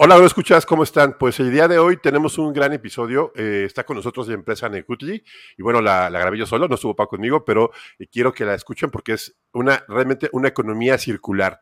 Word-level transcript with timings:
Hola, 0.00 0.14
¿lo? 0.14 0.64
¿Cómo 0.64 0.84
están? 0.84 1.16
Pues 1.18 1.40
el 1.40 1.50
día 1.50 1.66
de 1.66 1.80
hoy 1.80 1.96
tenemos 1.96 2.38
un 2.38 2.52
gran 2.52 2.72
episodio. 2.72 3.32
Eh, 3.34 3.64
está 3.66 3.82
con 3.82 3.96
nosotros 3.96 4.28
la 4.28 4.34
empresa 4.34 4.68
Necutli. 4.68 5.24
Y 5.56 5.62
bueno, 5.64 5.82
la, 5.82 6.08
la, 6.08 6.20
grabé 6.20 6.38
yo 6.38 6.46
solo, 6.46 6.68
no 6.68 6.76
estuvo 6.76 6.94
Paco 6.94 7.16
conmigo, 7.16 7.44
pero 7.44 7.72
eh, 7.98 8.06
quiero 8.06 8.32
que 8.32 8.44
la 8.44 8.54
escuchen 8.54 8.92
porque 8.92 9.14
es 9.14 9.34
una 9.52 9.82
realmente 9.88 10.30
una 10.32 10.46
economía 10.46 10.98
circular. 10.98 11.60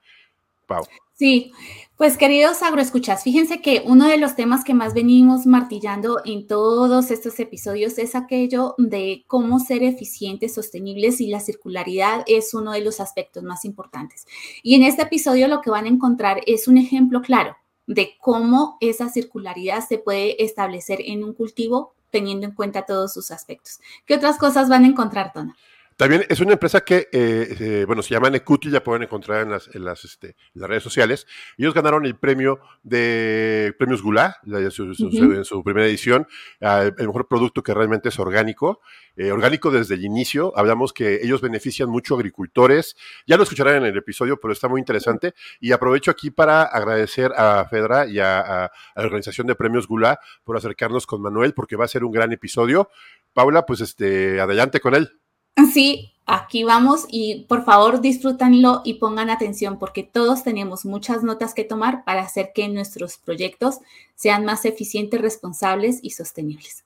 Pau. 0.67 0.87
Sí, 1.15 1.51
pues 1.97 2.19
queridos 2.19 2.61
agroescuchas, 2.61 3.23
fíjense 3.23 3.63
que 3.63 3.83
uno 3.87 4.07
de 4.07 4.19
los 4.19 4.37
temas 4.37 4.65
que 4.65 4.75
más 4.75 4.93
venimos 4.93 5.47
martillando 5.47 6.21
en 6.27 6.47
todos 6.47 7.11
estos 7.11 7.41
episodios 7.41 7.97
es 7.97 8.15
aquello 8.15 8.75
de 8.77 9.25
cómo 9.29 9.61
ser 9.61 9.83
eficientes, 9.83 10.53
sostenibles 10.53 11.23
y 11.23 11.29
la 11.29 11.41
circularidad 11.41 12.23
es 12.27 12.53
uno 12.53 12.73
de 12.73 12.83
los 12.83 13.01
aspectos 13.01 13.45
más 13.45 13.65
importantes. 13.65 14.27
Y 14.63 14.75
en 14.75 14.83
este 14.83 15.05
episodio 15.05 15.49
lo 15.49 15.63
que 15.63 15.71
van 15.71 15.87
a 15.87 15.89
encontrar 15.89 16.43
es 16.47 16.69
un 16.69 16.77
ejemplo 16.77 17.23
claro 17.23 17.57
de 17.87 18.17
cómo 18.21 18.77
esa 18.81 19.09
circularidad 19.09 19.87
se 19.87 19.99
puede 19.99 20.43
establecer 20.43 21.01
en 21.05 21.25
un 21.25 21.35
cultivo 21.35 21.95
teniendo 22.11 22.47
en 22.47 22.55
cuenta 22.55 22.87
todos 22.87 23.13
sus 23.13 23.31
aspectos. 23.31 23.81
¿Qué 24.07 24.15
otras 24.15 24.39
cosas 24.39 24.69
van 24.69 24.85
a 24.85 24.89
encontrar, 24.89 25.33
Tona? 25.33 25.57
También 25.97 26.27
es 26.29 26.41
una 26.41 26.53
empresa 26.53 26.83
que, 26.83 27.09
eh, 27.11 27.57
eh, 27.59 27.85
bueno, 27.87 28.03
se 28.03 28.13
llama 28.13 28.29
Necuti, 28.29 28.71
ya 28.71 28.85
pueden 28.85 29.05
encontrar 29.05 29.43
en 29.43 29.51
las, 29.51 29.75
en 29.75 29.83
las, 29.83 30.05
este, 30.05 30.37
las, 30.53 30.69
redes 30.69 30.83
sociales. 30.83 31.27
Ellos 31.57 31.73
ganaron 31.73 32.05
el 32.05 32.17
premio 32.17 32.61
de 32.83 33.75
Premios 33.79 34.03
Gula 34.03 34.37
en 34.45 34.71
su, 34.71 35.63
primera 35.65 35.87
edición, 35.87 36.27
el 36.61 36.95
mejor 36.99 37.29
producto 37.29 37.63
que 37.63 37.73
realmente 37.73 38.11
es 38.11 38.19
orgánico. 38.19 38.83
Eh, 39.17 39.33
orgánico 39.33 39.71
desde 39.71 39.95
el 39.95 40.05
inicio, 40.05 40.53
hablamos 40.55 40.93
que 40.93 41.21
ellos 41.23 41.41
benefician 41.41 41.89
mucho 41.89 42.15
a 42.15 42.19
agricultores. 42.19 42.95
Ya 43.27 43.39
lo 43.39 43.45
escucharán 43.45 43.77
en 43.77 43.85
el 43.87 43.97
episodio, 43.97 44.39
pero 44.39 44.53
está 44.53 44.69
muy 44.69 44.81
interesante. 44.81 45.33
Y 45.61 45.73
aprovecho 45.73 46.11
aquí 46.11 46.31
para 46.31 46.65
agradecer 46.65 47.33
a 47.35 47.67
Fedra 47.71 48.07
y 48.07 48.19
a, 48.19 48.67
a 48.67 48.71
la 48.97 49.03
organización 49.03 49.47
de 49.47 49.55
Premios 49.55 49.89
Gula 49.89 50.21
por 50.45 50.59
acercarnos 50.59 51.07
con 51.07 51.23
Manuel, 51.23 51.55
porque 51.55 51.77
va 51.77 51.87
a 51.87 51.89
ser 51.89 52.05
un 52.05 52.13
gran 52.13 52.33
episodio. 52.33 52.91
Paula, 53.33 53.65
pues 53.65 53.81
este, 53.81 54.43
adelante 54.43 54.81
con 54.81 54.95
él. 54.95 55.19
Sí, 55.65 56.13
aquí 56.27 56.65
vamos 56.65 57.07
y 57.09 57.47
por 57.49 57.65
favor 57.65 58.03
disfrútanlo 58.03 58.83
y 58.85 58.95
pongan 58.95 59.31
atención 59.31 59.79
porque 59.79 60.03
todos 60.03 60.45
tenemos 60.45 60.85
muchas 60.85 61.23
notas 61.23 61.55
que 61.55 61.65
tomar 61.65 62.05
para 62.05 62.23
hacer 62.23 62.53
que 62.55 62.69
nuestros 62.69 63.17
proyectos 63.17 63.79
sean 64.15 64.45
más 64.45 64.67
eficientes, 64.67 65.21
responsables 65.21 65.99
y 66.03 66.11
sostenibles. 66.11 66.85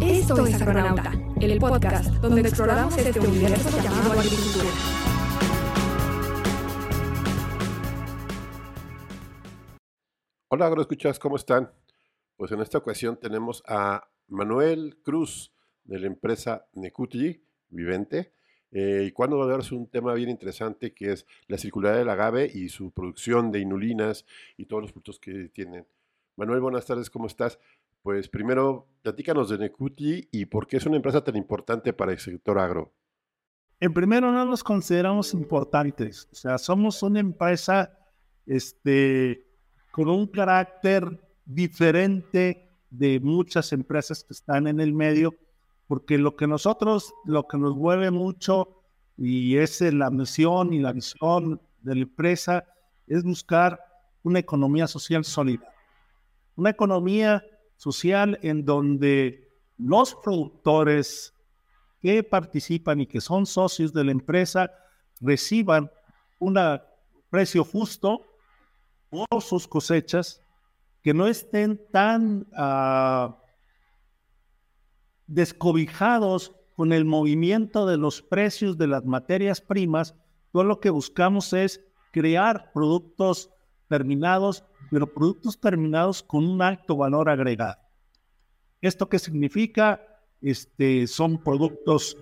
Esto 0.00 0.46
es 0.46 0.60
Agronauta, 0.60 1.12
el 1.40 1.58
podcast 1.58 2.10
donde 2.16 2.40
exploramos 2.40 2.96
este 2.98 3.20
universo 3.20 3.70
llamado 3.82 4.12
agricultura. 4.12 4.68
Hola 10.48 10.66
agroescuchas, 10.66 11.20
¿cómo 11.20 11.36
están? 11.36 11.72
Pues 12.36 12.50
en 12.50 12.60
esta 12.60 12.78
ocasión 12.78 13.16
tenemos 13.16 13.62
a 13.68 14.10
Manuel 14.30 14.96
Cruz, 15.02 15.52
de 15.84 15.98
la 15.98 16.06
empresa 16.06 16.66
Necuti 16.74 17.42
Vivente. 17.68 18.32
Eh, 18.72 19.04
y 19.08 19.10
cuando 19.10 19.36
va 19.36 19.46
a 19.46 19.48
darse 19.48 19.74
un 19.74 19.88
tema 19.88 20.14
bien 20.14 20.30
interesante 20.30 20.94
que 20.94 21.12
es 21.12 21.26
la 21.48 21.58
circularidad 21.58 21.98
del 21.98 22.08
agave 22.08 22.48
y 22.52 22.68
su 22.68 22.92
producción 22.92 23.50
de 23.50 23.58
inulinas 23.58 24.24
y 24.56 24.66
todos 24.66 24.82
los 24.82 24.92
frutos 24.92 25.18
que 25.18 25.48
tienen. 25.48 25.86
Manuel, 26.36 26.60
buenas 26.60 26.86
tardes, 26.86 27.10
¿cómo 27.10 27.26
estás? 27.26 27.58
Pues 28.02 28.28
primero, 28.28 28.86
platícanos 29.02 29.50
de 29.50 29.58
Necuti 29.58 30.28
y 30.30 30.46
por 30.46 30.68
qué 30.68 30.76
es 30.76 30.86
una 30.86 30.96
empresa 30.96 31.22
tan 31.22 31.36
importante 31.36 31.92
para 31.92 32.12
el 32.12 32.18
sector 32.18 32.58
agro. 32.58 32.94
En 33.80 33.92
primero, 33.92 34.30
no 34.30 34.44
nos 34.44 34.62
consideramos 34.62 35.34
importantes. 35.34 36.28
O 36.30 36.34
sea, 36.34 36.56
somos 36.56 37.02
una 37.02 37.18
empresa 37.18 37.98
este, 38.46 39.46
con 39.90 40.08
un 40.08 40.26
carácter 40.28 41.20
diferente 41.44 42.69
de 42.90 43.20
muchas 43.20 43.72
empresas 43.72 44.24
que 44.24 44.32
están 44.32 44.66
en 44.66 44.80
el 44.80 44.92
medio, 44.92 45.34
porque 45.86 46.18
lo 46.18 46.36
que 46.36 46.46
nosotros, 46.46 47.12
lo 47.24 47.46
que 47.46 47.58
nos 47.58 47.76
mueve 47.76 48.10
mucho 48.10 48.82
y 49.16 49.56
es 49.56 49.80
la 49.80 50.10
misión 50.10 50.72
y 50.72 50.78
la 50.78 50.92
visión 50.92 51.60
de 51.82 51.94
la 51.94 52.02
empresa 52.02 52.64
es 53.06 53.22
buscar 53.22 53.78
una 54.22 54.38
economía 54.38 54.86
social 54.86 55.24
sólida. 55.24 55.72
Una 56.56 56.70
economía 56.70 57.44
social 57.76 58.38
en 58.42 58.64
donde 58.64 59.48
los 59.78 60.14
productores 60.14 61.34
que 62.00 62.22
participan 62.22 63.00
y 63.00 63.06
que 63.06 63.20
son 63.20 63.46
socios 63.46 63.92
de 63.92 64.04
la 64.04 64.12
empresa 64.12 64.70
reciban 65.20 65.90
un 66.38 66.58
precio 67.28 67.64
justo 67.64 68.26
por 69.10 69.42
sus 69.42 69.66
cosechas 69.66 70.42
que 71.02 71.14
no 71.14 71.26
estén 71.26 71.80
tan 71.90 72.46
uh, 72.52 73.34
descobijados 75.26 76.52
con 76.76 76.92
el 76.92 77.04
movimiento 77.04 77.86
de 77.86 77.96
los 77.96 78.22
precios 78.22 78.78
de 78.78 78.86
las 78.86 79.04
materias 79.04 79.60
primas, 79.60 80.14
todo 80.52 80.64
lo 80.64 80.80
que 80.80 80.90
buscamos 80.90 81.52
es 81.52 81.80
crear 82.12 82.72
productos 82.72 83.50
terminados, 83.88 84.64
pero 84.90 85.12
productos 85.12 85.60
terminados 85.60 86.22
con 86.22 86.46
un 86.46 86.62
alto 86.62 86.96
valor 86.96 87.28
agregado. 87.28 87.78
¿Esto 88.80 89.08
qué 89.08 89.18
significa? 89.18 90.00
Este, 90.40 91.06
son 91.06 91.42
productos 91.42 92.16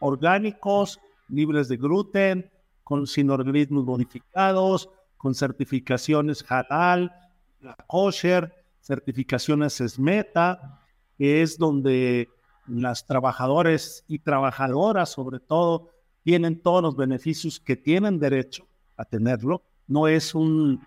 orgánicos, 0.00 0.98
libres 1.28 1.68
de 1.68 1.76
gluten, 1.76 2.50
con 2.82 3.06
sin 3.06 3.30
organismos 3.30 3.84
modificados, 3.84 4.88
con 5.18 5.34
certificaciones 5.34 6.44
halal, 6.48 7.12
la 7.60 7.74
kosher, 7.86 8.52
certificaciones 8.80 9.74
SMETA, 9.74 10.80
que 11.16 11.42
es 11.42 11.58
donde 11.58 12.28
las 12.66 13.06
trabajadores 13.06 14.04
y 14.08 14.18
trabajadoras 14.18 15.10
sobre 15.10 15.40
todo 15.40 15.90
tienen 16.22 16.60
todos 16.60 16.82
los 16.82 16.96
beneficios 16.96 17.58
que 17.58 17.76
tienen 17.76 18.18
derecho 18.18 18.66
a 18.96 19.04
tenerlo. 19.04 19.62
No 19.86 20.06
es 20.06 20.34
un, 20.34 20.86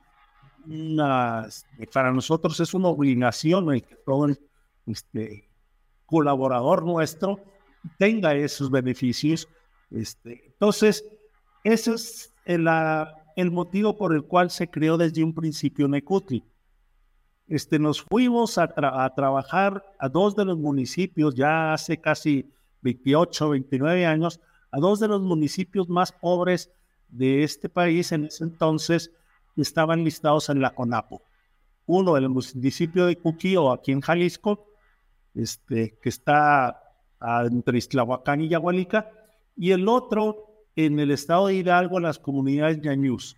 una, 0.66 1.48
para 1.94 2.12
nosotros 2.12 2.59
es 2.59 2.74
una 2.74 2.90
obligación 2.90 3.74
el 3.74 3.84
que 3.84 3.96
todo 4.06 4.28
este, 4.86 5.50
colaborador 6.06 6.84
nuestro 6.84 7.40
tenga 7.98 8.36
esos 8.36 8.70
beneficios. 8.70 9.48
Este, 9.90 10.46
entonces, 10.46 11.03
ese 11.64 11.96
es 11.96 12.34
el, 12.46 12.68
el 13.36 13.52
motivo 13.52 13.98
por 13.98 14.14
el 14.14 14.24
cual 14.24 14.52
se 14.52 14.70
creó 14.70 14.98
desde 14.98 15.24
un 15.24 15.34
principio 15.34 15.88
Necutri 15.88 16.44
este, 17.52 17.80
nos 17.80 18.02
fuimos 18.02 18.58
a, 18.58 18.70
trabajar 19.14 19.84
a 20.00 20.08
dos 20.08 20.38
de 20.38 20.46
los 20.46 20.58
municipios, 20.58 21.36
ya 21.36 21.74
hace 21.74 22.00
casi 22.00 22.50
28, 22.82 23.50
29 23.50 24.06
años, 24.06 24.40
a 24.72 24.80
dos 24.80 25.02
de 25.02 25.10
los 25.10 25.22
municipios 25.22 25.90
más 25.90 26.14
pobres 26.14 26.72
de 27.10 27.44
este 27.44 27.68
país 27.68 28.14
en 28.14 28.24
ese 28.24 28.46
entonces 28.46 29.12
estaban 29.58 30.06
listados 30.06 30.48
en 30.48 30.62
la 30.62 30.74
CONAPO. 30.74 31.22
Uno, 31.88 32.16
el 32.16 32.30
municipio 32.30 33.06
de 33.06 33.18
Cuquío, 33.18 33.74
aquí 33.74 33.92
en 33.92 34.00
Jalisco, 34.00 34.68
este, 35.36 36.00
que 36.02 36.08
está 36.08 36.82
entre 37.20 37.80
Islahuacán 37.80 38.40
y 38.40 38.48
Yagualica, 38.48 39.12
y 39.58 39.72
el 39.72 39.90
otro 39.90 40.64
en 40.78 41.02
el 41.02 41.12
estado 41.12 41.48
de 41.48 41.56
Hidalgo, 41.56 42.00
las 42.00 42.18
comunidades 42.18 42.82
ñañús, 42.82 43.36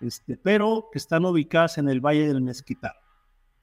este, 0.00 0.36
pero 0.36 0.88
que 0.90 0.98
están 0.98 1.24
ubicadas 1.24 1.78
en 1.78 1.88
el 1.88 2.00
Valle 2.00 2.26
del 2.26 2.40
Mezquital 2.40 2.94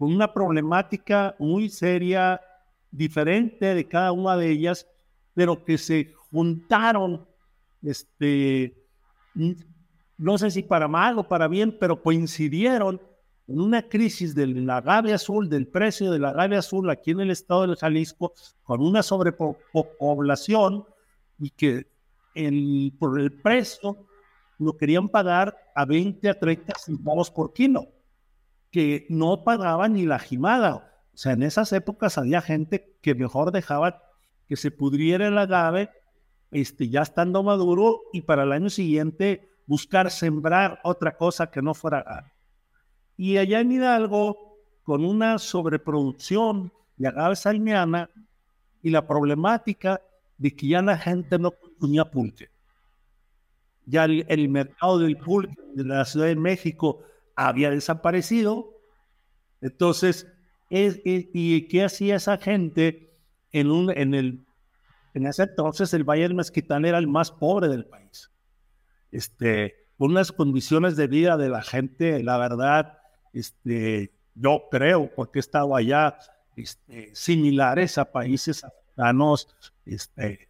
con 0.01 0.11
una 0.11 0.33
problemática 0.33 1.35
muy 1.37 1.69
seria, 1.69 2.41
diferente 2.89 3.75
de 3.75 3.87
cada 3.87 4.11
una 4.11 4.35
de 4.35 4.49
ellas, 4.49 4.87
pero 5.35 5.63
que 5.63 5.77
se 5.77 6.11
juntaron, 6.31 7.27
este, 7.83 8.83
no 10.17 10.39
sé 10.39 10.49
si 10.49 10.63
para 10.63 10.87
mal 10.87 11.19
o 11.19 11.27
para 11.27 11.47
bien, 11.47 11.77
pero 11.79 12.01
coincidieron 12.01 12.99
en 13.47 13.61
una 13.61 13.87
crisis 13.87 14.33
del 14.33 14.67
agave 14.67 15.13
azul, 15.13 15.47
del 15.47 15.67
precio 15.67 16.09
del 16.09 16.25
agave 16.25 16.57
azul 16.57 16.89
aquí 16.89 17.11
en 17.11 17.19
el 17.19 17.29
estado 17.29 17.67
de 17.67 17.75
Jalisco, 17.75 18.33
con 18.63 18.81
una 18.81 19.03
sobrepoblación 19.03 20.83
y 21.37 21.51
que 21.51 21.85
el, 22.33 22.91
por 22.97 23.19
el 23.19 23.31
precio 23.33 24.07
lo 24.57 24.75
querían 24.75 25.09
pagar 25.09 25.55
a 25.75 25.85
20 25.85 26.27
a 26.27 26.39
30 26.39 26.73
centavos 26.79 27.29
por 27.29 27.53
kilo 27.53 28.00
que 28.71 29.05
no 29.09 29.43
pagaba 29.43 29.87
ni 29.87 30.05
la 30.05 30.19
jimada. 30.19 30.91
O 31.13 31.17
sea, 31.17 31.33
en 31.33 31.43
esas 31.43 31.71
épocas 31.73 32.17
había 32.17 32.41
gente 32.41 32.97
que 33.01 33.13
mejor 33.13 33.51
dejaba 33.51 34.01
que 34.47 34.55
se 34.55 34.71
pudriera 34.71 35.27
el 35.27 35.37
agave, 35.37 35.89
este, 36.51 36.89
ya 36.89 37.01
estando 37.01 37.43
maduro, 37.43 38.01
y 38.11 38.21
para 38.21 38.43
el 38.43 38.51
año 38.51 38.69
siguiente 38.69 39.49
buscar 39.65 40.09
sembrar 40.11 40.79
otra 40.83 41.15
cosa 41.15 41.51
que 41.51 41.61
no 41.61 41.73
fuera 41.73 41.99
agave. 41.99 42.33
Y 43.17 43.37
allá 43.37 43.59
en 43.59 43.71
Hidalgo, 43.71 44.57
con 44.83 45.05
una 45.05 45.37
sobreproducción 45.37 46.73
de 46.97 47.07
agave 47.07 47.35
salmiana 47.35 48.09
y 48.81 48.89
la 48.89 49.05
problemática 49.05 50.01
de 50.37 50.55
que 50.55 50.67
ya 50.67 50.81
la 50.81 50.97
gente 50.97 51.37
no 51.37 51.51
consumía 51.51 52.05
pulque. 52.05 52.49
ya 53.85 54.05
el, 54.05 54.49
mercado 54.49 54.99
del 54.99 55.17
pulque 55.17 55.55
de 55.75 55.83
la 55.83 56.05
Ciudad 56.05 56.27
de 56.27 56.35
México 56.35 57.03
había 57.35 57.69
desaparecido. 57.69 58.77
Entonces, 59.61 60.27
¿y 60.69 61.67
qué 61.67 61.83
hacía 61.83 62.15
esa 62.15 62.37
gente 62.37 63.13
en, 63.51 63.71
un, 63.71 63.91
en, 63.91 64.13
el, 64.13 64.45
en 65.13 65.27
ese 65.27 65.43
entonces 65.43 65.93
el 65.93 66.03
Valle 66.03 66.23
del 66.23 66.35
Mezquitán 66.35 66.85
era 66.85 66.97
el 66.97 67.07
más 67.07 67.31
pobre 67.31 67.67
del 67.67 67.85
país? 67.85 68.31
Este, 69.11 69.75
unas 69.97 70.31
condiciones 70.31 70.95
de 70.95 71.07
vida 71.07 71.37
de 71.37 71.49
la 71.49 71.61
gente, 71.61 72.23
la 72.23 72.37
verdad, 72.37 72.99
este, 73.33 74.13
yo 74.35 74.63
creo, 74.71 75.11
porque 75.13 75.39
he 75.39 75.41
estado 75.41 75.75
allá, 75.75 76.17
este, 76.55 77.13
similares 77.13 77.97
a 77.97 78.11
países 78.11 78.63
africanos, 78.63 79.55
este, 79.85 80.49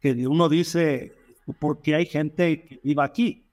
que 0.00 0.26
uno 0.26 0.48
dice, 0.48 1.12
¿por 1.58 1.82
qué 1.82 1.94
hay 1.96 2.06
gente 2.06 2.64
que 2.64 2.80
vive 2.82 3.02
aquí? 3.02 3.46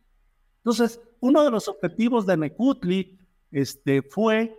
Entonces, 0.58 1.02
uno 1.20 1.44
de 1.44 1.52
los 1.52 1.68
objetivos 1.68 2.26
de 2.26 2.38
Necutli 2.38 3.18
este, 3.52 4.02
fue 4.02 4.56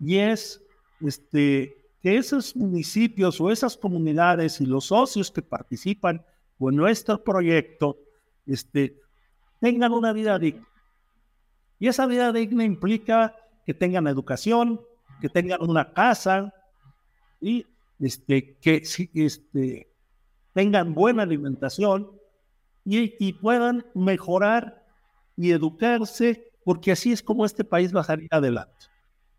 y 0.00 0.18
es 0.18 0.62
este, 1.00 1.76
que 2.02 2.16
esos 2.16 2.54
municipios 2.54 3.40
o 3.40 3.50
esas 3.50 3.76
comunidades 3.76 4.60
y 4.60 4.66
los 4.66 4.86
socios 4.86 5.30
que 5.30 5.42
participan 5.42 6.24
con 6.58 6.76
nuestro 6.76 7.22
proyecto 7.22 7.98
este, 8.46 9.00
tengan 9.60 9.92
una 9.92 10.12
vida 10.12 10.38
digna. 10.38 10.68
Y 11.78 11.88
esa 11.88 12.06
vida 12.06 12.32
digna 12.32 12.64
implica 12.64 13.34
que 13.64 13.74
tengan 13.74 14.06
educación, 14.06 14.80
que 15.20 15.28
tengan 15.28 15.62
una 15.62 15.92
casa 15.92 16.52
y 17.40 17.66
este, 18.00 18.56
que 18.60 18.82
este, 19.14 19.90
tengan 20.52 20.94
buena 20.94 21.22
alimentación 21.22 22.10
y, 22.84 23.14
y, 23.18 23.32
puedan 23.32 23.86
mejorar 23.94 24.83
y 25.36 25.50
educarse, 25.50 26.50
porque 26.64 26.92
así 26.92 27.12
es 27.12 27.22
como 27.22 27.44
este 27.44 27.64
país 27.64 27.94
va 27.94 28.00
a 28.00 28.04
salir 28.04 28.28
adelante. 28.30 28.86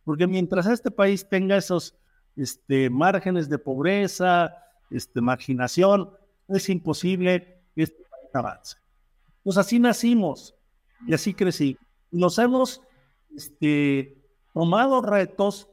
Porque 0.03 0.27
mientras 0.27 0.67
este 0.67 0.91
país 0.91 1.27
tenga 1.27 1.57
esos 1.57 1.95
este, 2.35 2.89
márgenes 2.89 3.49
de 3.49 3.57
pobreza, 3.57 4.55
este, 4.89 5.21
marginación, 5.21 6.11
es 6.47 6.69
imposible 6.69 7.61
que 7.75 7.83
este 7.83 8.03
país 8.03 8.35
avance. 8.35 8.77
Pues 9.43 9.57
así 9.57 9.79
nacimos 9.79 10.55
y 11.07 11.13
así 11.13 11.33
crecí. 11.33 11.77
Nos 12.11 12.37
hemos 12.39 12.81
este, 13.35 14.17
tomado 14.53 15.01
retos 15.01 15.69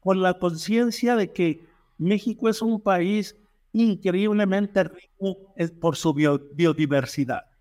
con 0.00 0.20
la 0.20 0.38
conciencia 0.38 1.16
de 1.16 1.32
que 1.32 1.66
México 1.96 2.48
es 2.48 2.60
un 2.60 2.80
país 2.80 3.36
increíblemente 3.72 4.84
rico 4.84 5.54
por 5.80 5.96
su 5.96 6.12
biodiversidad. 6.12 7.51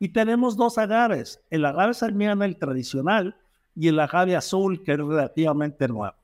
Y 0.00 0.08
tenemos 0.08 0.56
dos 0.56 0.78
agaves, 0.78 1.40
el 1.50 1.64
agave 1.64 1.94
salmiana, 1.94 2.46
el 2.46 2.56
tradicional, 2.56 3.36
y 3.76 3.88
el 3.88 4.00
agave 4.00 4.34
azul, 4.34 4.82
que 4.82 4.92
es 4.92 4.98
relativamente 4.98 5.86
nuevo. 5.86 6.16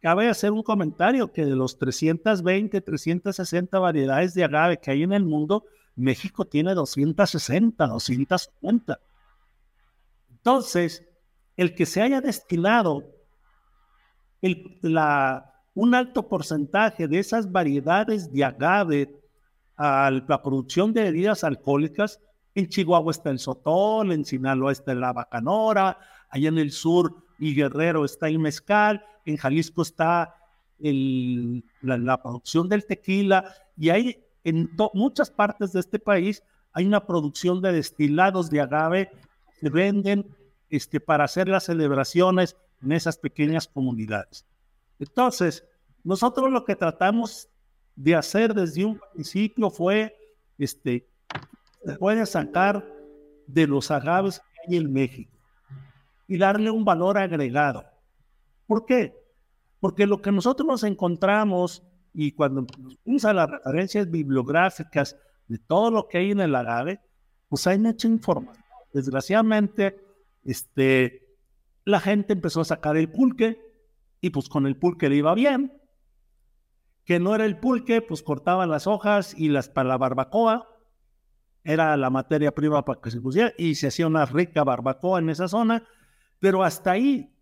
Cabe 0.00 0.28
hacer 0.28 0.52
un 0.52 0.62
comentario 0.62 1.32
que 1.32 1.44
de 1.44 1.56
los 1.56 1.78
320, 1.78 2.80
360 2.80 3.78
variedades 3.78 4.34
de 4.34 4.44
agave 4.44 4.78
que 4.78 4.92
hay 4.92 5.02
en 5.02 5.12
el 5.12 5.24
mundo, 5.24 5.64
México 5.96 6.44
tiene 6.44 6.74
260, 6.74 7.86
250. 7.86 9.00
Entonces, 10.30 11.04
el 11.56 11.74
que 11.74 11.86
se 11.86 12.02
haya 12.02 12.20
destinado 12.20 13.02
la, 14.82 15.52
un 15.74 15.94
alto 15.94 16.28
porcentaje 16.28 17.08
de 17.08 17.18
esas 17.18 17.50
variedades 17.50 18.32
de 18.32 18.44
agave 18.44 19.20
a 19.76 20.10
la 20.10 20.42
producción 20.42 20.92
de 20.92 21.02
bebidas 21.02 21.42
alcohólicas, 21.42 22.20
en 22.56 22.68
Chihuahua 22.68 23.10
está 23.10 23.30
el 23.30 23.38
sotol, 23.38 24.12
en 24.12 24.24
Sinaloa 24.24 24.72
está 24.72 24.94
la 24.94 25.12
bacanora, 25.12 25.98
allá 26.30 26.48
en 26.48 26.58
el 26.58 26.72
sur 26.72 27.14
y 27.38 27.54
Guerrero 27.54 28.04
está 28.04 28.28
el 28.28 28.38
mezcal, 28.38 29.04
en 29.26 29.36
Jalisco 29.36 29.82
está 29.82 30.34
la, 30.78 32.22
producción 32.22 32.68
del 32.68 32.86
tequila 32.86 33.44
y 33.76 33.90
hay 33.90 34.24
en 34.42 34.70
muchas 34.94 35.30
partes 35.30 35.72
de 35.72 35.80
este 35.80 35.98
país 35.98 36.42
hay 36.72 36.86
una 36.86 37.06
producción 37.06 37.60
de 37.60 37.72
destilados 37.72 38.50
de 38.50 38.60
agave 38.60 39.10
que 39.60 39.68
venden 39.68 40.26
este, 40.70 41.00
para 41.00 41.24
hacer 41.24 41.48
las 41.48 41.64
celebraciones 41.64 42.56
en 42.82 42.92
esas 42.92 43.18
pequeñas 43.18 43.66
comunidades. 43.66 44.46
Entonces, 44.98 45.64
nosotros 46.04 46.50
lo 46.50 46.64
que 46.64 46.76
tratamos 46.76 47.48
de 47.96 48.14
hacer 48.14 48.54
desde 48.54 48.84
un 48.84 49.00
principio 49.12 49.70
fue, 49.70 50.16
este, 50.58 51.08
se 51.86 51.96
puede 51.98 52.26
sacar 52.26 52.84
de 53.46 53.66
los 53.66 53.90
agaves 53.90 54.40
que 54.40 54.60
hay 54.68 54.76
en 54.78 54.92
México 54.92 55.36
y 56.26 56.36
darle 56.36 56.70
un 56.70 56.84
valor 56.84 57.16
agregado. 57.16 57.84
¿Por 58.66 58.84
qué? 58.84 59.14
Porque 59.80 60.06
lo 60.06 60.20
que 60.20 60.32
nosotros 60.32 60.66
nos 60.66 60.82
encontramos 60.82 61.82
y 62.12 62.32
cuando 62.32 62.66
usa 63.04 63.32
las 63.32 63.50
referencias 63.50 64.10
bibliográficas 64.10 65.16
de 65.46 65.58
todo 65.58 65.90
lo 65.90 66.08
que 66.08 66.18
hay 66.18 66.30
en 66.32 66.40
el 66.40 66.54
agave, 66.54 67.00
pues 67.48 67.66
hay 67.66 67.78
mucha 67.78 68.08
información. 68.08 68.64
Desgraciadamente, 68.92 70.00
este, 70.42 71.36
la 71.84 72.00
gente 72.00 72.32
empezó 72.32 72.62
a 72.62 72.64
sacar 72.64 72.96
el 72.96 73.10
pulque 73.10 73.60
y 74.20 74.30
pues 74.30 74.48
con 74.48 74.66
el 74.66 74.76
pulque 74.76 75.08
le 75.08 75.16
iba 75.16 75.34
bien. 75.34 75.80
Que 77.04 77.20
no 77.20 77.34
era 77.36 77.44
el 77.44 77.60
pulque, 77.60 78.02
pues 78.02 78.22
cortaban 78.22 78.70
las 78.70 78.88
hojas 78.88 79.34
y 79.38 79.48
las 79.48 79.68
para 79.68 79.90
la 79.90 79.98
barbacoa. 79.98 80.66
Era 81.68 81.96
la 81.96 82.10
materia 82.10 82.54
prima 82.54 82.84
para 82.84 83.00
que 83.00 83.10
se 83.10 83.20
pusiera 83.20 83.52
y 83.58 83.74
se 83.74 83.88
hacía 83.88 84.06
una 84.06 84.24
rica 84.24 84.62
barbacoa 84.62 85.18
en 85.18 85.30
esa 85.30 85.48
zona. 85.48 85.82
Pero 86.38 86.62
hasta 86.62 86.92
ahí, 86.92 87.34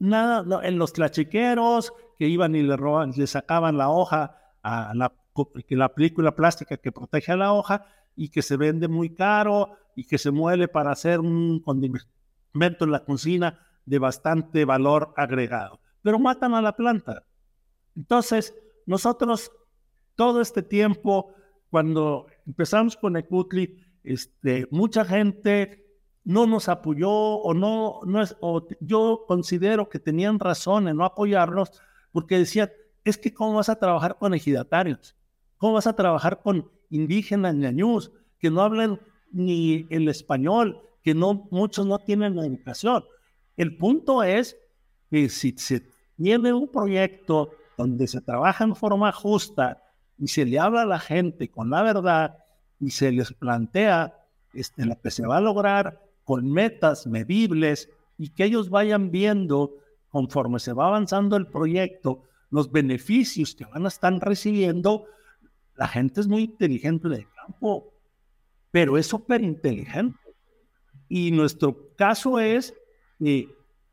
nada, 0.00 0.66
en 0.66 0.76
los 0.76 0.92
tlachiqueros 0.92 1.92
que 2.18 2.26
iban 2.26 2.56
y 2.56 2.62
le 2.62 2.76
roban, 2.76 3.12
le 3.16 3.28
sacaban 3.28 3.78
la 3.78 3.90
hoja 3.90 4.36
a 4.62 4.92
la, 4.94 5.12
la 5.68 5.94
película 5.94 6.34
plástica 6.34 6.78
que 6.78 6.90
protege 6.90 7.30
a 7.30 7.36
la 7.36 7.52
hoja 7.52 7.86
y 8.16 8.30
que 8.30 8.42
se 8.42 8.56
vende 8.56 8.88
muy 8.88 9.14
caro 9.14 9.76
y 9.94 10.04
que 10.04 10.18
se 10.18 10.32
muele 10.32 10.66
para 10.66 10.90
hacer 10.90 11.20
un 11.20 11.60
condimento 11.60 12.84
en 12.84 12.90
la 12.90 13.04
cocina 13.04 13.60
de 13.86 14.00
bastante 14.00 14.64
valor 14.64 15.14
agregado, 15.16 15.80
pero 16.02 16.18
matan 16.18 16.54
a 16.54 16.62
la 16.62 16.74
planta. 16.74 17.22
Entonces, 17.94 18.54
nosotros 18.86 19.52
todo 20.16 20.40
este 20.40 20.62
tiempo, 20.62 21.34
cuando 21.70 22.26
empezamos 22.46 22.96
con 22.96 23.16
Ecutli, 23.16 23.76
este, 24.02 24.66
mucha 24.70 25.04
gente 25.04 25.84
no 26.24 26.46
nos 26.46 26.68
apoyó 26.68 27.10
o 27.10 27.54
no, 27.54 28.00
no 28.06 28.22
es, 28.22 28.36
yo 28.80 29.24
considero 29.26 29.88
que 29.88 29.98
tenían 29.98 30.38
razón 30.38 30.88
en 30.88 30.96
no 30.96 31.04
apoyarnos 31.04 31.70
porque 32.12 32.38
decían, 32.38 32.70
es 33.04 33.18
que 33.18 33.34
cómo 33.34 33.54
vas 33.54 33.68
a 33.68 33.78
trabajar 33.78 34.16
con 34.18 34.32
ejidatarios, 34.34 35.14
cómo 35.58 35.74
vas 35.74 35.86
a 35.86 35.96
trabajar 35.96 36.40
con 36.42 36.70
indígenas 36.90 37.54
ñañús 37.54 38.12
que 38.38 38.50
no 38.50 38.62
hablan 38.62 39.00
ni 39.30 39.86
el 39.90 40.08
español, 40.08 40.80
que 41.02 41.14
no, 41.14 41.48
muchos 41.50 41.86
no 41.86 41.98
tienen 41.98 42.36
la 42.36 42.46
educación. 42.46 43.04
El 43.56 43.76
punto 43.76 44.22
es 44.22 44.56
que 45.10 45.28
si 45.28 45.52
se 45.56 45.82
tiene 46.16 46.52
un 46.52 46.68
proyecto 46.68 47.50
donde 47.76 48.06
se 48.06 48.20
trabaja 48.20 48.64
en 48.64 48.74
forma 48.74 49.12
justa 49.12 49.82
y 50.18 50.28
se 50.28 50.44
le 50.44 50.58
habla 50.58 50.82
a 50.82 50.86
la 50.86 50.98
gente 50.98 51.50
con 51.50 51.70
la 51.70 51.82
verdad 51.82 52.38
y 52.80 52.90
se 52.90 53.12
les 53.12 53.32
plantea 53.32 54.14
este, 54.52 54.84
lo 54.86 55.00
que 55.00 55.10
se 55.10 55.26
va 55.26 55.38
a 55.38 55.40
lograr 55.40 56.00
con 56.24 56.50
metas 56.50 57.06
medibles 57.06 57.88
y 58.18 58.30
que 58.30 58.44
ellos 58.44 58.70
vayan 58.70 59.10
viendo 59.10 59.74
conforme 60.08 60.58
se 60.60 60.72
va 60.72 60.86
avanzando 60.86 61.36
el 61.36 61.46
proyecto 61.46 62.22
los 62.54 62.70
beneficios 62.70 63.56
que 63.56 63.64
van 63.64 63.84
a 63.84 63.88
estar 63.88 64.12
recibiendo, 64.20 65.06
la 65.74 65.88
gente 65.88 66.20
es 66.20 66.28
muy 66.28 66.44
inteligente 66.44 67.08
del 67.08 67.26
campo, 67.34 67.92
pero 68.70 68.96
es 68.96 69.08
súper 69.08 69.42
inteligente. 69.42 70.20
Y 71.08 71.32
nuestro 71.32 71.94
caso 71.96 72.38
es 72.38 72.72
que 73.18 73.48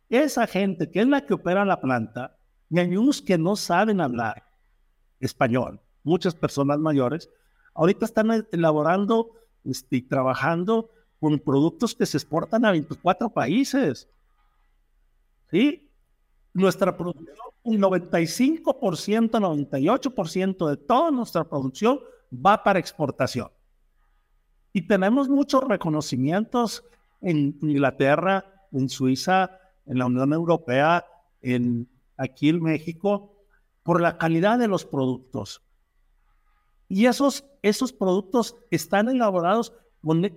esa 0.09 0.45
gente 0.45 0.91
que 0.91 1.01
es 1.01 1.07
la 1.07 1.25
que 1.25 1.33
opera 1.33 1.65
la 1.65 1.81
planta, 1.81 2.37
unos 2.69 3.23
que 3.23 3.39
no 3.39 3.55
saben 3.55 3.99
hablar 3.99 4.43
español, 5.19 5.81
muchas 6.03 6.35
personas 6.35 6.79
mayores, 6.79 7.29
ahorita 7.73 8.05
están 8.05 8.47
elaborando 8.51 9.31
este, 9.63 9.97
y 9.97 10.01
trabajando 10.01 10.89
con 11.19 11.39
productos 11.39 11.93
que 11.95 12.05
se 12.05 12.17
exportan 12.17 12.65
a 12.65 12.71
24 12.71 13.29
países. 13.29 14.09
¿Sí? 15.51 15.89
Nuestra 16.53 16.97
producción, 16.97 17.35
un 17.63 17.79
95%, 17.79 19.29
98% 19.29 20.69
de 20.69 20.77
toda 20.77 21.11
nuestra 21.11 21.43
producción 21.43 21.99
va 22.33 22.63
para 22.63 22.79
exportación. 22.79 23.49
Y 24.73 24.87
tenemos 24.87 25.29
muchos 25.29 25.63
reconocimientos 25.65 26.83
en 27.21 27.57
Inglaterra, 27.61 28.67
en 28.71 28.89
Suiza, 28.89 29.59
en 29.85 29.99
la 29.99 30.05
Unión 30.05 30.33
Europea, 30.33 31.05
en 31.41 31.87
aquí 32.17 32.49
en 32.49 32.61
México, 32.61 33.35
por 33.83 34.01
la 34.01 34.17
calidad 34.17 34.57
de 34.59 34.67
los 34.67 34.85
productos. 34.85 35.61
Y 36.91 37.05
esos, 37.05 37.45
esos 37.61 37.93
productos 37.93 38.53
están 38.69 39.07
elaborados 39.07 39.71
con 40.01 40.29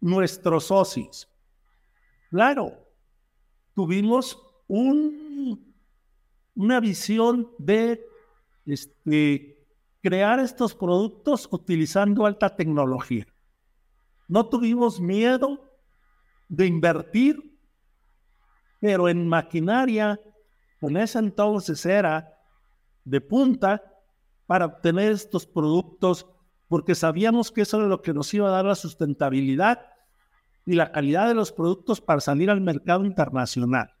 nuestros 0.00 0.64
socios. 0.64 1.30
Claro, 2.28 2.72
tuvimos 3.72 4.36
un, 4.66 5.72
una 6.56 6.80
visión 6.80 7.52
de 7.56 8.04
este, 8.66 9.64
crear 10.02 10.40
estos 10.40 10.74
productos 10.74 11.46
utilizando 11.52 12.26
alta 12.26 12.56
tecnología. 12.56 13.24
No 14.26 14.48
tuvimos 14.48 15.00
miedo 15.00 15.70
de 16.48 16.66
invertir, 16.66 17.56
pero 18.80 19.08
en 19.08 19.28
maquinaria, 19.28 20.20
con 20.80 20.96
esa 20.96 21.20
entonces 21.20 21.86
era 21.86 22.28
de 23.04 23.20
punta 23.20 23.91
para 24.52 24.66
obtener 24.66 25.12
estos 25.12 25.46
productos, 25.46 26.26
porque 26.68 26.94
sabíamos 26.94 27.50
que 27.50 27.62
eso 27.62 27.78
era 27.78 27.86
lo 27.86 28.02
que 28.02 28.12
nos 28.12 28.34
iba 28.34 28.48
a 28.48 28.50
dar 28.50 28.66
la 28.66 28.74
sustentabilidad 28.74 29.80
y 30.66 30.74
la 30.74 30.92
calidad 30.92 31.26
de 31.26 31.32
los 31.32 31.52
productos 31.52 32.02
para 32.02 32.20
salir 32.20 32.50
al 32.50 32.60
mercado 32.60 33.06
internacional. 33.06 33.94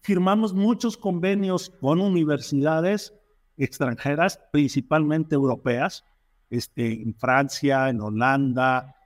Firmamos 0.00 0.52
muchos 0.52 0.96
convenios 0.96 1.70
con 1.80 2.00
universidades 2.00 3.14
extranjeras, 3.56 4.40
principalmente 4.50 5.36
europeas, 5.36 6.04
este, 6.50 7.04
en 7.04 7.14
Francia, 7.14 7.88
en 7.88 8.00
Holanda, 8.00 8.96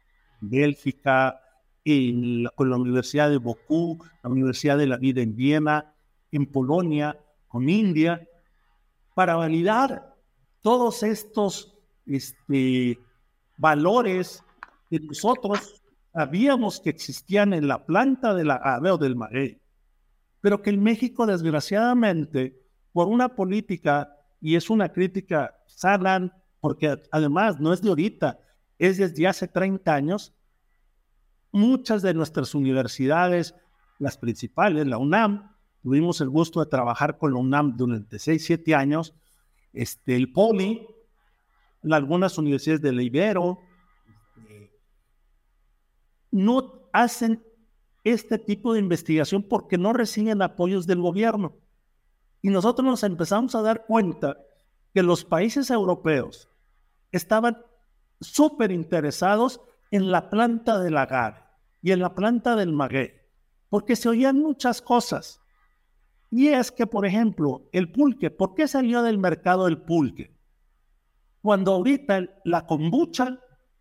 Bélgica, 0.41 1.39
en 1.85 2.47
con 2.55 2.71
la 2.71 2.79
Universidad 2.79 3.29
de 3.29 3.37
Bocú, 3.37 4.03
la 4.23 4.31
Universidad 4.31 4.79
de 4.79 4.87
la 4.87 4.97
Vida 4.97 5.21
en 5.21 5.37
Viena, 5.37 5.95
en 6.33 6.47
Polonia, 6.47 7.21
con 7.47 7.69
India, 7.69 8.27
para 9.17 9.35
validar 9.35 10.15
todos 10.61 11.03
estos 11.03 11.75
este, 12.05 12.99
valores 13.57 14.45
que 14.91 15.01
nosotros 15.01 15.83
sabíamos 16.13 16.81
que 16.81 16.91
existían 16.91 17.55
en 17.55 17.67
la 17.67 17.87
planta 17.87 18.35
del 18.35 18.51
agave 18.51 18.91
o 18.91 18.99
del 18.99 19.17
maguey, 19.17 19.59
pero 20.43 20.61
que 20.61 20.69
en 20.69 20.83
México, 20.83 21.25
desgraciadamente, 21.25 22.61
por 22.93 23.09
una 23.09 23.35
política, 23.35 24.15
y 24.39 24.55
es 24.55 24.69
una 24.69 24.91
crítica 24.93 25.55
sana, 25.65 26.37
porque 26.61 27.01
además 27.11 27.59
no 27.59 27.73
es 27.73 27.81
de 27.81 27.89
ahorita, 27.89 28.39
es 28.79 28.99
desde 28.99 29.27
hace 29.27 29.49
30 29.49 29.95
años, 29.95 30.35
muchas 31.53 32.03
de 32.03 32.13
nuestras 32.13 32.55
universidades, 32.55 33.55
las 33.99 34.19
principales, 34.19 34.87
la 34.87 34.99
UNAM, 34.99 35.56
tuvimos 35.83 36.21
el 36.21 36.31
gusto 36.31 36.61
de 36.61 36.67
trabajar 36.67 37.19
con 37.19 37.33
la 37.33 37.39
UNAM 37.39 37.77
durante 37.77 38.19
6, 38.19 38.45
7 38.45 38.75
años, 38.75 39.15
este, 39.73 40.17
el 40.17 40.33
POLI, 40.33 40.87
algunas 41.91 42.39
universidades 42.39 42.83
de 42.83 42.93
la 42.93 43.03
Ibero, 43.03 43.59
no 46.31 46.89
hacen 46.93 47.43
este 48.05 48.39
tipo 48.39 48.73
de 48.73 48.81
investigación 48.81 49.43
porque 49.43 49.79
no 49.79 49.93
reciben 49.93 50.43
apoyos 50.43 50.87
del 50.87 51.01
gobierno. 51.01 51.57
Y 52.43 52.51
nosotros 52.51 52.85
nos 52.85 53.03
empezamos 53.03 53.55
a 53.55 53.63
dar 53.63 53.87
cuenta 53.87 54.37
que 54.95 55.03
los 55.03 55.25
países 55.25 55.71
europeos 55.71 56.49
estaban 57.11 57.59
súper 58.21 58.71
interesados 58.71 59.61
en 59.91 60.11
la 60.11 60.31
planta 60.31 60.79
del 60.79 60.97
agar 60.97 61.59
y 61.83 61.93
en 61.93 62.01
la 62.01 62.15
planta 62.15 62.57
del 62.57 62.73
maguey, 62.73 63.13
porque 63.69 63.97
se 63.97 64.09
oían 64.09 64.39
muchas 64.39 64.81
cosas. 64.83 65.41
Y 66.31 66.49
es 66.49 66.73
que, 66.73 66.87
por 66.87 67.07
ejemplo, 67.07 67.69
el 67.73 67.93
pulque, 67.93 68.31
¿por 68.31 68.55
qué 68.55 68.67
salió 68.67 69.03
del 69.03 69.19
mercado 69.19 69.67
el 69.69 69.83
pulque? 69.83 70.37
Cuando 71.41 71.73
ahorita 71.73 72.27
la 72.45 72.67
kombucha 72.67 73.41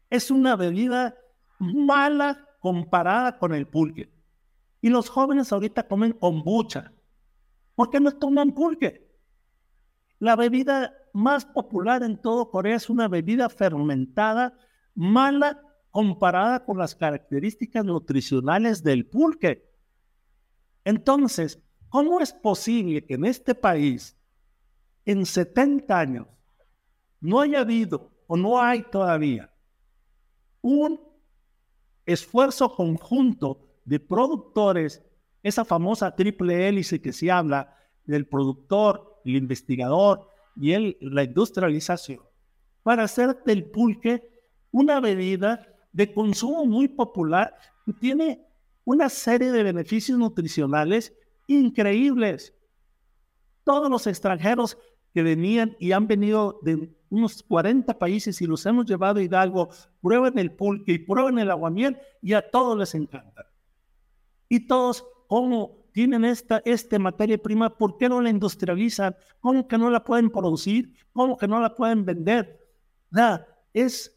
es 0.10 0.30
una 0.30 0.56
bebida 0.56 1.16
mala 1.60 2.48
comparada 2.60 3.38
con 3.38 3.54
el 3.54 3.68
pulque. 3.68 4.12
Y 4.82 4.90
los 4.90 5.10
jóvenes 5.10 5.52
ahorita 5.52 5.88
comen 5.88 6.14
kombucha. 6.14 6.94
¿Por 7.74 7.90
qué 7.90 8.00
no 8.00 8.12
toman 8.12 8.54
pulque? 8.54 9.12
La 10.20 10.36
bebida 10.36 10.94
más 11.14 11.46
popular 11.46 12.04
en 12.04 12.22
todo 12.22 12.52
Corea 12.52 12.76
es 12.76 12.90
una 12.90 13.08
bebida 13.08 13.50
fermentada 13.50 14.58
mala 14.94 15.62
comparada 15.92 16.66
con 16.66 16.78
las 16.78 16.96
características 16.96 17.86
nutricionales 17.86 18.84
del 18.84 19.06
pulque. 19.06 19.70
Entonces, 20.84 21.62
¿cómo 21.96 22.20
es 22.20 22.34
posible 22.34 23.06
que 23.06 23.14
en 23.14 23.24
este 23.24 23.56
país, 23.56 24.18
en 25.06 25.26
70 25.26 25.98
años, 25.98 26.28
no 27.22 27.40
haya 27.40 27.62
habido 27.62 28.12
o 28.28 28.36
no 28.36 28.62
hay 28.62 28.84
todavía 28.84 29.50
un 30.62 31.00
esfuerzo 32.06 32.76
conjunto 32.76 33.80
de 33.86 34.02
productores, 34.02 35.02
esa 35.42 35.64
famosa 35.64 36.14
triple 36.14 36.68
hélice 36.68 37.02
que 37.02 37.14
se 37.14 37.32
habla 37.32 37.74
del 38.04 38.28
productor, 38.28 39.22
el 39.24 39.38
investigador 39.38 40.28
y 40.58 40.74
el, 40.74 40.98
la 41.00 41.24
industrialización, 41.24 42.20
para 42.84 43.04
hacer 43.04 43.42
del 43.46 43.72
pulque 43.72 44.44
una 44.70 45.00
bebida 45.00 45.66
de 45.94 46.14
consumo 46.14 46.66
muy 46.66 46.90
popular 46.90 47.56
que 47.86 47.94
tiene 47.94 48.46
una 48.84 49.08
serie 49.08 49.54
de 49.54 49.64
beneficios 49.64 50.20
nutricionales 50.20 51.14
increíbles. 51.48 52.54
Todos 53.64 53.90
los 53.90 54.08
extranjeros 54.08 54.78
que 55.14 55.24
venían 55.24 55.76
y 55.80 55.94
han 55.94 56.08
venido 56.08 56.60
de 56.62 56.94
unos 57.10 57.42
40 57.44 57.98
países 57.98 58.42
y 58.42 58.46
los 58.46 58.66
hemos 58.66 58.86
llevado 58.86 59.20
a 59.20 59.24
Hidalgo, 59.24 59.70
prueben 60.02 60.38
el 60.38 60.52
pulque 60.52 60.94
y 60.94 61.00
prueben 61.00 61.40
el 61.40 61.52
aguamiel 61.52 61.98
y 62.22 62.34
a 62.34 62.50
todos 62.50 62.78
les 62.78 62.94
encanta. 62.96 63.50
Y 64.50 64.68
todos, 64.68 65.06
¿cómo 65.28 65.86
tienen 65.94 66.26
esta, 66.26 66.62
esta 66.66 67.00
materia 67.00 67.38
prima? 67.38 67.76
¿Por 67.78 67.98
qué 67.98 68.10
no 68.10 68.22
la 68.22 68.30
industrializan? 68.30 69.16
¿Cómo 69.40 69.68
que 69.68 69.78
no 69.78 69.90
la 69.90 70.04
pueden 70.04 70.30
producir? 70.30 70.94
¿Cómo 71.14 71.38
que 71.38 71.48
no 71.48 71.62
la 71.62 71.74
pueden 71.74 72.04
vender? 72.04 72.60
Nada, 73.10 73.48
es 73.74 74.14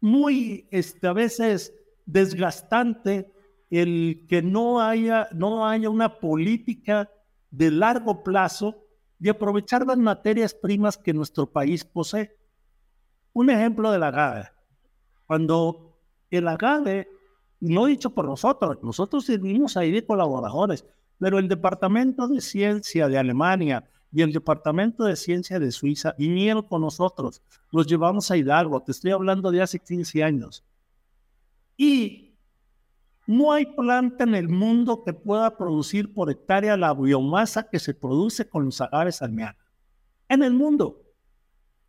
muy, 0.00 0.66
este, 0.72 1.06
a 1.06 1.12
veces, 1.12 1.72
desgastante 2.04 3.32
el 3.70 4.26
que 4.28 4.42
no 4.42 4.80
haya, 4.80 5.28
no 5.32 5.66
haya 5.66 5.90
una 5.90 6.18
política 6.18 7.10
de 7.50 7.70
largo 7.70 8.22
plazo 8.22 8.84
y 9.20 9.28
aprovechar 9.28 9.86
las 9.86 9.98
materias 9.98 10.54
primas 10.54 10.96
que 10.96 11.12
nuestro 11.12 11.50
país 11.50 11.84
posee. 11.84 12.36
Un 13.32 13.50
ejemplo 13.50 13.90
del 13.90 14.02
agave. 14.02 14.48
Cuando 15.26 15.98
el 16.30 16.48
agave, 16.48 17.08
no 17.60 17.86
dicho 17.86 18.10
por 18.10 18.26
nosotros, 18.26 18.78
nosotros 18.82 19.24
servimos 19.24 19.76
ahí 19.76 19.90
de 19.90 20.06
colaboradores, 20.06 20.84
pero 21.18 21.38
el 21.38 21.48
Departamento 21.48 22.28
de 22.28 22.40
Ciencia 22.40 23.08
de 23.08 23.18
Alemania 23.18 23.88
y 24.12 24.22
el 24.22 24.32
Departamento 24.32 25.04
de 25.04 25.16
Ciencia 25.16 25.58
de 25.58 25.72
Suiza 25.72 26.14
vinieron 26.16 26.62
con 26.62 26.80
nosotros, 26.80 27.42
los 27.70 27.86
llevamos 27.86 28.30
a 28.30 28.36
Hidalgo, 28.36 28.82
te 28.82 28.92
estoy 28.92 29.10
hablando 29.10 29.50
de 29.50 29.60
hace 29.60 29.78
15 29.78 30.24
años. 30.24 30.64
Y 31.76 32.27
no 33.28 33.52
hay 33.52 33.66
planta 33.66 34.24
en 34.24 34.34
el 34.34 34.48
mundo 34.48 35.04
que 35.04 35.12
pueda 35.12 35.54
producir 35.54 36.14
por 36.14 36.30
hectárea 36.30 36.78
la 36.78 36.94
biomasa 36.94 37.68
que 37.68 37.78
se 37.78 37.92
produce 37.92 38.48
con 38.48 38.64
los 38.64 38.80
agaves 38.80 39.20
almeana. 39.20 39.58
En 40.30 40.42
el 40.42 40.54
mundo. 40.54 41.02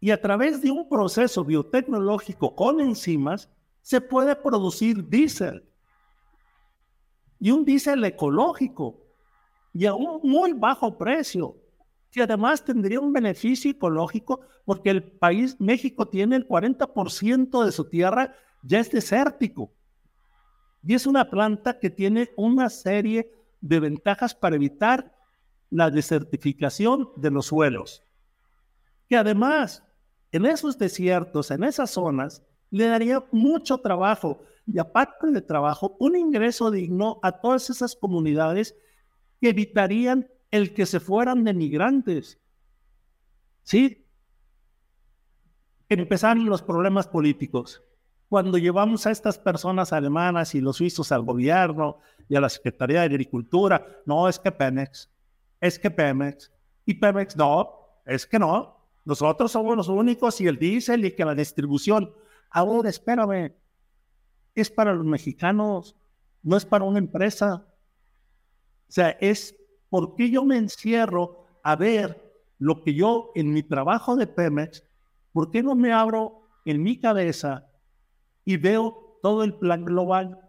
Y 0.02 0.12
a 0.12 0.20
través 0.20 0.62
de 0.62 0.70
un 0.70 0.90
proceso 0.90 1.46
biotecnológico 1.46 2.54
con 2.54 2.82
enzimas, 2.82 3.50
se 3.82 4.02
puede 4.02 4.36
producir 4.36 5.08
diésel. 5.08 5.64
Y 7.40 7.52
un 7.52 7.64
diésel 7.64 8.04
ecológico. 8.04 9.00
Y 9.72 9.86
a 9.86 9.94
un 9.94 10.20
muy 10.22 10.52
bajo 10.52 10.98
precio. 10.98 11.56
Que 12.12 12.24
además 12.24 12.66
tendría 12.66 13.00
un 13.00 13.14
beneficio 13.14 13.72
ecológico 13.72 14.42
porque 14.66 14.90
el 14.90 15.04
país, 15.04 15.56
México, 15.58 16.06
tiene 16.06 16.36
el 16.36 16.46
40% 16.46 17.64
de 17.64 17.72
su 17.72 17.86
tierra 17.86 18.36
ya 18.62 18.82
es 18.82 18.92
desértico. 18.92 19.72
Y 20.84 20.94
es 20.94 21.06
una 21.06 21.30
planta 21.30 21.80
que 21.80 21.90
tiene 21.90 22.30
una 22.38 22.70
serie 22.70 23.32
de 23.62 23.80
ventajas 23.80 24.34
para 24.34 24.56
evitar 24.56 25.16
la 25.70 25.92
desertificación 25.92 27.10
de 27.16 27.32
los 27.32 27.48
suelos. 27.48 28.04
Que 29.08 29.18
además, 29.18 29.84
en 30.32 30.46
esos 30.46 30.78
desiertos, 30.78 31.52
en 31.52 31.64
esas 31.64 31.92
zonas, 31.92 32.44
le 32.72 32.86
daría 32.86 33.26
mucho 33.32 33.80
trabajo 33.80 34.42
y 34.66 34.78
aparte 34.78 35.28
de 35.32 35.42
trabajo, 35.42 35.98
un 36.00 36.16
ingreso 36.16 36.70
digno 36.70 37.20
a 37.24 37.32
todas 37.32 37.70
esas 37.70 37.96
comunidades 37.96 38.76
que 39.42 39.50
evitarían 39.50 40.30
el 40.52 40.74
que 40.74 40.86
se 40.86 41.00
fueran 41.00 41.44
de 41.44 41.54
migrantes. 41.54 42.40
¿Sí? 43.64 44.06
Empezaron 45.90 46.46
los 46.46 46.62
problemas 46.62 47.08
políticos 47.08 47.84
cuando 48.30 48.60
llevamos 48.60 49.08
a 49.08 49.12
estas 49.12 49.40
personas 49.40 49.92
alemanas 49.92 50.54
y 50.54 50.62
los 50.62 50.78
suizos 50.78 51.12
al 51.12 51.24
gobierno 51.24 51.98
y 52.30 52.36
a 52.36 52.42
la 52.42 52.50
Secretaría 52.50 53.00
de 53.00 53.08
Agricultura, 53.08 53.86
no 54.06 54.30
es 54.30 54.38
que 54.38 54.52
Pemex, 54.52 55.10
es 55.60 55.80
que 55.80 55.90
Pemex, 55.90 56.52
y 56.86 56.94
Pemex 56.94 57.36
no, 57.36 57.72
es 58.06 58.26
que 58.26 58.40
no, 58.40 58.78
Nosotros 59.04 59.52
somos 59.52 59.76
los 59.76 59.88
únicos 59.88 60.40
y 60.40 60.48
el 60.48 60.60
diésel 60.60 61.04
y 61.06 61.16
que 61.16 61.26
la 61.26 61.34
distribución. 61.34 62.14
Ahora, 62.52 62.90
espérame, 62.90 63.56
es 64.54 64.70
para 64.70 64.94
los 64.94 65.06
mexicanos, 65.06 65.96
no 66.44 66.56
es 66.56 66.66
para 66.66 66.86
una 66.86 67.00
empresa. 67.00 67.66
O 68.88 68.92
sea, 68.92 69.10
es 69.20 69.56
porque 69.90 70.30
yo 70.30 70.46
me 70.46 70.58
encierro 70.58 71.46
a 71.64 71.76
ver 71.76 72.22
lo 72.60 72.84
que 72.84 72.94
yo 72.94 73.32
en 73.34 73.52
mi 73.52 73.64
trabajo 73.64 74.16
de 74.16 74.28
Pemex, 74.28 74.84
¿por 75.32 75.50
qué 75.50 75.64
no 75.64 75.74
me 75.74 75.92
abro 75.92 76.44
en 76.66 76.84
mi 76.84 77.00
cabeza 77.00 77.69
y 78.46 78.58
veo 78.58 79.20
todo 79.22 79.44
el 79.44 79.54
plan 79.56 79.86
global? 79.86 80.40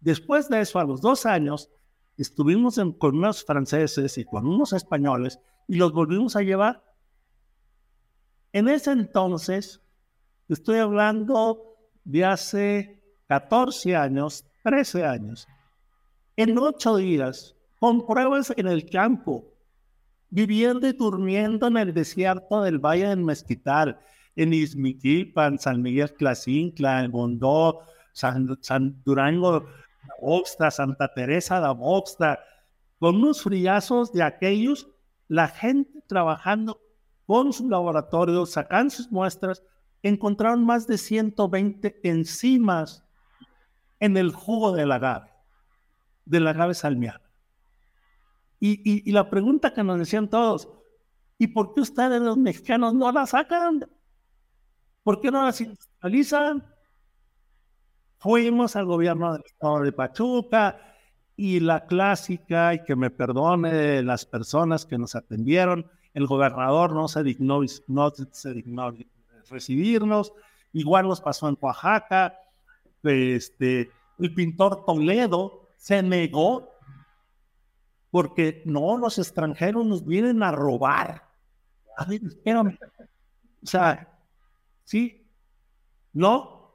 Después 0.00 0.48
de 0.48 0.60
eso, 0.60 0.78
a 0.78 0.84
los 0.84 1.00
dos 1.00 1.26
años, 1.26 1.70
estuvimos 2.16 2.80
con 2.98 3.16
unos 3.16 3.44
franceses 3.44 4.18
y 4.18 4.24
con 4.24 4.46
unos 4.46 4.72
españoles 4.72 5.38
y 5.68 5.76
los 5.76 5.92
volvimos 5.92 6.36
a 6.36 6.42
llevar. 6.42 6.82
En 8.52 8.68
ese 8.68 8.90
entonces, 8.90 9.80
estoy 10.48 10.78
hablando 10.78 11.76
de 12.04 12.24
hace 12.24 13.02
14 13.28 13.96
años, 13.96 14.44
13 14.64 15.06
años, 15.06 15.46
en 16.36 16.58
ocho 16.58 16.96
días, 16.96 17.56
con 17.78 18.06
pruebas 18.06 18.52
en 18.56 18.66
el 18.66 18.88
campo, 18.88 19.44
viviendo 20.30 20.86
y 20.86 20.92
durmiendo 20.92 21.66
en 21.66 21.76
el 21.76 21.94
desierto 21.94 22.62
del 22.62 22.78
Valle 22.78 23.08
del 23.08 23.24
Mezquital, 23.24 24.00
en 24.36 24.52
Izmiquilpan, 24.52 25.58
San 25.58 25.82
Miguel 25.82 26.12
Tlacincla, 26.14 27.06
Gondó, 27.08 27.80
San, 28.12 28.58
San 28.62 29.02
Durango, 29.04 29.66
Oxtra, 30.20 30.70
Santa 30.70 31.12
Teresa 31.12 31.60
de 31.60 31.74
Oxtra, 31.78 32.40
con 32.98 33.16
unos 33.16 33.42
friazos 33.42 34.12
de 34.12 34.22
aquellos, 34.22 34.88
la 35.28 35.48
gente 35.48 36.02
trabajando 36.06 36.80
con 37.26 37.52
su 37.52 37.68
laboratorio, 37.68 38.46
sacando 38.46 38.90
sus 38.90 39.10
muestras, 39.10 39.62
encontraron 40.02 40.64
más 40.64 40.86
de 40.86 40.98
120 40.98 42.00
enzimas 42.02 43.04
en 44.00 44.16
el 44.16 44.32
jugo 44.32 44.72
del 44.72 44.92
agave, 44.92 45.30
del 46.24 46.46
agave 46.46 46.74
salmiano. 46.74 47.20
Y, 48.58 49.08
y, 49.08 49.10
la 49.10 49.28
pregunta 49.28 49.74
que 49.74 49.82
nos 49.82 49.98
decían 49.98 50.28
todos, 50.28 50.68
¿y 51.36 51.48
por 51.48 51.74
qué 51.74 51.80
ustedes 51.80 52.22
los 52.22 52.36
mexicanos 52.36 52.94
no 52.94 53.10
la 53.10 53.26
sacan? 53.26 53.88
¿Por 55.02 55.20
qué 55.20 55.30
no 55.30 55.42
la 55.42 55.54
industrializan? 55.58 56.64
Fuimos 58.18 58.76
al 58.76 58.86
gobierno 58.86 59.32
del 59.32 59.42
estado 59.44 59.80
de 59.80 59.92
Pachuca 59.92 60.78
y 61.36 61.58
la 61.60 61.86
clásica, 61.86 62.74
y 62.74 62.84
que 62.84 62.94
me 62.94 63.10
perdone 63.10 64.02
las 64.02 64.24
personas 64.26 64.86
que 64.86 64.98
nos 64.98 65.16
atendieron, 65.16 65.90
el 66.14 66.26
gobernador 66.26 66.92
no 66.92 67.08
se 67.08 67.22
dignó, 67.24 67.62
no 67.88 68.12
se 68.30 68.52
dignó 68.52 68.94
recibirnos, 69.48 70.32
igual 70.72 71.08
nos 71.08 71.20
pasó 71.20 71.48
en 71.48 71.58
Oaxaca, 71.60 72.38
este, 73.02 73.90
el 74.18 74.34
pintor 74.34 74.84
Toledo 74.84 75.70
se 75.76 76.02
negó 76.02 76.68
porque 78.10 78.62
no, 78.66 78.98
los 78.98 79.18
extranjeros 79.18 79.86
nos 79.86 80.04
vienen 80.04 80.42
a 80.42 80.52
robar. 80.52 81.28
A 81.96 82.04
ver, 82.04 82.20
espérame. 82.22 82.78
O 83.62 83.66
sea, 83.66 84.11
sí, 84.84 85.28
no, 86.12 86.72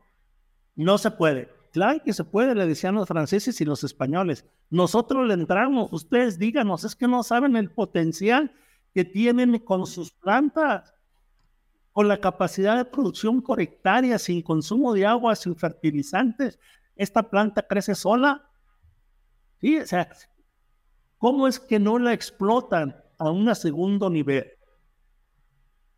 no 0.75 0.97
se 0.97 1.11
puede. 1.11 1.49
Claro 1.71 2.01
que 2.03 2.13
se 2.13 2.23
puede, 2.23 2.55
le 2.55 2.65
decían 2.65 2.95
los 2.95 3.07
franceses 3.07 3.59
y 3.61 3.65
los 3.65 3.83
españoles. 3.83 4.45
Nosotros 4.69 5.27
le 5.27 5.35
entramos, 5.35 5.93
ustedes 5.93 6.39
díganos, 6.39 6.83
es 6.83 6.95
que 6.95 7.07
no 7.07 7.23
saben 7.23 7.55
el 7.55 7.69
potencial 7.69 8.51
que 8.93 9.05
tienen 9.05 9.59
con 9.59 9.85
sus 9.85 10.11
plantas, 10.11 10.93
con 11.91 12.07
la 12.07 12.19
capacidad 12.19 12.77
de 12.77 12.85
producción 12.85 13.41
correctaria, 13.41 14.17
sin 14.17 14.41
consumo 14.41 14.93
de 14.93 15.05
agua, 15.05 15.35
sin 15.35 15.55
fertilizantes. 15.55 16.59
Esta 16.95 17.29
planta 17.29 17.61
crece 17.61 17.95
sola. 17.95 18.49
Sí, 19.59 19.77
o 19.77 19.85
sea, 19.85 20.09
¿cómo 21.17 21.47
es 21.47 21.59
que 21.59 21.79
no 21.79 21.99
la 21.99 22.13
explotan 22.13 22.95
a 23.19 23.29
un 23.29 23.53
segundo 23.55 24.09
nivel? 24.09 24.56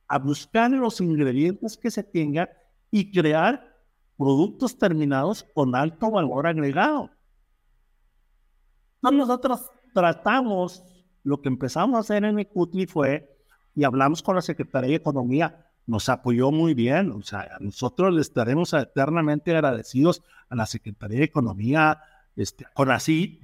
A 0.09 0.19
buscar 0.19 0.69
los 0.71 0.99
ingredientes 0.99 1.77
que 1.77 1.89
se 1.89 2.03
tengan 2.03 2.49
y 2.91 3.11
crear 3.11 3.77
productos 4.17 4.77
terminados 4.77 5.45
con 5.53 5.73
alto 5.75 6.11
valor 6.11 6.45
agregado. 6.45 7.09
nosotros 9.01 9.71
tratamos, 9.93 10.83
lo 11.23 11.41
que 11.41 11.47
empezamos 11.47 11.95
a 11.95 11.99
hacer 11.99 12.25
en 12.25 12.39
Ecutli 12.39 12.85
fue, 12.85 13.37
y 13.73 13.85
hablamos 13.85 14.21
con 14.21 14.35
la 14.35 14.41
Secretaría 14.41 14.89
de 14.89 14.95
Economía, 14.95 15.65
nos 15.87 16.09
apoyó 16.09 16.51
muy 16.51 16.73
bien, 16.73 17.11
o 17.11 17.21
sea, 17.21 17.57
nosotros 17.61 18.13
le 18.13 18.21
estaremos 18.21 18.73
eternamente 18.73 19.55
agradecidos 19.55 20.21
a 20.49 20.55
la 20.55 20.65
Secretaría 20.65 21.19
de 21.19 21.25
Economía, 21.25 22.01
este, 22.35 22.65
con 22.73 22.91
así, 22.91 23.39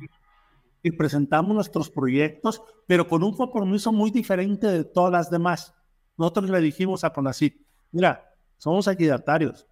y 0.83 0.91
presentamos 0.91 1.55
nuestros 1.55 1.89
proyectos, 1.89 2.61
pero 2.85 3.07
con 3.07 3.23
un 3.23 3.35
compromiso 3.35 3.91
muy 3.91 4.11
diferente 4.11 4.67
de 4.67 4.83
todas 4.83 5.11
las 5.11 5.31
demás. 5.31 5.73
Nosotros 6.17 6.49
le 6.49 6.61
dijimos 6.61 7.03
a 7.03 7.11
Conacit, 7.11 7.61
mira, 7.91 8.33
somos 8.57 8.87
equidatarios, 8.87 9.67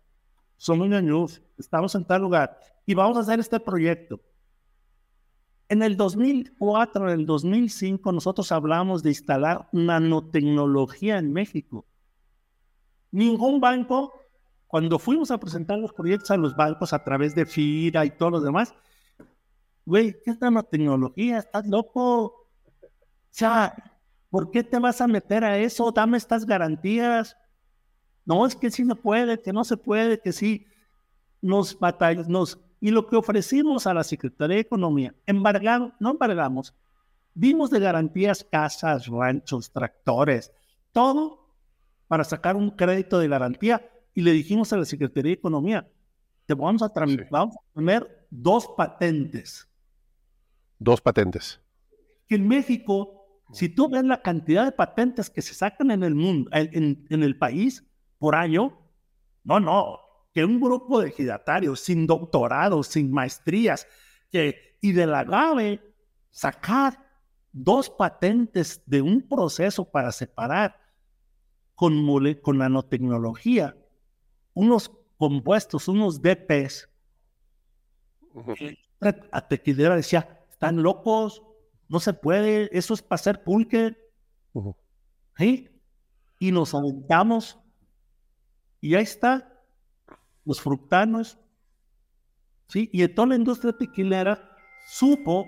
somos 0.57 0.87
ñaños, 0.87 1.41
estamos 1.57 1.95
en 1.95 2.05
tal 2.05 2.21
lugar 2.21 2.59
y 2.85 2.93
vamos 2.93 3.17
a 3.17 3.21
hacer 3.21 3.39
este 3.39 3.59
proyecto. 3.59 4.21
En 5.69 5.81
el 5.81 5.95
2004, 5.97 7.09
en 7.09 7.19
el 7.19 7.25
2005, 7.25 8.11
nosotros 8.11 8.51
hablamos 8.51 9.01
de 9.01 9.09
instalar 9.09 9.69
nanotecnología 9.71 11.17
en 11.17 11.31
México. 11.31 11.85
Ningún 13.11 13.59
banco, 13.59 14.13
cuando 14.67 14.99
fuimos 14.99 15.31
a 15.31 15.39
presentar 15.39 15.79
los 15.79 15.93
proyectos 15.93 16.31
a 16.31 16.37
los 16.37 16.55
bancos 16.55 16.93
a 16.93 17.03
través 17.03 17.33
de 17.33 17.45
FIRA 17.45 18.05
y 18.05 18.11
todo 18.11 18.31
lo 18.31 18.41
demás, 18.41 18.75
güey, 19.85 20.15
¿qué 20.23 20.31
es 20.31 20.41
nanotecnología? 20.41 21.39
¿Estás 21.39 21.65
loco? 21.67 22.25
O 22.25 22.41
¿por 24.33 24.49
qué 24.49 24.63
te 24.63 24.79
vas 24.79 24.99
a 24.99 25.05
meter 25.05 25.43
a 25.43 25.59
eso? 25.59 25.91
Dame 25.91 26.17
estas 26.17 26.43
garantías. 26.43 27.37
No, 28.25 28.47
es 28.47 28.55
que 28.55 28.71
sí 28.71 28.83
se 28.83 28.95
puede, 28.95 29.39
que 29.39 29.53
no 29.53 29.63
se 29.63 29.77
puede, 29.77 30.19
que 30.19 30.31
sí 30.31 30.65
nos 31.39 31.77
batallas, 31.77 32.27
nos... 32.27 32.59
Y 32.79 32.89
lo 32.89 33.05
que 33.05 33.15
ofrecimos 33.15 33.85
a 33.85 33.93
la 33.93 34.03
Secretaría 34.03 34.55
de 34.55 34.61
Economía, 34.61 35.13
embargamos, 35.27 35.93
no 35.99 36.09
embargamos, 36.09 36.73
dimos 37.35 37.69
de 37.69 37.79
garantías 37.79 38.43
casas, 38.43 39.05
ranchos, 39.05 39.71
tractores, 39.71 40.51
todo 40.91 41.53
para 42.07 42.23
sacar 42.23 42.55
un 42.55 42.71
crédito 42.71 43.19
de 43.19 43.27
garantía 43.27 43.87
y 44.15 44.23
le 44.23 44.31
dijimos 44.31 44.73
a 44.73 44.77
la 44.77 44.85
Secretaría 44.85 45.29
de 45.29 45.37
Economía, 45.37 45.87
te 46.47 46.55
vamos 46.55 46.81
a, 46.81 46.91
vamos 47.29 47.55
a 47.55 47.73
poner 47.73 48.25
dos 48.31 48.67
patentes. 48.75 49.69
Dos 50.79 51.01
patentes. 51.01 51.61
Que 52.27 52.33
en 52.33 52.47
México, 52.47 53.22
si 53.51 53.69
tú 53.69 53.89
ves 53.89 54.03
la 54.03 54.21
cantidad 54.21 54.65
de 54.65 54.71
patentes 54.71 55.29
que 55.29 55.41
se 55.41 55.53
sacan 55.53 55.91
en 55.91 56.03
el 56.03 56.15
mundo, 56.15 56.49
en, 56.53 57.05
en 57.09 57.23
el 57.23 57.37
país, 57.37 57.85
por 58.23 58.35
año. 58.35 58.79
No, 59.43 59.59
no, 59.59 59.99
que 60.33 60.45
un 60.45 60.61
grupo 60.61 61.01
de 61.01 61.09
ejidatarios 61.09 61.81
sin 61.81 62.07
doctorado, 62.07 62.81
sin 62.83 63.11
maestrías, 63.11 63.85
que, 64.31 64.77
y 64.79 64.93
de 64.93 65.05
la 65.05 65.25
grave 65.25 65.81
sacar 66.29 67.05
dos 67.51 67.89
patentes 67.89 68.81
de 68.85 69.01
un 69.01 69.27
proceso 69.27 69.83
para 69.91 70.13
separar 70.13 70.79
con, 71.75 72.07
con 72.41 72.57
nanotecnología 72.57 73.75
unos 74.53 74.89
compuestos, 75.17 75.89
unos 75.89 76.21
DPs. 76.21 76.89
A 79.31 79.47
Tequilera 79.49 79.97
decía, 79.97 80.45
están 80.49 80.81
locos, 80.81 81.43
no 81.93 81.99
se 81.99 82.13
puede, 82.15 82.75
eso 82.75 82.95
es 82.95 83.03
para 83.03 83.19
hacer 83.19 83.43
pulque. 83.43 83.95
Y 86.39 86.51
nos 86.51 86.73
aventamos 86.73 87.59
y 88.81 88.95
ahí 88.95 89.03
está, 89.03 89.63
los 90.43 90.59
fructanos. 90.59 91.37
¿sí? 92.67 92.89
Y 92.91 93.03
en 93.03 93.13
toda 93.13 93.27
la 93.27 93.35
industria 93.35 93.77
tequilera 93.77 94.57
supo 94.87 95.47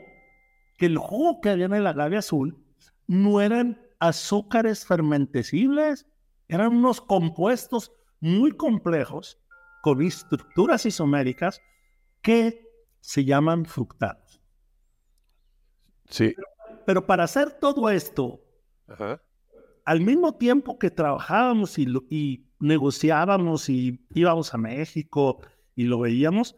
que 0.77 0.85
el 0.85 0.99
jugo 0.99 1.41
que 1.41 1.49
había 1.49 1.65
en 1.65 1.73
el 1.73 1.87
agave 1.87 2.17
azul 2.17 2.63
no 3.07 3.41
eran 3.41 3.81
azúcares 3.97 4.85
fermentecibles, 4.85 6.05
eran 6.47 6.75
unos 6.75 7.01
compuestos 7.01 7.91
muy 8.19 8.51
complejos 8.51 9.39
con 9.81 9.99
estructuras 10.03 10.85
isoméricas 10.85 11.59
que 12.21 12.61
se 13.01 13.25
llaman 13.25 13.65
fructanos. 13.65 14.44
Sí. 16.09 16.33
Pero, 16.85 17.05
para 17.05 17.23
hacer 17.23 17.51
todo 17.51 17.89
esto, 17.89 18.41
al 19.85 20.01
mismo 20.01 20.35
tiempo 20.35 20.77
que 20.77 20.91
trabajábamos 20.91 21.77
y, 21.79 21.87
y 22.09 22.47
negociábamos 22.59 23.69
y 23.69 24.05
íbamos 24.13 24.53
a 24.53 24.57
México 24.57 25.39
y 25.75 25.85
lo 25.85 25.99
veíamos, 25.99 26.55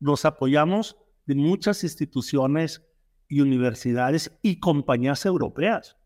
nos 0.00 0.24
apoyamos 0.24 0.96
de 1.26 1.34
muchas 1.34 1.84
instituciones 1.84 2.84
y 3.28 3.40
universidades 3.40 4.38
y 4.42 4.58
compañías 4.60 5.26
europeas. 5.26 5.96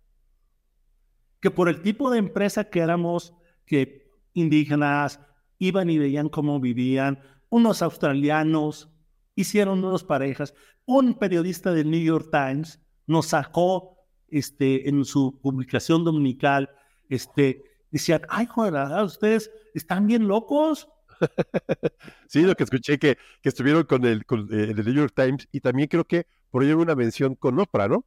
que 1.40 1.50
por 1.50 1.68
el 1.68 1.82
tipo 1.82 2.10
de 2.10 2.18
empresa 2.18 2.70
que 2.70 2.80
éramos, 2.80 3.34
que 3.66 4.08
indígenas 4.32 5.20
iban 5.58 5.90
y 5.90 5.98
veían 5.98 6.28
cómo 6.28 6.60
vivían, 6.60 7.20
unos 7.50 7.82
australianos 7.82 8.88
hicieron 9.34 9.84
unas 9.84 10.04
parejas, 10.04 10.54
un 10.86 11.18
periodista 11.18 11.72
del 11.72 11.90
New 11.90 12.02
York 12.02 12.28
Times 12.30 12.80
nos 13.06 13.26
sacó 13.26 13.96
este, 14.28 14.88
en 14.88 15.04
su 15.04 15.38
publicación 15.40 16.04
dominical, 16.04 16.70
este, 17.08 17.62
decían, 17.90 18.22
ay, 18.28 18.46
joder, 18.46 18.74
ustedes 19.04 19.50
están 19.74 20.06
bien 20.06 20.26
locos. 20.26 20.88
sí, 22.26 22.42
lo 22.42 22.54
que 22.54 22.64
escuché 22.64 22.98
que, 22.98 23.18
que 23.42 23.48
estuvieron 23.48 23.84
con 23.84 24.04
el, 24.04 24.24
con 24.24 24.48
eh, 24.52 24.70
el 24.70 24.84
New 24.84 24.94
York 24.94 25.12
Times 25.14 25.48
y 25.52 25.60
también 25.60 25.88
creo 25.88 26.04
que 26.04 26.26
por 26.50 26.64
ello 26.64 26.78
una 26.78 26.94
mención 26.94 27.34
con 27.34 27.58
Oprah, 27.60 27.88
¿no? 27.88 28.04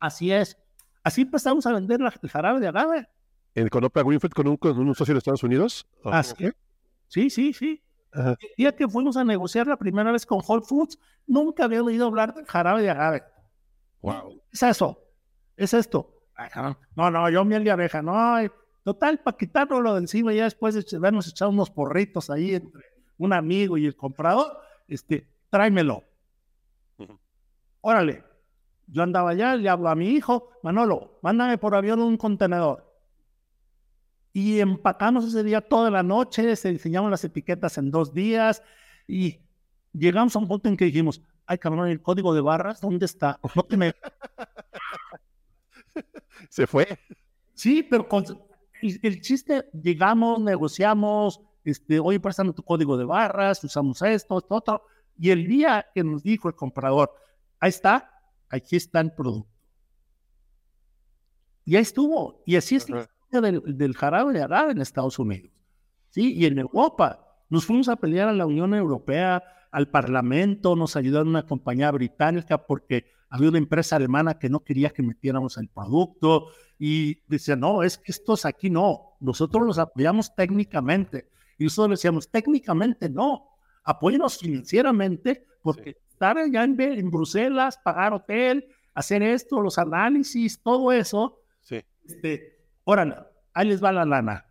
Así 0.00 0.32
es. 0.32 0.58
Así 1.02 1.22
empezamos 1.22 1.66
a 1.66 1.72
vender 1.72 2.00
la, 2.00 2.12
el 2.22 2.30
jarabe 2.30 2.60
de 2.60 2.68
agave. 2.68 3.08
¿En, 3.54 3.68
¿Con 3.68 3.84
Oprah 3.84 4.02
Winfrey, 4.02 4.30
con 4.30 4.48
un, 4.48 4.56
con 4.56 4.78
un 4.78 4.94
socio 4.94 5.14
de 5.14 5.18
Estados 5.18 5.42
Unidos? 5.42 5.86
Así 6.04 6.50
Sí, 7.08 7.30
sí, 7.30 7.52
sí. 7.52 7.82
El 8.14 8.36
día 8.56 8.76
que 8.76 8.88
fuimos 8.88 9.16
a 9.16 9.24
negociar 9.24 9.66
la 9.66 9.76
primera 9.76 10.12
vez 10.12 10.24
con 10.24 10.40
Whole 10.46 10.64
Foods, 10.64 10.98
nunca 11.26 11.64
había 11.64 11.82
oído 11.82 12.06
hablar 12.06 12.34
del 12.34 12.46
jarabe 12.46 12.82
de 12.82 12.90
agave. 12.90 13.24
Wow. 14.02 14.40
Es 14.52 14.62
eso. 14.62 14.98
Es 15.56 15.74
esto. 15.74 16.14
No, 16.96 17.10
no, 17.10 17.30
yo 17.30 17.44
miel 17.44 17.64
de 17.64 17.70
abeja, 17.70 18.02
no. 18.02 18.36
Total, 18.82 19.18
para 19.18 19.36
quitarlo 19.36 19.94
de 19.94 20.00
encima, 20.00 20.32
ya 20.32 20.44
después 20.44 20.74
de 20.74 20.96
habernos 20.96 21.28
echado 21.28 21.50
unos 21.50 21.70
porritos 21.70 22.28
ahí 22.28 22.54
entre 22.54 22.82
un 23.18 23.32
amigo 23.32 23.78
y 23.78 23.86
el 23.86 23.96
comprador, 23.96 24.58
este, 24.88 25.28
tráemelo. 25.50 26.02
Órale, 27.80 28.24
yo 28.86 29.02
andaba 29.02 29.30
allá, 29.30 29.56
le 29.56 29.68
hablo 29.68 29.88
a 29.88 29.94
mi 29.94 30.08
hijo, 30.08 30.50
Manolo, 30.62 31.18
mándame 31.22 31.58
por 31.58 31.74
avión 31.74 32.00
un 32.00 32.16
contenedor. 32.16 32.93
Y 34.36 34.58
empacamos 34.58 35.24
ese 35.24 35.44
día 35.44 35.60
toda 35.60 35.92
la 35.92 36.02
noche, 36.02 36.56
se 36.56 36.72
diseñaron 36.72 37.08
las 37.08 37.22
etiquetas 37.22 37.78
en 37.78 37.92
dos 37.92 38.12
días 38.12 38.64
y 39.06 39.38
llegamos 39.92 40.34
a 40.34 40.40
un 40.40 40.48
punto 40.48 40.68
en 40.68 40.76
que 40.76 40.86
dijimos, 40.86 41.22
ay 41.46 41.56
cabrón, 41.56 41.88
el 41.88 42.02
código 42.02 42.34
de 42.34 42.40
barras, 42.40 42.80
¿dónde 42.80 43.06
está? 43.06 43.38
No 43.54 43.64
Se 46.50 46.66
fue. 46.66 46.98
Sí, 47.54 47.84
pero 47.84 48.08
el, 48.82 49.20
chiste, 49.20 49.70
llegamos, 49.72 50.40
negociamos, 50.40 51.40
este, 51.62 52.00
oye, 52.00 52.18
préstame 52.18 52.52
tu 52.52 52.64
código 52.64 52.96
de 52.96 53.04
barras, 53.04 53.62
usamos 53.62 54.02
esto, 54.02 54.38
esto, 54.38 54.52
otro. 54.52 54.82
Y 55.16 55.30
el 55.30 55.46
día 55.46 55.86
que 55.94 56.02
nos 56.02 56.24
dijo 56.24 56.48
el 56.48 56.56
comprador, 56.56 57.14
ahí 57.60 57.68
está, 57.68 58.20
aquí 58.48 58.74
está 58.74 58.98
el 58.98 59.12
producto. 59.12 59.48
Y 61.64 61.76
ahí 61.76 61.82
estuvo. 61.82 62.42
Y 62.44 62.56
así 62.56 62.74
es 62.74 62.86
del, 63.40 63.62
del, 63.76 63.94
jarabe 63.94 64.32
de 64.32 64.42
agave 64.42 64.72
en 64.72 64.80
Estados 64.80 65.18
Unidos. 65.18 65.52
¿sí? 66.10 66.34
Y 66.34 66.46
en 66.46 66.58
Europa. 66.58 67.20
Nos 67.50 67.66
fuimos 67.66 67.88
a 67.88 67.96
pelear 67.96 68.28
a 68.28 68.32
la 68.32 68.46
Unión 68.46 68.74
Europea, 68.74 69.42
al 69.70 69.88
Parlamento, 69.88 70.76
nos 70.76 70.96
ayudaron 70.96 71.28
una 71.28 71.46
compañía 71.46 71.90
británica 71.90 72.64
porque 72.64 73.06
había 73.28 73.48
una 73.48 73.58
empresa 73.58 73.96
alemana 73.96 74.38
que 74.38 74.48
no 74.48 74.60
quería 74.60 74.90
que 74.90 75.02
metiéramos 75.02 75.56
el 75.58 75.68
producto 75.68 76.46
y 76.78 77.20
decía, 77.26 77.56
no, 77.56 77.82
es 77.82 77.98
que 77.98 78.12
estos 78.12 78.44
aquí 78.44 78.70
no, 78.70 79.16
nosotros 79.18 79.66
los 79.66 79.78
apoyamos 79.78 80.34
técnicamente. 80.36 81.28
Y 81.58 81.64
nosotros 81.64 81.98
decíamos, 81.98 82.30
técnicamente 82.30 83.08
no, 83.08 83.48
apóyenos 83.82 84.38
financieramente 84.38 85.44
porque 85.60 85.96
estar 86.08 86.38
allá 86.38 86.62
en, 86.62 87.10
Bruselas, 87.10 87.78
pagar 87.82 88.12
hotel, 88.12 88.66
hacer 88.94 89.22
esto, 89.22 89.60
los 89.60 89.78
análisis, 89.78 90.62
todo 90.62 90.92
eso. 90.92 91.40
Sí. 91.62 91.82
Este, 92.04 92.53
órale, 92.84 93.16
ahí 93.52 93.68
les 93.68 93.82
va 93.82 93.92
la 93.92 94.04
lana. 94.04 94.46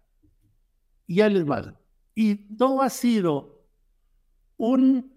Y 1.08 1.22
ahí 1.22 1.34
les 1.34 1.50
va. 1.50 1.78
Y 2.16 2.36
todo 2.56 2.82
ha 2.82 2.90
sido 2.90 3.66
un 4.58 5.14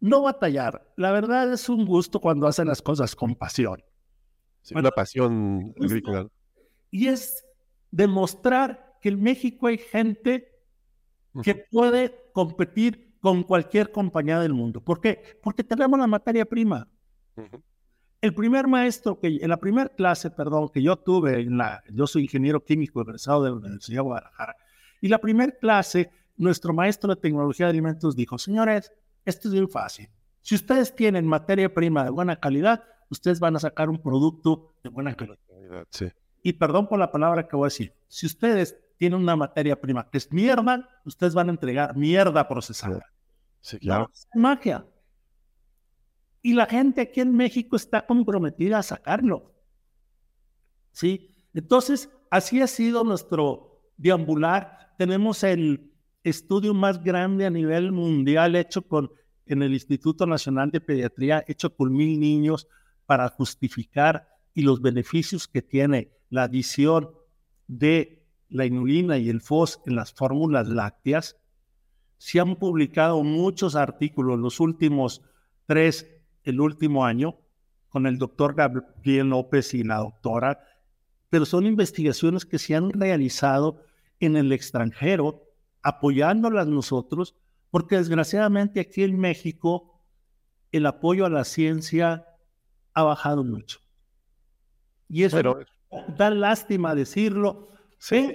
no 0.00 0.22
batallar. 0.22 0.92
La 0.96 1.12
verdad 1.12 1.52
es 1.52 1.68
un 1.68 1.84
gusto 1.84 2.20
cuando 2.20 2.46
hacen 2.46 2.68
las 2.68 2.82
cosas 2.82 3.14
con 3.16 3.34
pasión. 3.34 3.82
una 4.74 4.90
pasión 4.90 5.74
agrícola. 5.80 6.28
Y 6.90 7.08
es 7.08 7.44
demostrar 7.90 8.98
que 9.00 9.10
en 9.10 9.22
México 9.22 9.66
hay 9.66 9.78
gente 9.78 10.52
que 11.42 11.54
puede 11.54 12.30
competir 12.32 13.16
con 13.20 13.42
cualquier 13.42 13.90
compañía 13.90 14.40
del 14.40 14.54
mundo. 14.54 14.82
¿Por 14.82 15.00
qué? 15.00 15.38
Porque 15.42 15.64
tenemos 15.64 15.98
la 15.98 16.06
materia 16.06 16.44
prima. 16.44 16.88
El 18.20 18.34
primer 18.34 18.66
maestro 18.66 19.18
que, 19.20 19.38
en 19.40 19.48
la 19.48 19.58
primera 19.58 19.88
clase, 19.88 20.30
perdón, 20.30 20.70
que 20.70 20.82
yo 20.82 20.96
tuve, 20.96 21.40
en 21.40 21.56
la, 21.56 21.82
yo 21.90 22.06
soy 22.06 22.22
ingeniero 22.22 22.64
químico 22.64 23.00
egresado 23.00 23.44
de 23.44 23.50
la 23.50 23.56
Universidad 23.56 23.98
de 23.98 24.02
Guadalajara, 24.02 24.56
y 25.00 25.08
la 25.08 25.18
primera 25.18 25.52
clase, 25.52 26.10
nuestro 26.36 26.72
maestro 26.72 27.14
de 27.14 27.20
tecnología 27.20 27.66
de 27.66 27.70
alimentos 27.70 28.16
dijo, 28.16 28.38
señores, 28.38 28.92
esto 29.24 29.48
es 29.48 29.54
bien 29.54 29.68
fácil. 29.68 30.08
Si 30.40 30.54
ustedes 30.54 30.94
tienen 30.94 31.26
materia 31.26 31.72
prima 31.72 32.04
de 32.04 32.10
buena 32.10 32.36
calidad, 32.36 32.82
ustedes 33.10 33.38
van 33.38 33.54
a 33.56 33.60
sacar 33.60 33.88
un 33.88 33.98
producto 33.98 34.74
de 34.82 34.90
buena 34.90 35.14
calidad. 35.14 35.38
Y 36.42 36.54
perdón 36.54 36.88
por 36.88 36.98
la 36.98 37.12
palabra 37.12 37.46
que 37.46 37.56
voy 37.56 37.66
a 37.66 37.70
decir, 37.72 37.92
si 38.08 38.26
ustedes 38.26 38.76
tiene 38.96 39.16
una 39.16 39.36
materia 39.36 39.80
prima 39.80 40.08
que 40.10 40.18
es 40.18 40.32
mierda, 40.32 40.88
ustedes 41.04 41.34
van 41.34 41.48
a 41.48 41.52
entregar 41.52 41.96
mierda 41.96 42.48
procesada. 42.48 43.06
Sí, 43.60 43.78
claro. 43.78 44.10
magia. 44.34 44.84
Y 46.42 46.54
la 46.54 46.66
gente 46.66 47.00
aquí 47.00 47.20
en 47.20 47.34
México 47.34 47.76
está 47.76 48.06
comprometida 48.06 48.78
a 48.78 48.82
sacarlo. 48.82 49.54
¿Sí? 50.92 51.34
Entonces, 51.54 52.10
así 52.30 52.60
ha 52.60 52.66
sido 52.66 53.04
nuestro 53.04 53.82
deambular. 53.96 54.94
Tenemos 54.98 55.42
el 55.42 55.92
estudio 56.22 56.74
más 56.74 57.02
grande 57.02 57.46
a 57.46 57.50
nivel 57.50 57.92
mundial 57.92 58.56
hecho 58.56 58.82
con, 58.82 59.10
en 59.46 59.62
el 59.62 59.72
Instituto 59.72 60.26
Nacional 60.26 60.70
de 60.70 60.80
Pediatría, 60.80 61.44
hecho 61.46 61.74
con 61.74 61.92
mil 61.92 62.18
niños 62.20 62.68
para 63.06 63.28
justificar 63.28 64.28
y 64.54 64.62
los 64.62 64.82
beneficios 64.82 65.48
que 65.48 65.62
tiene 65.62 66.10
la 66.30 66.44
adición 66.44 67.10
de 67.66 68.26
la 68.48 68.66
inulina 68.66 69.18
y 69.18 69.28
el 69.28 69.40
FOS 69.40 69.80
en 69.86 69.96
las 69.96 70.12
fórmulas 70.12 70.68
lácteas, 70.68 71.36
se 72.16 72.40
han 72.40 72.56
publicado 72.56 73.22
muchos 73.22 73.76
artículos, 73.76 74.38
los 74.38 74.58
últimos 74.60 75.22
tres, 75.66 76.06
el 76.48 76.60
último 76.60 77.04
año, 77.04 77.36
con 77.88 78.06
el 78.06 78.18
doctor 78.18 78.54
Gabriel 78.54 79.28
López 79.28 79.74
y 79.74 79.82
la 79.82 79.98
doctora, 79.98 80.60
pero 81.30 81.44
son 81.46 81.66
investigaciones 81.66 82.44
que 82.44 82.58
se 82.58 82.74
han 82.74 82.90
realizado 82.90 83.82
en 84.20 84.36
el 84.36 84.52
extranjero, 84.52 85.44
apoyándolas 85.82 86.66
nosotros, 86.66 87.34
porque 87.70 87.96
desgraciadamente 87.96 88.80
aquí 88.80 89.02
en 89.04 89.18
México 89.18 90.02
el 90.72 90.86
apoyo 90.86 91.26
a 91.26 91.30
la 91.30 91.44
ciencia 91.44 92.26
ha 92.94 93.02
bajado 93.02 93.44
mucho. 93.44 93.78
Y 95.08 95.22
eso 95.22 95.58
da 96.16 96.30
lástima 96.30 96.94
decirlo, 96.94 97.68
¿Sí? 97.98 98.32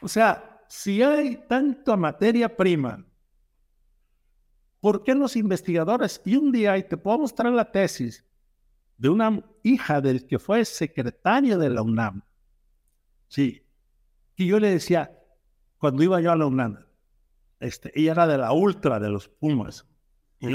O 0.00 0.08
sea, 0.08 0.60
si 0.68 1.02
hay 1.02 1.36
tanta 1.48 1.96
materia 1.96 2.56
prima, 2.56 3.04
¿por 4.80 5.02
qué 5.04 5.14
los 5.14 5.36
investigadores? 5.36 6.20
Y 6.24 6.36
un 6.36 6.52
día, 6.52 6.76
y 6.78 6.82
te 6.82 6.96
puedo 6.96 7.18
mostrar 7.18 7.52
la 7.52 7.70
tesis 7.70 8.24
de 8.96 9.08
una 9.08 9.42
hija 9.62 10.00
del 10.00 10.26
que 10.26 10.38
fue 10.38 10.64
secretaria 10.64 11.56
de 11.56 11.70
la 11.70 11.82
UNAM. 11.82 12.22
Sí. 13.28 13.62
Y 14.36 14.46
yo 14.46 14.58
le 14.58 14.70
decía, 14.70 15.16
cuando 15.78 16.02
iba 16.02 16.20
yo 16.20 16.32
a 16.32 16.36
la 16.36 16.46
UNAM, 16.46 16.84
este, 17.60 17.92
ella 17.98 18.12
era 18.12 18.26
de 18.26 18.38
la 18.38 18.52
ultra 18.52 19.00
de 19.00 19.08
los 19.08 19.28
Pumas, 19.28 19.86
y 20.40 20.48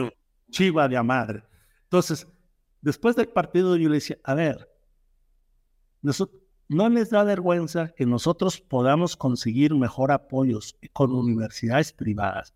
chiva 0.51 0.87
de 0.87 1.01
madre. 1.03 1.43
Entonces, 1.83 2.27
después 2.81 3.15
del 3.15 3.27
partido 3.27 3.75
yo 3.75 3.89
le 3.89 3.95
decía, 3.95 4.17
a 4.23 4.33
ver, 4.33 4.69
nosotros, 6.01 6.43
¿No 6.69 6.89
les 6.89 7.09
da 7.09 7.23
vergüenza 7.23 7.89
que 7.89 8.05
nosotros 8.05 8.59
podamos 8.61 9.17
conseguir 9.17 9.75
mejor 9.75 10.11
apoyos 10.11 10.75
con 10.93 11.11
universidades 11.11 11.91
privadas 11.91 12.53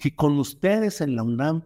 que 0.00 0.16
con 0.16 0.38
ustedes 0.38 1.02
en 1.02 1.14
la 1.14 1.22
UNAM, 1.22 1.62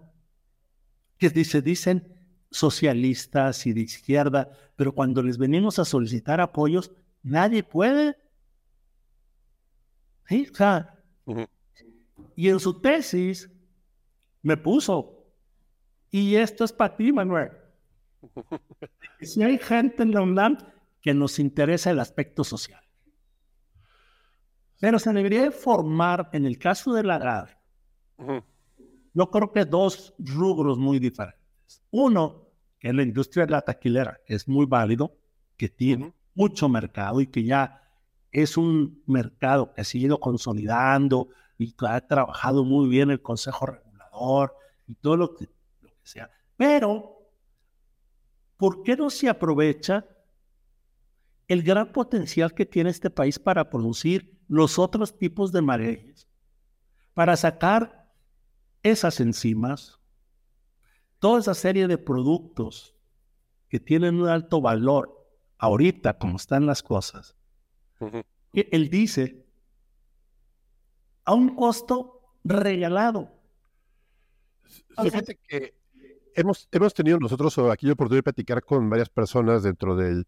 que 1.16 1.30
se 1.44 1.62
dicen 1.62 2.12
socialistas 2.50 3.64
y 3.64 3.72
de 3.72 3.82
izquierda, 3.82 4.50
pero 4.74 4.92
cuando 4.92 5.22
les 5.22 5.38
venimos 5.38 5.78
a 5.78 5.84
solicitar 5.84 6.40
apoyos, 6.40 6.90
nadie 7.22 7.62
puede? 7.62 8.16
¿Sí? 10.26 10.48
O 10.52 10.54
sea, 10.54 11.00
y 12.34 12.48
en 12.48 12.58
su 12.58 12.80
tesis 12.80 13.48
me 14.42 14.56
puso, 14.56 15.32
y 16.10 16.34
esto 16.34 16.64
es 16.64 16.72
para 16.72 16.96
ti, 16.96 17.12
Manuel. 17.12 17.52
si 19.20 19.44
hay 19.44 19.58
gente 19.58 20.02
en 20.02 20.10
la 20.10 20.22
UNAM 20.22 20.58
que 21.00 21.14
nos 21.14 21.38
interesa 21.38 21.92
el 21.92 22.00
aspecto 22.00 22.42
social. 22.42 22.82
Pero 24.80 24.98
se 24.98 25.12
debería 25.12 25.52
formar, 25.52 26.30
en 26.32 26.46
el 26.46 26.58
caso 26.58 26.92
de 26.94 27.04
la 27.04 27.18
yo 29.14 29.30
creo 29.30 29.52
que 29.52 29.64
dos 29.64 30.14
rubros 30.18 30.78
muy 30.78 30.98
diferentes. 30.98 31.82
Uno, 31.90 32.48
que 32.78 32.92
la 32.92 33.02
industria 33.02 33.46
de 33.46 33.52
la 33.52 33.62
taquilera, 33.62 34.20
es 34.26 34.48
muy 34.48 34.66
válido, 34.66 35.16
que 35.56 35.68
tiene 35.68 36.12
mucho 36.34 36.68
mercado 36.68 37.20
y 37.20 37.28
que 37.28 37.44
ya 37.44 37.80
es 38.32 38.56
un 38.56 39.02
mercado 39.06 39.72
que 39.72 39.80
ha 39.80 39.84
sido 39.84 40.18
consolidando 40.18 41.28
y 41.56 41.72
que 41.72 41.86
ha 41.86 42.00
trabajado 42.06 42.64
muy 42.64 42.88
bien 42.88 43.10
el 43.10 43.22
Consejo 43.22 43.66
Regulador 43.66 44.56
y 44.88 44.94
todo 44.94 45.16
lo 45.16 45.34
que, 45.34 45.48
lo 45.80 45.88
que 45.90 46.00
sea. 46.02 46.30
Pero, 46.56 47.18
¿por 48.56 48.82
qué 48.82 48.96
no 48.96 49.10
se 49.10 49.28
aprovecha 49.28 50.04
el 51.46 51.62
gran 51.62 51.92
potencial 51.92 52.52
que 52.52 52.66
tiene 52.66 52.90
este 52.90 53.10
país 53.10 53.38
para 53.38 53.70
producir 53.70 54.36
los 54.48 54.78
otros 54.78 55.16
tipos 55.16 55.52
de 55.52 55.62
marejes? 55.62 56.28
Para 57.14 57.36
sacar 57.36 58.03
esas 58.84 59.18
enzimas, 59.18 59.98
toda 61.18 61.40
esa 61.40 61.54
serie 61.54 61.88
de 61.88 61.98
productos 61.98 62.94
que 63.68 63.80
tienen 63.80 64.20
un 64.20 64.28
alto 64.28 64.60
valor 64.60 65.26
ahorita, 65.58 66.18
como 66.18 66.36
están 66.36 66.66
las 66.66 66.82
cosas, 66.82 67.34
él 68.52 68.90
dice, 68.90 69.44
a 71.24 71.34
un 71.34 71.56
costo 71.56 72.20
regalado. 72.44 73.32
Fíjate 75.02 75.36
que 75.48 75.74
hemos, 76.34 76.68
hemos 76.70 76.94
tenido 76.94 77.18
nosotros 77.18 77.58
aquí 77.70 77.86
la 77.86 77.94
oportunidad 77.94 78.18
de 78.18 78.32
platicar 78.32 78.62
con 78.62 78.88
varias 78.90 79.08
personas 79.08 79.62
dentro 79.62 79.96
del, 79.96 80.26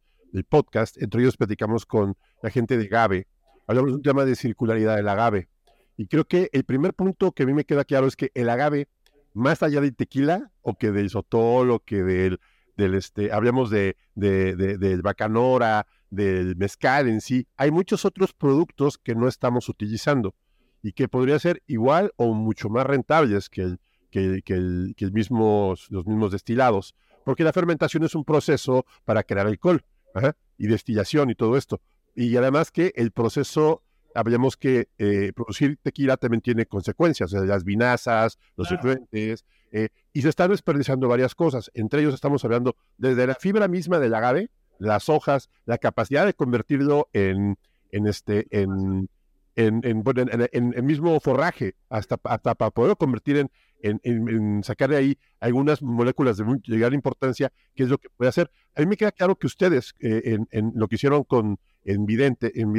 podcast, 0.49 1.01
entre 1.01 1.23
ellos 1.23 1.37
platicamos 1.37 1.87
con 1.87 2.15
la 2.43 2.51
gente 2.51 2.77
de 2.77 2.89
Gabe, 2.89 3.27
hablamos 3.67 3.91
de 3.91 3.97
un 3.97 4.03
tema 4.03 4.25
de 4.25 4.37
circularidad 4.37 4.97
del 4.97 5.09
agave, 5.09 5.49
y 5.97 6.07
creo 6.07 6.27
que 6.27 6.51
el 6.53 6.65
primer 6.65 6.95
punto 6.95 7.33
que 7.33 7.45
a 7.45 7.47
mí 7.47 7.55
me 7.55 7.65
queda 7.65 7.85
claro 7.85 8.07
es 8.07 8.17
que 8.17 8.31
el 8.35 8.49
agave 8.49 8.89
más 9.33 9.63
allá 9.63 9.81
del 9.81 9.95
tequila 9.95 10.51
o 10.63 10.77
que 10.77 10.93
del 10.93 11.11
sotol 11.11 11.71
o 11.71 11.81
que 11.81 12.03
del, 12.03 12.41
del 12.77 12.95
este, 12.95 13.33
hablemos 13.33 13.71
de, 13.71 13.97
de, 14.15 14.55
del 14.55 15.03
bacanora, 15.03 15.87
del 16.11 16.57
mezcal 16.57 17.09
en 17.09 17.21
sí, 17.21 17.47
hay 17.57 17.71
muchos 17.71 18.05
otros 18.05 18.33
productos 18.33 18.99
que 18.99 19.15
no 19.15 19.29
estamos 19.29 19.69
utilizando 19.69 20.35
y 20.83 20.93
que 20.93 21.09
podría 21.09 21.39
ser 21.39 21.63
igual 21.67 22.13
o 22.17 22.33
mucho 22.33 22.69
más 22.69 22.87
rentables 22.87 23.51
que, 23.51 23.77
que, 24.11 24.43
el, 24.47 24.95
que 24.97 25.05
los 25.05 26.07
mismos 26.07 26.33
destilados, 26.33 26.95
porque 27.25 27.45
la 27.45 27.53
fermentación 27.53 28.05
es 28.05 28.15
un 28.15 28.25
proceso 28.25 28.87
para 29.05 29.23
crear 29.23 29.47
alcohol 29.47 29.85
y 30.57 30.67
destilación 30.67 31.29
y 31.31 31.35
todo 31.35 31.57
esto. 31.57 31.81
Y 32.15 32.35
además 32.37 32.71
que 32.71 32.93
el 32.97 33.11
proceso 33.11 33.83
hablemos 34.17 34.57
que 34.57 34.89
eh, 34.99 35.33
producir 35.35 35.79
tequila 35.83 36.17
también 36.17 36.41
tiene 36.41 36.67
consecuencias, 36.67 37.33
las 37.33 37.65
vinazas, 37.65 38.39
los 38.57 38.69
solventes, 38.69 39.45
eh, 39.73 39.89
y 40.13 40.23
se 40.23 40.29
están 40.29 40.51
desperdiciando 40.51 41.09
varias 41.09 41.35
cosas. 41.35 41.71
Entre 41.75 42.01
ellos 42.01 42.15
estamos 42.15 42.45
hablando 42.45 42.77
desde 42.97 43.27
la 43.27 43.35
fibra 43.35 43.69
misma 43.69 43.99
del 43.99 44.15
agave, 44.15 44.51
las 44.79 45.09
hojas, 45.09 45.51
la 45.65 45.79
capacidad 45.79 46.27
de 46.27 46.35
convertirlo 46.35 47.09
en, 47.13 47.59
en 47.91 48.07
este, 48.07 48.47
en, 48.51 49.09
en, 49.55 49.81
en, 49.85 50.87
mismo 50.87 51.19
forraje, 51.21 51.75
hasta, 51.89 52.19
hasta 52.25 52.55
para 52.55 52.71
poder 52.71 52.97
convertir 52.97 53.37
en, 53.37 53.51
en, 53.87 54.63
sacar 54.65 54.91
de 54.91 54.97
ahí 54.97 55.19
algunas 55.41 55.83
moléculas 55.83 56.37
de, 56.37 56.45
gran 56.79 56.95
importancia, 56.95 57.53
que 57.75 57.85
es 57.85 57.89
lo 57.89 57.99
que 57.99 58.09
puede 58.11 58.29
hacer. 58.29 58.51
A 58.75 58.81
mí 58.81 58.87
me 58.87 58.97
queda 58.97 59.13
claro 59.13 59.37
que 59.37 59.47
ustedes, 59.47 59.95
eh, 60.01 60.39
en, 60.51 60.73
lo 60.75 60.89
que 60.89 60.97
hicieron 60.97 61.25
con 61.25 61.59
en 61.85 62.05
Vidente, 62.05 62.53
en 62.55 62.73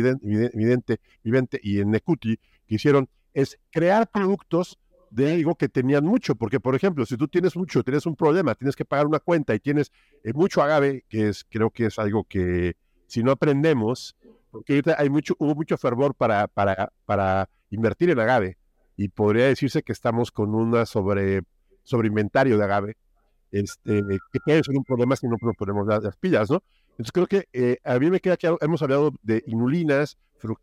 y 1.64 1.80
en 1.80 1.92
Necuti, 1.92 2.38
que 2.68 2.76
hicieron 2.76 3.10
es 3.34 3.58
crear 3.72 4.10
productos 4.10 4.80
de 5.10 5.34
algo 5.34 5.56
que 5.56 5.70
tenían 5.70 6.04
mucho, 6.04 6.36
porque 6.36 6.60
por 6.60 6.76
ejemplo, 6.76 7.06
si 7.06 7.18
tú 7.18 7.28
tienes 7.28 7.56
mucho, 7.56 7.84
tienes 7.84 8.06
un 8.06 8.16
problema, 8.16 8.56
tienes 8.56 8.76
que 8.76 8.86
pagar 8.86 9.08
una 9.08 9.20
cuenta 9.20 9.56
y 9.56 9.60
tienes 9.60 9.92
eh, 10.24 10.34
mucho 10.34 10.62
agave, 10.62 11.06
que 11.08 11.30
es, 11.30 11.46
creo 11.50 11.70
que 11.70 11.86
es 11.86 12.00
algo 12.00 12.26
que 12.26 12.76
si 13.08 13.24
no 13.24 13.32
aprendemos, 13.32 14.16
porque 14.52 14.82
hay 14.98 15.10
mucho, 15.10 15.36
hubo 15.40 15.56
mucho 15.56 15.78
fervor 15.78 16.14
para, 16.16 16.48
para, 16.48 16.92
para 17.06 17.50
invertir 17.70 18.10
en 18.10 18.20
agave, 18.20 18.58
y 18.98 19.10
podría 19.10 19.46
decirse 19.46 19.84
que 19.84 19.94
estamos 19.94 20.32
con 20.32 20.54
una 20.56 20.86
sobre, 20.86 21.44
sobre 21.84 22.08
inventario 22.08 22.58
de 22.58 22.64
agave, 22.64 22.98
este, 23.52 24.02
que 24.32 24.40
puede 24.44 24.64
ser 24.64 24.76
un 24.76 24.84
problema 24.84 25.16
si 25.16 25.28
no 25.28 25.38
nos 25.42 25.56
ponemos 25.56 25.88
las, 25.88 26.04
las 26.04 26.18
pilas, 26.18 26.50
¿no? 26.50 26.62
Entonces 26.92 27.12
creo 27.12 27.28
que 27.28 27.48
eh, 27.54 27.78
a 27.84 28.00
mí 28.00 28.10
me 28.10 28.20
queda 28.20 28.38
claro, 28.38 28.58
hemos 28.60 28.82
hablado 28.82 29.14
de 29.22 29.44
inulinas, 29.46 30.18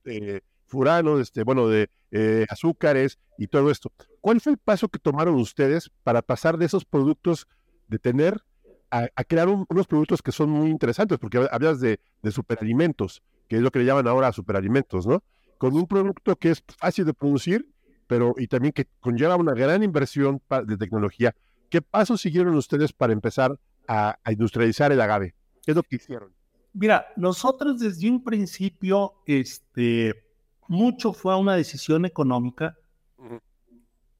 eh, 0.05 0.41
furanos, 0.67 1.21
este, 1.21 1.45
bueno, 1.45 1.69
de 1.69 1.89
eh, 2.11 2.45
azúcares 2.51 3.19
y 3.39 3.47
todo 3.47 3.71
esto. 3.71 3.93
¿Cuál 4.21 4.41
fue 4.41 4.53
el 4.53 4.59
paso 4.59 4.89
que 4.89 4.99
tomaron 4.99 5.37
ustedes 5.37 5.91
para 6.03 6.23
pasar 6.23 6.59
de 6.59 6.67
esos 6.67 6.85
productos 6.85 7.47
de 7.87 8.01
tener 8.01 8.43
a, 8.91 9.09
crear 9.25 9.49
unos 9.49 9.87
productos 9.87 10.23
que 10.23 10.33
son 10.33 10.51
muy 10.51 10.71
interesantes? 10.71 11.19
Porque 11.19 11.47
hablas 11.51 11.81
de, 11.81 12.01
de 12.23 12.31
superalimentos, 12.33 13.23
que 13.49 13.57
es 13.57 13.63
lo 13.63 13.71
que 13.71 13.79
le 13.79 13.85
llaman 13.85 14.09
ahora 14.09 14.33
superalimentos, 14.33 15.07
¿no? 15.07 15.23
Con 15.59 15.77
un 15.77 15.87
producto 15.87 16.35
que 16.37 16.51
es 16.51 16.65
fácil 16.79 17.05
de 17.05 17.15
producir, 17.15 17.69
pero 18.07 18.35
y 18.37 18.47
también 18.47 18.73
que 18.73 18.87
conlleva 19.01 19.37
una 19.37 19.55
gran 19.55 19.83
inversión 19.83 20.43
de 20.67 20.77
tecnología. 20.77 21.35
¿Qué 21.69 21.83
pasos 21.83 22.21
siguieron 22.21 22.55
ustedes 22.55 22.93
para 22.93 23.13
empezar 23.13 23.59
a 23.89 24.19
industrializar 24.31 24.93
el 24.93 25.01
agave? 25.01 25.35
¿Qué 25.65 25.73
es 25.73 25.77
lo 25.77 25.83
que 25.83 25.97
hicieron? 25.97 26.33
Mira, 26.75 27.07
nosotros 27.17 27.79
desde 27.79 28.11
un 28.11 28.23
principio, 28.25 29.15
este, 29.27 30.25
mucho 30.67 31.13
fue 31.13 31.37
una 31.37 31.55
decisión 31.55 32.05
económica. 32.05 32.77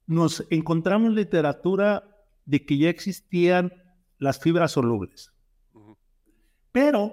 Nos 0.07 0.45
encontramos 0.49 1.11
literatura 1.13 2.03
de 2.45 2.65
que 2.65 2.77
ya 2.77 2.89
existían 2.89 3.73
las 4.19 4.39
fibras 4.39 4.71
solubles. 4.71 5.33
Pero, 6.71 7.11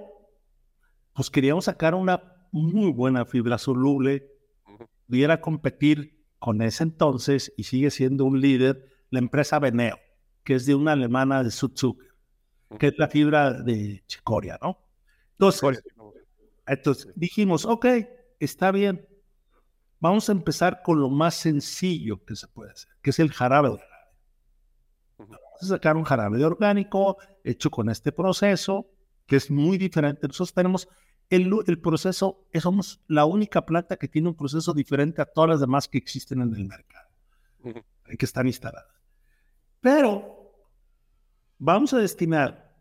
pues 1.12 1.28
queríamos 1.28 1.64
sacar 1.64 1.94
una 1.94 2.22
muy 2.52 2.92
buena 2.92 3.24
fibra 3.24 3.58
soluble, 3.58 4.30
pudiera 5.08 5.40
competir 5.40 6.21
con 6.42 6.60
ese 6.60 6.82
entonces 6.82 7.52
y 7.56 7.62
sigue 7.62 7.92
siendo 7.92 8.24
un 8.24 8.40
líder, 8.40 8.84
la 9.10 9.20
empresa 9.20 9.60
Beneo, 9.60 9.96
que 10.42 10.56
es 10.56 10.66
de 10.66 10.74
una 10.74 10.90
alemana 10.90 11.44
de 11.44 11.52
Suzuki 11.52 12.04
que 12.80 12.88
es 12.88 12.98
la 12.98 13.06
fibra 13.06 13.52
de 13.52 14.02
chicoria, 14.08 14.58
¿no? 14.60 14.76
Entonces, 15.34 15.84
entonces 16.66 17.12
dijimos, 17.14 17.64
ok, 17.64 17.86
está 18.40 18.72
bien, 18.72 19.06
vamos 20.00 20.28
a 20.28 20.32
empezar 20.32 20.82
con 20.82 21.00
lo 21.00 21.10
más 21.10 21.34
sencillo 21.36 22.24
que 22.24 22.34
se 22.34 22.48
puede 22.48 22.72
hacer, 22.72 22.90
que 23.02 23.10
es 23.10 23.20
el 23.20 23.30
jarabe 23.30 23.68
orgánico. 23.68 23.92
Vamos 25.18 25.62
a 25.62 25.66
sacar 25.66 25.96
un 25.96 26.02
jarabe 26.02 26.38
de 26.38 26.44
orgánico 26.44 27.18
hecho 27.44 27.70
con 27.70 27.88
este 27.88 28.10
proceso, 28.10 28.90
que 29.26 29.36
es 29.36 29.48
muy 29.48 29.78
diferente. 29.78 30.26
Nosotros 30.26 30.54
tenemos 30.54 30.88
el, 31.32 31.50
el 31.66 31.78
proceso, 31.78 32.46
somos 32.60 33.00
la 33.08 33.24
única 33.24 33.64
planta 33.64 33.96
que 33.96 34.06
tiene 34.06 34.28
un 34.28 34.34
proceso 34.34 34.74
diferente 34.74 35.22
a 35.22 35.24
todas 35.24 35.48
las 35.48 35.60
demás 35.60 35.88
que 35.88 35.96
existen 35.96 36.42
en 36.42 36.54
el 36.54 36.66
mercado, 36.66 37.08
que 38.18 38.24
están 38.26 38.46
instaladas. 38.46 38.92
Pero 39.80 40.52
vamos 41.58 41.94
a 41.94 41.98
destinar 41.98 42.76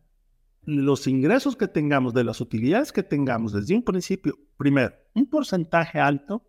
los 0.64 1.08
ingresos 1.08 1.56
que 1.56 1.70
tengamos, 1.70 2.14
de 2.14 2.26
las 2.26 2.42
utilidades 2.42 2.92
que 2.92 3.04
tengamos 3.04 3.54
desde 3.54 3.74
un 3.74 3.84
principio, 3.84 4.38
primero, 4.58 4.96
un 5.14 5.30
porcentaje 5.30 6.00
alto 6.00 6.46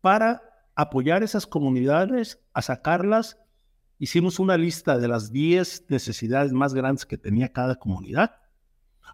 para 0.00 0.42
apoyar 0.74 1.22
esas 1.22 1.46
comunidades, 1.46 2.42
a 2.54 2.62
sacarlas. 2.62 3.38
Hicimos 3.98 4.38
una 4.38 4.56
lista 4.56 4.96
de 4.96 5.06
las 5.06 5.30
10 5.30 5.90
necesidades 5.90 6.52
más 6.52 6.72
grandes 6.72 7.04
que 7.04 7.18
tenía 7.18 7.52
cada 7.52 7.76
comunidad. 7.76 8.36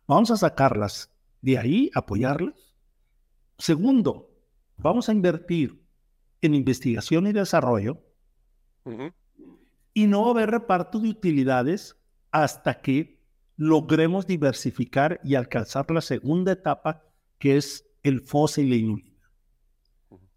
Vamos 0.06 0.30
a 0.30 0.36
sacarlas 0.36 1.15
de 1.46 1.58
ahí, 1.58 1.90
apoyarlas. 1.94 2.74
Segundo, 3.56 4.34
vamos 4.76 5.08
a 5.08 5.12
invertir 5.12 5.80
en 6.42 6.56
investigación 6.56 7.28
y 7.28 7.32
desarrollo 7.32 8.02
y 9.94 10.08
no 10.08 10.22
va 10.22 10.26
a 10.26 10.30
haber 10.32 10.50
reparto 10.50 10.98
de 10.98 11.08
utilidades 11.08 11.96
hasta 12.32 12.80
que 12.80 13.22
logremos 13.56 14.26
diversificar 14.26 15.20
y 15.22 15.36
alcanzar 15.36 15.88
la 15.92 16.00
segunda 16.00 16.50
etapa, 16.50 17.04
que 17.38 17.56
es 17.56 17.88
el 18.02 18.22
fósil 18.22 18.66
y 18.66 18.70
la 18.70 18.76
inulina. 18.76 19.30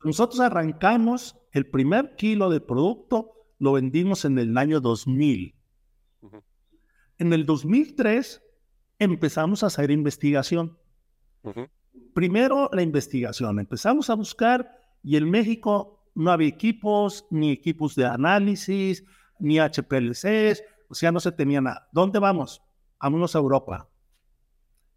Nosotros 0.03 0.39
arrancamos 0.41 1.39
el 1.51 1.65
primer 1.65 2.17
kilo 2.17 2.51
de 2.51 2.61
producto, 2.61 3.33
lo 3.57 3.71
vendimos 3.73 4.25
en 4.25 4.37
el 4.37 4.55
año 4.59 4.79
2000. 4.79 5.55
En 7.17 7.33
el 7.33 7.47
2003 7.47 8.43
empezamos 8.99 9.63
a 9.63 9.67
hacer 9.67 9.89
investigación. 9.89 10.78
Primero 12.13 12.69
la 12.73 12.81
investigación, 12.81 13.59
empezamos 13.59 14.09
a 14.09 14.15
buscar 14.15 14.79
y 15.03 15.17
en 15.17 15.29
México 15.29 16.03
no 16.15 16.31
había 16.31 16.47
equipos, 16.47 17.25
ni 17.29 17.51
equipos 17.51 17.95
de 17.95 18.05
análisis, 18.05 19.03
ni 19.39 19.57
HPLCs, 19.57 20.63
o 20.89 20.95
sea, 20.95 21.11
no 21.11 21.19
se 21.19 21.31
tenía 21.31 21.61
nada. 21.61 21.87
¿Dónde 21.91 22.19
vamos? 22.19 22.61
Vámonos 22.99 23.35
a 23.35 23.39
Europa. 23.39 23.89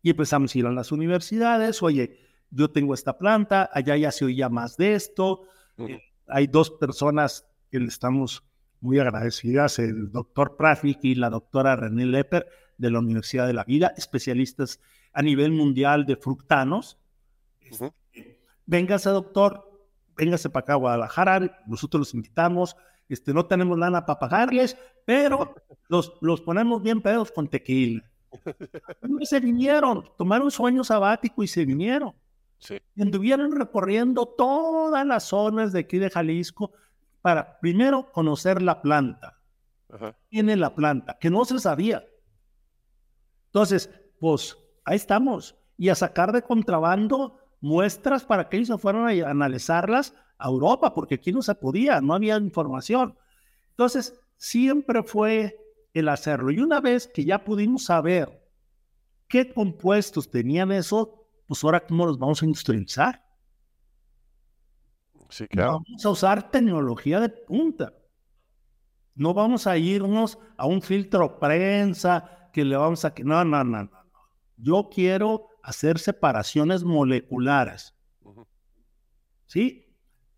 Y 0.02 0.10
empezamos 0.10 0.54
a 0.54 0.58
ir 0.58 0.66
a 0.66 0.72
las 0.72 0.90
universidades. 0.90 1.82
Oye, 1.82 2.18
yo 2.50 2.70
tengo 2.70 2.94
esta 2.94 3.18
planta, 3.18 3.70
allá 3.72 3.96
ya 3.96 4.10
se 4.10 4.24
oía 4.24 4.48
más 4.48 4.76
de 4.76 4.94
esto. 4.94 5.42
Eh, 5.78 6.00
hay 6.26 6.46
dos 6.48 6.70
personas 6.70 7.46
que 7.70 7.78
le 7.78 7.86
estamos 7.86 8.44
muy 8.80 8.98
agradecidas, 8.98 9.78
el 9.78 10.10
doctor 10.10 10.56
Prafik 10.56 10.98
y 11.04 11.14
la 11.14 11.30
doctora 11.30 11.76
René 11.76 12.04
Lepper 12.04 12.48
de 12.78 12.90
la 12.90 12.98
Universidad 12.98 13.46
de 13.46 13.52
la 13.52 13.64
Vida, 13.64 13.94
especialistas 13.96 14.80
a 15.12 15.22
nivel 15.22 15.52
mundial 15.52 16.06
de 16.06 16.16
fructanos. 16.16 16.98
Ujú. 17.70 17.92
Véngase, 18.66 19.10
doctor, 19.10 19.68
véngase 20.16 20.48
para 20.50 20.64
acá 20.64 20.72
a 20.74 20.76
Guadalajara, 20.76 21.62
nosotros 21.66 22.00
los 22.00 22.14
invitamos, 22.14 22.76
este, 23.08 23.34
no 23.34 23.46
tenemos 23.46 23.78
lana 23.78 24.06
para 24.06 24.18
pagarles, 24.18 24.76
pero 25.04 25.54
los, 25.88 26.14
los 26.20 26.40
ponemos 26.40 26.82
bien 26.82 27.02
pedos 27.02 27.30
con 27.32 27.48
tequila. 27.48 28.02
Se 29.24 29.40
vinieron, 29.40 30.08
tomaron 30.16 30.50
sueño 30.50 30.84
sabático 30.84 31.42
y 31.42 31.46
se 31.46 31.66
vinieron. 31.66 32.14
Sí. 32.58 32.78
Y 32.94 33.02
anduvieron 33.02 33.52
recorriendo 33.52 34.24
todas 34.24 35.04
las 35.04 35.24
zonas 35.24 35.72
de 35.72 35.80
aquí 35.80 35.98
de 35.98 36.08
Jalisco 36.08 36.72
para 37.20 37.58
primero 37.60 38.10
conocer 38.10 38.62
la 38.62 38.80
planta. 38.80 39.38
Ajá. 39.90 40.16
Tiene 40.30 40.56
la 40.56 40.74
planta, 40.74 41.18
que 41.20 41.28
no 41.28 41.44
se 41.44 41.58
sabía. 41.58 42.06
Entonces, 43.46 43.90
pues 44.18 44.56
ahí 44.84 44.96
estamos. 44.96 45.56
Y 45.76 45.88
a 45.88 45.94
sacar 45.94 46.32
de 46.32 46.42
contrabando 46.42 47.38
muestras 47.60 48.24
para 48.24 48.48
que 48.48 48.56
ellos 48.56 48.68
se 48.68 48.78
fueran 48.78 49.08
a 49.08 49.30
analizarlas 49.30 50.14
a 50.38 50.48
Europa, 50.48 50.94
porque 50.94 51.16
aquí 51.16 51.32
no 51.32 51.42
se 51.42 51.54
podía, 51.54 52.00
no 52.00 52.14
había 52.14 52.36
información. 52.36 53.16
Entonces, 53.70 54.20
siempre 54.36 55.02
fue 55.02 55.56
el 55.94 56.08
hacerlo. 56.08 56.50
Y 56.50 56.58
una 56.58 56.80
vez 56.80 57.06
que 57.06 57.24
ya 57.24 57.44
pudimos 57.44 57.84
saber 57.84 58.42
qué 59.28 59.52
compuestos 59.52 60.30
tenían 60.30 60.72
eso, 60.72 61.26
pues 61.46 61.62
ahora 61.64 61.80
cómo 61.86 62.06
los 62.06 62.18
vamos 62.18 62.42
a 62.42 62.46
industrializar. 62.46 63.24
Sí, 65.28 65.46
claro. 65.48 65.82
Vamos 65.86 66.04
a 66.04 66.10
usar 66.10 66.50
tecnología 66.50 67.20
de 67.20 67.30
punta. 67.30 67.94
No 69.14 69.32
vamos 69.32 69.66
a 69.66 69.78
irnos 69.78 70.38
a 70.56 70.66
un 70.66 70.82
filtro 70.82 71.38
prensa 71.38 72.50
que 72.52 72.64
le 72.64 72.76
vamos 72.76 73.04
a... 73.04 73.14
No, 73.24 73.44
no, 73.44 73.64
no, 73.64 73.84
no. 73.84 74.01
Yo 74.56 74.88
quiero 74.92 75.48
hacer 75.62 75.98
separaciones 75.98 76.84
moleculares. 76.84 77.94
¿Sí? 79.46 79.86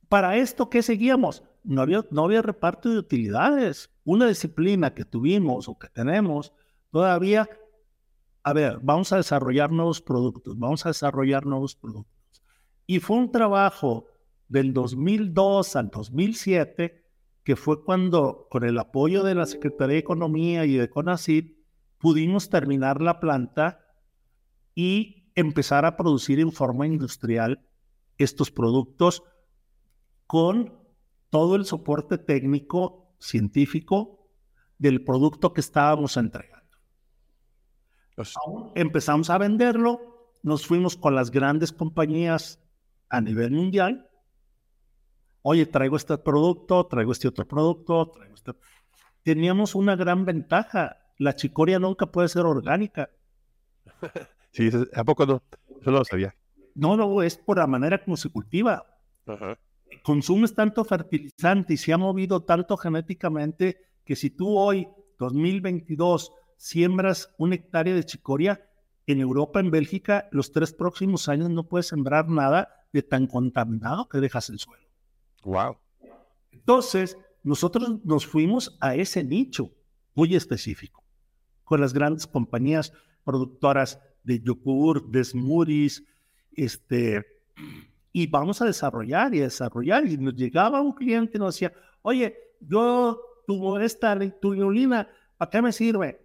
Para 0.08 0.36
esto, 0.36 0.68
¿qué 0.70 0.82
seguíamos? 0.82 1.42
No 1.62 1.82
había, 1.82 2.04
no 2.10 2.24
había 2.24 2.42
reparto 2.42 2.90
de 2.90 2.98
utilidades. 2.98 3.90
Una 4.04 4.26
disciplina 4.26 4.94
que 4.94 5.04
tuvimos 5.04 5.68
o 5.68 5.78
que 5.78 5.88
tenemos 5.88 6.52
todavía, 6.90 7.48
a 8.42 8.52
ver, 8.52 8.78
vamos 8.82 9.12
a 9.12 9.16
desarrollar 9.16 9.72
nuevos 9.72 10.00
productos, 10.00 10.58
vamos 10.58 10.84
a 10.84 10.90
desarrollar 10.90 11.46
nuevos 11.46 11.74
productos. 11.74 12.42
Y 12.86 13.00
fue 13.00 13.16
un 13.16 13.32
trabajo 13.32 14.06
del 14.48 14.72
2002 14.72 15.76
al 15.76 15.90
2007, 15.90 17.02
que 17.42 17.56
fue 17.56 17.82
cuando, 17.84 18.46
con 18.50 18.64
el 18.64 18.78
apoyo 18.78 19.22
de 19.22 19.34
la 19.34 19.46
Secretaría 19.46 19.94
de 19.94 20.00
Economía 20.00 20.64
y 20.66 20.76
de 20.76 20.88
CONACYT, 20.88 21.56
pudimos 21.98 22.50
terminar 22.50 23.00
la 23.00 23.20
planta 23.20 23.83
y 24.74 25.30
empezar 25.34 25.84
a 25.84 25.96
producir 25.96 26.40
en 26.40 26.52
forma 26.52 26.86
industrial 26.86 27.66
estos 28.18 28.50
productos 28.50 29.22
con 30.26 30.78
todo 31.30 31.56
el 31.56 31.64
soporte 31.64 32.18
técnico, 32.18 33.14
científico 33.18 34.28
del 34.78 35.04
producto 35.04 35.52
que 35.52 35.60
estábamos 35.60 36.16
entregando. 36.16 36.54
Los- 38.16 38.34
Empezamos 38.74 39.30
a 39.30 39.38
venderlo, 39.38 40.32
nos 40.42 40.66
fuimos 40.66 40.96
con 40.96 41.14
las 41.14 41.30
grandes 41.30 41.72
compañías 41.72 42.60
a 43.08 43.20
nivel 43.20 43.50
mundial. 43.50 44.08
Oye, 45.42 45.66
traigo 45.66 45.96
este 45.96 46.16
producto, 46.18 46.86
traigo 46.86 47.12
este 47.12 47.28
otro 47.28 47.46
producto, 47.46 48.10
traigo 48.10 48.34
este... 48.34 48.52
Teníamos 49.22 49.74
una 49.74 49.96
gran 49.96 50.24
ventaja. 50.24 50.98
La 51.18 51.34
chicoria 51.34 51.78
nunca 51.78 52.06
puede 52.06 52.28
ser 52.28 52.44
orgánica. 52.46 53.10
Sí, 54.54 54.70
¿a 54.94 55.04
poco 55.04 55.26
no? 55.26 55.42
Eso 55.80 55.90
no 55.90 55.98
lo 55.98 56.04
sabía. 56.04 56.34
No, 56.76 56.96
no, 56.96 57.22
es 57.22 57.36
por 57.36 57.58
la 57.58 57.66
manera 57.66 58.02
como 58.02 58.16
se 58.16 58.30
cultiva. 58.30 58.86
Ajá. 59.26 59.58
consumes 60.02 60.54
tanto 60.54 60.84
fertilizante 60.84 61.74
y 61.74 61.76
se 61.76 61.92
ha 61.92 61.98
movido 61.98 62.42
tanto 62.42 62.76
genéticamente 62.76 63.78
que 64.04 64.16
si 64.16 64.30
tú 64.30 64.56
hoy, 64.56 64.86
2022, 65.18 66.32
siembras 66.56 67.34
un 67.38 67.52
hectárea 67.52 67.94
de 67.94 68.04
chicoria, 68.04 68.68
en 69.06 69.20
Europa, 69.20 69.60
en 69.60 69.70
Bélgica, 69.70 70.28
los 70.30 70.52
tres 70.52 70.72
próximos 70.72 71.28
años 71.28 71.50
no 71.50 71.68
puedes 71.68 71.88
sembrar 71.88 72.28
nada 72.28 72.86
de 72.92 73.02
tan 73.02 73.26
contaminado 73.26 74.08
que 74.08 74.18
dejas 74.18 74.48
el 74.50 74.58
suelo. 74.58 74.86
Wow. 75.42 75.76
Entonces, 76.52 77.18
nosotros 77.42 78.04
nos 78.04 78.26
fuimos 78.26 78.78
a 78.80 78.94
ese 78.94 79.24
nicho 79.24 79.72
muy 80.14 80.34
específico, 80.34 81.04
con 81.64 81.80
las 81.80 81.92
grandes 81.92 82.26
compañías 82.26 82.92
productoras 83.24 84.00
de 84.24 84.40
yogur, 84.40 85.08
de 85.10 85.22
smoothies, 85.22 86.02
este, 86.52 87.24
y 88.12 88.26
vamos 88.26 88.60
a 88.62 88.64
desarrollar 88.64 89.34
y 89.34 89.40
desarrollar. 89.40 90.06
Y 90.06 90.16
nos 90.16 90.34
llegaba 90.34 90.80
un 90.80 90.92
cliente 90.92 91.36
y 91.36 91.40
nos 91.40 91.54
decía, 91.54 91.72
oye, 92.02 92.36
yo 92.60 93.20
tuvo 93.46 93.78
esta, 93.78 94.18
tu 94.40 94.54
inulina, 94.54 95.08
¿para 95.36 95.50
qué 95.50 95.62
me 95.62 95.72
sirve? 95.72 96.20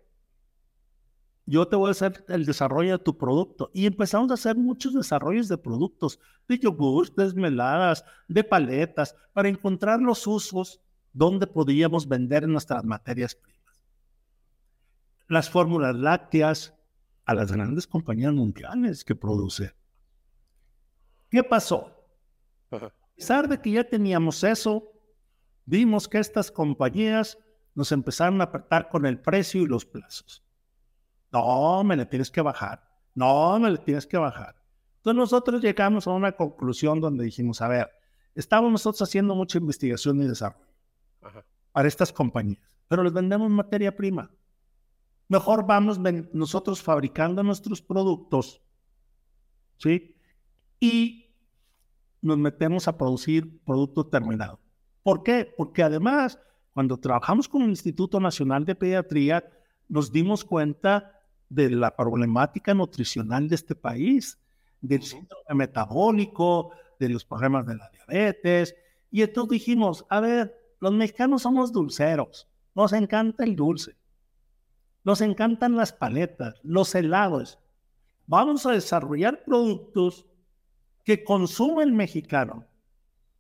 Yo 1.46 1.68
te 1.68 1.76
voy 1.76 1.88
a 1.88 1.92
hacer 1.92 2.24
el 2.28 2.46
desarrollo 2.46 2.98
de 2.98 3.04
tu 3.04 3.18
producto. 3.18 3.72
Y 3.74 3.88
empezamos 3.88 4.30
a 4.30 4.36
hacer 4.36 4.56
muchos 4.56 4.94
desarrollos 4.94 5.48
de 5.48 5.58
productos, 5.58 6.20
de 6.48 6.60
yogurts, 6.60 7.16
de 7.16 7.26
esmeladas, 7.26 8.06
de 8.28 8.44
paletas, 8.44 9.16
para 9.34 9.50
encontrar 9.50 10.00
los 10.00 10.28
usos 10.28 10.80
donde 11.12 11.48
podíamos 11.48 12.08
vender 12.08 12.48
nuestras 12.48 12.84
materias 12.84 13.34
primas. 13.34 13.84
Las 15.28 15.50
fórmulas 15.50 15.96
lácteas 15.96 16.76
a 17.30 17.36
las 17.36 17.52
grandes 17.52 17.86
compañías 17.86 18.34
mundiales 18.34 19.04
que 19.04 19.14
producen. 19.14 19.72
¿Qué 21.30 21.44
pasó? 21.44 21.96
A 22.72 22.92
pesar 23.16 23.48
de 23.48 23.62
que 23.62 23.70
ya 23.70 23.84
teníamos 23.84 24.44
eso, 24.44 24.92
vimos 25.64 26.08
que 26.08 26.18
estas 26.18 26.50
compañías 26.50 27.38
nos 27.76 27.92
empezaron 27.92 28.42
a 28.42 28.46
apretar 28.46 28.90
con 28.90 29.06
el 29.06 29.20
precio 29.20 29.62
y 29.62 29.68
los 29.68 29.86
plazos. 29.86 30.44
No, 31.32 31.84
me 31.84 31.96
le 31.96 32.08
tienes 32.08 32.32
que 32.32 32.42
bajar. 32.42 32.82
No, 33.14 33.60
me 33.60 33.70
le 33.70 33.78
tienes 33.78 34.08
que 34.08 34.18
bajar. 34.18 34.56
Entonces 34.96 35.20
nosotros 35.20 35.62
llegamos 35.62 36.08
a 36.08 36.12
una 36.12 36.32
conclusión 36.32 37.00
donde 37.00 37.26
dijimos, 37.26 37.62
a 37.62 37.68
ver, 37.68 37.92
estamos 38.34 38.72
nosotros 38.72 39.08
haciendo 39.08 39.36
mucha 39.36 39.60
investigación 39.60 40.20
y 40.20 40.28
desarrollo 40.28 40.66
Ajá. 41.22 41.46
para 41.74 41.88
estas 41.88 42.12
compañías, 42.12 42.60
pero 42.88 43.04
les 43.04 43.14
vendemos 43.14 43.52
materia 43.52 43.96
prima. 43.96 44.32
Mejor 45.30 45.66
vamos 45.66 46.00
nosotros 46.34 46.82
fabricando 46.82 47.44
nuestros 47.44 47.82
productos, 47.84 48.62
¿sí? 49.78 50.16
Y 50.80 51.36
nos 52.22 52.38
metemos 52.38 52.88
a 52.88 52.98
producir 52.98 53.64
producto 53.64 54.08
terminado. 54.08 54.60
¿Por 55.04 55.22
qué? 55.22 55.54
Porque 55.56 55.84
además, 55.84 56.40
cuando 56.74 56.98
trabajamos 56.98 57.48
con 57.48 57.62
el 57.62 57.70
Instituto 57.70 58.20
Nacional 58.20 58.66
de 58.66 58.74
Pediatría, 58.74 59.48
nos 59.88 60.12
dimos 60.12 60.44
cuenta 60.44 61.22
de 61.48 61.70
la 61.70 61.96
problemática 61.96 62.74
nutricional 62.74 63.48
de 63.48 63.56
este 63.56 63.76
país, 63.76 64.40
del 64.82 65.04
síndrome 65.04 65.54
metabólico, 65.54 66.72
de 67.00 67.10
los 67.10 67.24
problemas 67.24 67.68
de 67.68 67.76
la 67.76 67.90
diabetes. 67.90 68.76
Y 69.12 69.22
entonces 69.22 69.52
dijimos, 69.52 70.06
a 70.10 70.22
ver, 70.22 70.56
los 70.80 70.92
mexicanos 70.92 71.44
somos 71.44 71.72
dulceros, 71.72 72.48
nos 72.74 72.94
encanta 72.94 73.44
el 73.44 73.56
dulce, 73.56 73.96
nos 75.04 75.22
encantan 75.22 75.76
las 75.76 75.94
paletas, 75.94 76.60
los 76.64 76.94
helados. 76.96 77.60
Vamos 78.28 78.66
a 78.66 78.72
desarrollar 78.72 79.44
productos 79.44 80.26
que 81.04 81.24
consume 81.24 81.84
el 81.84 81.92
mexicano, 81.92 82.66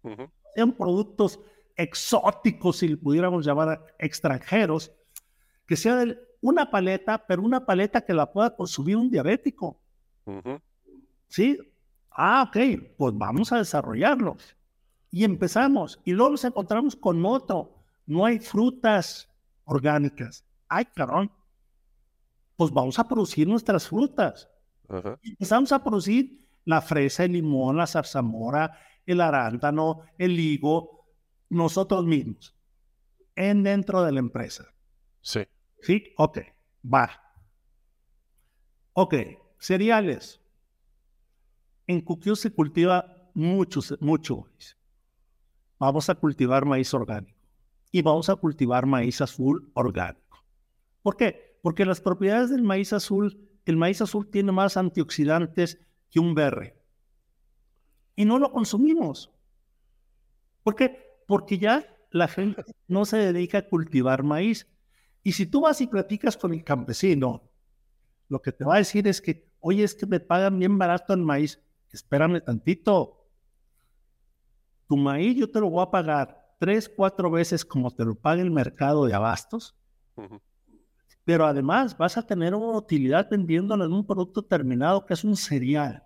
Ujú. 0.03 0.29
sean 0.55 0.71
productos 0.71 1.39
exóticos, 1.75 2.77
si 2.77 2.95
pudiéramos 2.95 3.45
llamar 3.45 3.85
extranjeros, 3.99 4.91
que 5.67 5.75
sea 5.75 6.03
una 6.41 6.71
paleta, 6.71 7.25
pero 7.27 7.43
una 7.43 7.65
paleta 7.65 8.01
que 8.01 8.13
la 8.13 8.31
pueda 8.31 8.55
consumir 8.55 8.97
un 8.97 9.09
diabético. 9.11 9.79
¿Sí? 11.27 11.57
Ah, 12.11 12.45
ok, 12.47 12.57
pues 12.97 13.13
vamos 13.17 13.51
a 13.51 13.57
desarrollarlo. 13.57 14.37
Y 15.11 15.23
empezamos. 15.23 15.99
Y 16.03 16.11
luego 16.13 16.31
nos 16.31 16.43
encontramos 16.43 16.95
con 16.95 17.23
otro. 17.25 17.75
No 18.05 18.25
hay 18.25 18.39
frutas 18.39 19.29
orgánicas. 19.65 20.43
Ay, 20.67 20.85
carón. 20.85 21.31
Pues 22.59 22.73
vamos 22.73 22.99
a 22.99 23.07
producir 23.07 23.47
nuestras 23.47 23.87
frutas. 23.87 24.49
Ajá. 24.89 25.17
Y 25.23 25.29
empezamos 25.29 25.71
a 25.71 25.81
producir 25.81 26.45
la 26.65 26.81
fresa, 26.81 27.23
el 27.23 27.31
limón, 27.31 27.77
la 27.77 27.87
zarzamora, 27.87 28.77
el 29.05 29.21
arándano, 29.21 30.01
el 30.17 30.37
higo, 30.37 31.07
nosotros 31.47 32.03
mismos, 32.05 32.53
en 33.33 33.63
dentro 33.63 34.03
de 34.03 34.11
la 34.11 34.19
empresa. 34.19 34.65
Sí. 35.21 35.39
¿Sí? 35.81 36.13
Ok, 36.17 36.39
va. 36.83 37.09
Ok, 38.91 39.15
cereales. 39.57 40.41
En 41.87 42.01
Cuquío 42.01 42.35
se 42.35 42.51
cultiva 42.51 43.31
mucho, 43.33 43.79
mucho 44.01 44.35
maíz. 44.35 44.77
Vamos 45.79 46.09
a 46.09 46.15
cultivar 46.15 46.65
maíz 46.65 46.93
orgánico 46.93 47.39
y 47.89 48.01
vamos 48.01 48.27
a 48.29 48.35
cultivar 48.35 48.85
maíz 48.85 49.21
azul 49.21 49.71
orgánico. 49.75 50.43
¿Por 51.01 51.15
qué? 51.15 51.48
Porque 51.61 51.85
las 51.85 52.01
propiedades 52.01 52.49
del 52.49 52.63
maíz 52.63 52.93
azul 52.93 53.49
el 53.69 53.77
maíz 53.77 54.01
azul 54.01 54.27
tiene 54.29 54.51
más 54.51 54.77
antioxidantes 54.77 55.79
que 56.09 56.19
un 56.19 56.33
berre. 56.33 56.75
Y 58.15 58.25
no 58.25 58.39
lo 58.39 58.51
consumimos. 58.51 59.31
¿Por 60.63 60.75
qué? 60.75 61.21
Porque 61.27 61.59
ya 61.59 61.85
la 62.09 62.27
gente 62.27 62.63
no 62.87 63.05
se 63.05 63.17
dedica 63.17 63.59
a 63.59 63.69
cultivar 63.69 64.23
maíz. 64.23 64.67
Y 65.21 65.33
si 65.33 65.45
tú 65.45 65.61
vas 65.61 65.81
y 65.81 65.87
platicas 65.87 66.35
con 66.35 66.51
el 66.51 66.63
campesino, 66.63 67.43
lo 68.27 68.41
que 68.41 68.51
te 68.51 68.65
va 68.65 68.75
a 68.75 68.79
decir 68.79 69.07
es 69.07 69.21
que, 69.21 69.47
oye, 69.59 69.83
es 69.83 69.93
que 69.93 70.07
me 70.07 70.19
pagan 70.19 70.57
bien 70.57 70.79
barato 70.79 71.13
el 71.13 71.21
maíz. 71.21 71.61
Espérame 71.91 72.41
tantito. 72.43 73.27
Tu 74.87 74.97
maíz 74.97 75.37
yo 75.37 75.51
te 75.51 75.59
lo 75.59 75.69
voy 75.69 75.83
a 75.83 75.91
pagar 75.91 76.55
tres, 76.59 76.89
cuatro 76.89 77.29
veces 77.29 77.63
como 77.63 77.91
te 77.91 78.03
lo 78.03 78.15
paga 78.15 78.41
el 78.41 78.49
mercado 78.49 79.05
de 79.05 79.13
abastos. 79.13 79.75
Pero 81.29 81.45
además 81.45 81.95
vas 81.95 82.17
a 82.17 82.25
tener 82.25 82.55
una 82.55 82.75
utilidad 82.75 83.29
vendiéndolo 83.29 83.85
en 83.85 83.93
un 83.93 84.03
producto 84.03 84.41
terminado 84.41 85.05
que 85.05 85.13
es 85.13 85.23
un 85.23 85.37
cereal. 85.37 86.03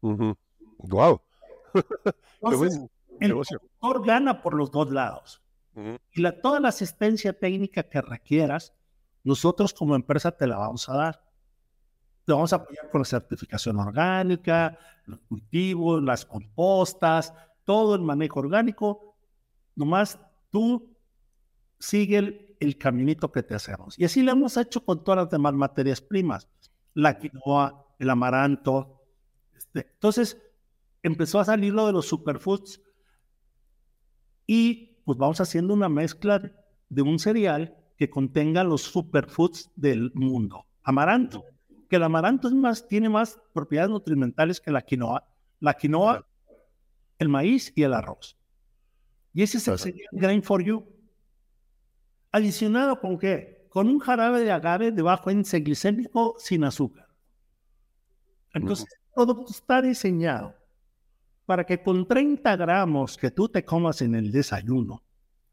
Wow. 0.00 1.20
el 3.20 3.32
productor 3.32 4.06
gana 4.06 4.40
por 4.40 4.54
los 4.54 4.70
dos 4.70 4.90
lados. 4.90 5.42
Y 6.14 6.22
la, 6.22 6.40
toda 6.40 6.58
la 6.58 6.68
asistencia 6.68 7.38
técnica 7.38 7.82
que 7.82 8.00
requieras, 8.00 8.72
nosotros 9.24 9.74
como 9.74 9.94
empresa 9.94 10.30
te 10.30 10.46
la 10.46 10.56
vamos 10.56 10.88
a 10.88 10.96
dar. 10.96 11.22
Te 12.24 12.32
vamos 12.32 12.54
a 12.54 12.56
apoyar 12.56 12.88
con 12.88 13.02
la 13.02 13.04
certificación 13.04 13.78
orgánica, 13.78 14.78
los 15.04 15.20
cultivos, 15.28 16.02
las 16.02 16.24
compostas, 16.24 17.34
todo 17.64 17.94
el 17.94 18.00
manejo 18.00 18.40
orgánico. 18.40 19.16
Nomás 19.76 20.18
tú 20.48 20.96
sigue 21.78 22.16
el, 22.16 22.49
caminito 22.78 23.32
que 23.32 23.42
te 23.42 23.54
hacemos. 23.54 23.98
Y 23.98 24.04
así 24.04 24.22
lo 24.22 24.32
hemos 24.32 24.56
hecho 24.56 24.84
con 24.84 25.02
todas 25.02 25.24
las 25.24 25.30
demás 25.30 25.54
materias 25.54 26.00
primas. 26.00 26.48
La 26.94 27.18
quinoa, 27.18 27.86
el 27.98 28.10
amaranto. 28.10 29.02
Este. 29.56 29.90
Entonces, 29.94 30.40
empezó 31.02 31.40
a 31.40 31.44
salir 31.44 31.72
lo 31.72 31.86
de 31.86 31.92
los 31.92 32.06
superfoods 32.06 32.80
y 34.46 34.98
pues 35.04 35.16
vamos 35.16 35.40
haciendo 35.40 35.74
una 35.74 35.88
mezcla 35.88 36.52
de 36.88 37.02
un 37.02 37.18
cereal 37.18 37.76
que 37.96 38.10
contenga 38.10 38.64
los 38.64 38.82
superfoods 38.82 39.70
del 39.76 40.12
mundo. 40.14 40.66
Amaranto, 40.82 41.44
que 41.88 41.96
el 41.96 42.02
amaranto 42.02 42.48
es 42.48 42.54
más, 42.54 42.86
tiene 42.88 43.08
más 43.08 43.40
propiedades 43.52 43.90
nutrimentales 43.90 44.60
que 44.60 44.70
la 44.70 44.82
quinoa. 44.82 45.26
La 45.60 45.74
quinoa, 45.74 46.26
el 47.18 47.28
maíz 47.28 47.72
y 47.76 47.82
el 47.82 47.94
arroz. 47.94 48.36
Y 49.32 49.42
ese 49.42 49.58
es 49.58 49.68
el 49.68 49.78
cereal 49.78 50.08
grain 50.12 50.42
for 50.42 50.62
you. 50.62 50.84
Adicionado 52.32 53.00
con 53.00 53.18
qué? 53.18 53.66
Con 53.68 53.88
un 53.88 53.98
jarabe 53.98 54.40
de 54.40 54.52
agave 54.52 54.92
de 54.92 55.02
bajo 55.02 55.30
índice 55.30 55.60
glicémico 55.60 56.36
sin 56.38 56.64
azúcar. 56.64 57.08
Entonces, 58.52 58.86
todo 59.14 59.44
está 59.48 59.80
diseñado 59.82 60.54
para 61.46 61.64
que 61.64 61.82
con 61.82 62.06
30 62.06 62.56
gramos 62.56 63.16
que 63.16 63.30
tú 63.30 63.48
te 63.48 63.64
comas 63.64 64.02
en 64.02 64.14
el 64.14 64.30
desayuno, 64.30 65.02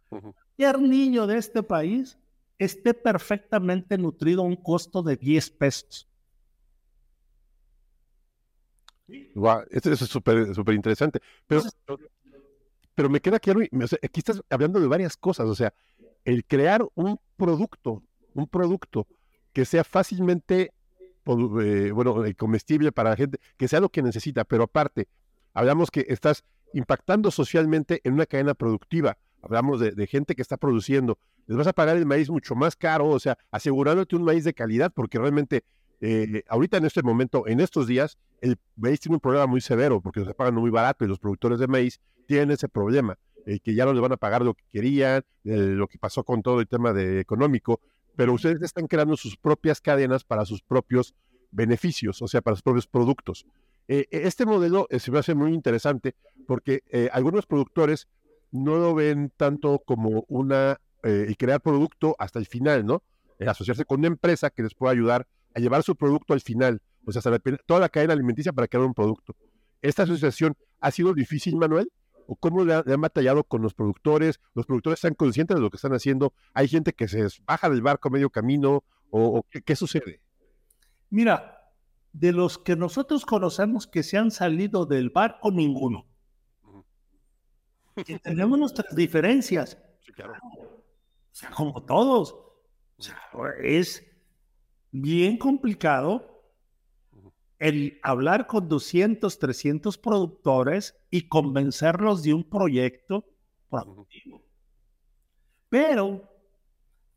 cualquier 0.09 0.79
niño 0.79 1.25
de 1.27 1.37
este 1.37 1.63
país 1.63 2.17
esté 2.59 2.93
perfectamente 2.93 3.97
nutrido 3.97 4.41
a 4.41 4.45
un 4.45 4.55
costo 4.55 5.01
de 5.03 5.15
10 5.15 5.49
pesos. 5.51 6.07
Wow, 9.35 9.61
eso, 9.69 9.91
es 9.91 9.99
súper 9.99 10.53
súper 10.53 10.75
interesante. 10.75 11.19
Pero, 11.45 11.63
pero 12.93 13.09
me 13.09 13.21
queda 13.21 13.39
claro, 13.39 13.61
aquí 13.61 14.19
estás 14.19 14.41
hablando 14.49 14.79
de 14.79 14.87
varias 14.87 15.15
cosas, 15.15 15.47
o 15.47 15.55
sea, 15.55 15.73
el 16.27 16.43
crear 16.43 16.85
un 16.93 17.19
producto, 17.37 18.03
un 18.33 18.47
producto 18.47 19.07
que 19.53 19.63
sea 19.63 19.85
fácilmente, 19.85 20.73
eh, 21.25 21.91
bueno, 21.93 22.21
comestible 22.37 22.91
para 22.91 23.11
la 23.11 23.15
gente, 23.15 23.39
que 23.55 23.69
sea 23.69 23.79
lo 23.79 23.87
que 23.87 24.01
necesita, 24.01 24.43
pero 24.43 24.63
aparte, 24.63 25.07
hablamos 25.53 25.89
que 25.89 26.05
estás 26.09 26.43
impactando 26.73 27.31
socialmente 27.31 28.01
en 28.03 28.13
una 28.13 28.25
cadena 28.25 28.55
productiva. 28.55 29.17
Hablamos 29.41 29.79
de, 29.79 30.07
gente 30.07 30.35
que 30.35 30.41
está 30.41 30.57
produciendo. 30.57 31.17
Les 31.45 31.55
vas 31.57 31.67
a 31.67 31.71
pagar 31.71 31.95
el 31.95 32.05
maíz 32.05 32.29
mucho 32.29 32.55
más 32.55 32.75
caro, 32.75 33.07
o 33.07 33.19
sea, 33.19 33.37
asegurándote 33.49 34.17
un 34.17 34.23
maíz 34.23 34.43
de 34.43 34.53
calidad, 34.53 34.91
porque 34.93 35.17
realmente 35.17 35.63
eh, 36.01 36.43
ahorita 36.49 36.75
en 36.75 36.85
este 36.85 37.03
momento, 37.03 37.47
en 37.47 37.61
estos 37.61 37.87
días, 37.87 38.17
el 38.41 38.57
maíz 38.75 38.99
tiene 38.99 39.15
un 39.15 39.21
problema 39.21 39.47
muy 39.47 39.61
severo, 39.61 40.01
porque 40.01 40.25
se 40.25 40.33
pagan 40.33 40.55
muy 40.55 40.71
barato 40.71 41.05
y 41.05 41.07
los 41.07 41.19
productores 41.19 41.59
de 41.59 41.67
maíz 41.67 42.01
tienen 42.25 42.51
ese 42.51 42.67
problema, 42.67 43.17
eh, 43.47 43.61
que 43.61 43.73
ya 43.73 43.85
no 43.85 43.93
les 43.93 44.01
van 44.01 44.11
a 44.11 44.17
pagar 44.17 44.41
lo 44.41 44.53
que 44.53 44.65
querían, 44.69 45.23
lo 45.43 45.87
que 45.87 45.97
pasó 45.97 46.25
con 46.25 46.41
todo 46.41 46.59
el 46.59 46.67
tema 46.67 46.91
de 46.91 47.21
económico, 47.21 47.79
pero 48.17 48.33
ustedes 48.33 48.61
están 48.61 48.87
creando 48.87 49.15
sus 49.15 49.37
propias 49.37 49.79
cadenas 49.79 50.25
para 50.25 50.43
sus 50.43 50.61
propios 50.61 51.15
beneficios, 51.51 52.21
o 52.21 52.27
sea, 52.27 52.41
para 52.41 52.57
sus 52.57 52.63
propios 52.63 52.87
productos. 52.87 53.45
Eh, 53.87 54.05
e, 54.11 54.27
este 54.27 54.45
modelo 54.45 54.85
eh, 54.89 54.99
se 54.99 55.11
me 55.11 55.19
hace 55.19 55.33
muy 55.33 55.53
interesante 55.53 56.13
porque 56.45 56.83
algunos 57.13 57.45
productores 57.45 58.09
no 58.51 58.75
lo 58.75 58.93
ven 58.93 59.31
tanto 59.37 59.79
como 59.85 60.25
una 60.27 60.79
y 61.03 61.35
crear 61.35 61.61
producto 61.61 62.15
hasta 62.19 62.39
el 62.39 62.47
final, 62.47 62.85
¿no? 62.85 63.01
asociarse 63.39 63.85
con 63.85 63.99
una 63.99 64.07
empresa 64.07 64.49
que 64.49 64.63
les 64.63 64.73
pueda 64.73 64.91
ayudar 64.91 65.25
a 65.55 65.59
llevar 65.59 65.83
su 65.83 65.95
producto 65.95 66.33
al 66.33 66.41
final, 66.41 66.81
o 67.05 67.13
sea, 67.13 67.21
toda 67.65 67.79
la 67.79 67.87
cadena 67.87 68.11
alimenticia 68.11 68.51
para 68.51 68.67
crear 68.67 68.85
un 68.85 68.93
producto. 68.93 69.35
¿Esta 69.81 70.03
asociación 70.03 70.55
ha 70.81 70.91
sido 70.91 71.13
difícil, 71.13 71.55
Manuel? 71.55 71.89
¿O 72.27 72.35
cómo 72.35 72.63
le, 72.65 72.73
han 72.73 73.01
batallado 73.01 73.43
con 73.45 73.61
los 73.61 73.73
productores? 73.73 74.39
¿Los 74.53 74.65
productores 74.65 74.97
están 74.97 75.15
conscientes 75.15 75.55
de 75.55 75.61
lo 75.61 75.69
que 75.69 75.77
están 75.77 75.93
haciendo? 75.93 76.33
¿Hay 76.53 76.67
gente 76.67 76.93
que 76.93 77.07
se 77.07 77.25
baja 77.45 77.69
del 77.69 77.81
barco 77.81 78.09
a 78.09 78.11
medio 78.11 78.29
camino? 78.29 78.83
¿O, 79.09 79.43
qué 79.65 79.75
sucede? 79.75 80.21
Mira, 81.09 81.71
de 82.11 82.33
los 82.33 82.57
que 82.57 82.75
nosotros 82.75 83.25
conocemos 83.25 83.87
que 83.87 84.03
se 84.03 84.17
han 84.17 84.31
salido 84.31 84.85
del 84.85 85.09
barco, 85.09 85.51
ninguno. 85.51 86.05
Tenemos 88.21 88.59
nuestras 88.59 88.93
diferencias. 88.93 89.77
Sí, 90.01 90.11
claro. 90.11 90.33
O 90.33 90.83
sea, 91.31 91.49
como 91.51 91.85
todos. 91.85 92.33
O 92.97 93.01
sea, 93.01 93.17
es 93.63 94.05
bien 94.91 95.37
complicado 95.37 96.36
el 97.59 97.99
hablar 98.03 98.47
con 98.47 98.67
200, 98.67 99.39
300 99.39 99.97
productores 99.97 100.95
y 101.09 101.27
convencerlos 101.27 102.23
de 102.23 102.33
un 102.33 102.43
proyecto 102.43 103.25
productivo. 103.69 104.43
Pero, 105.69 106.23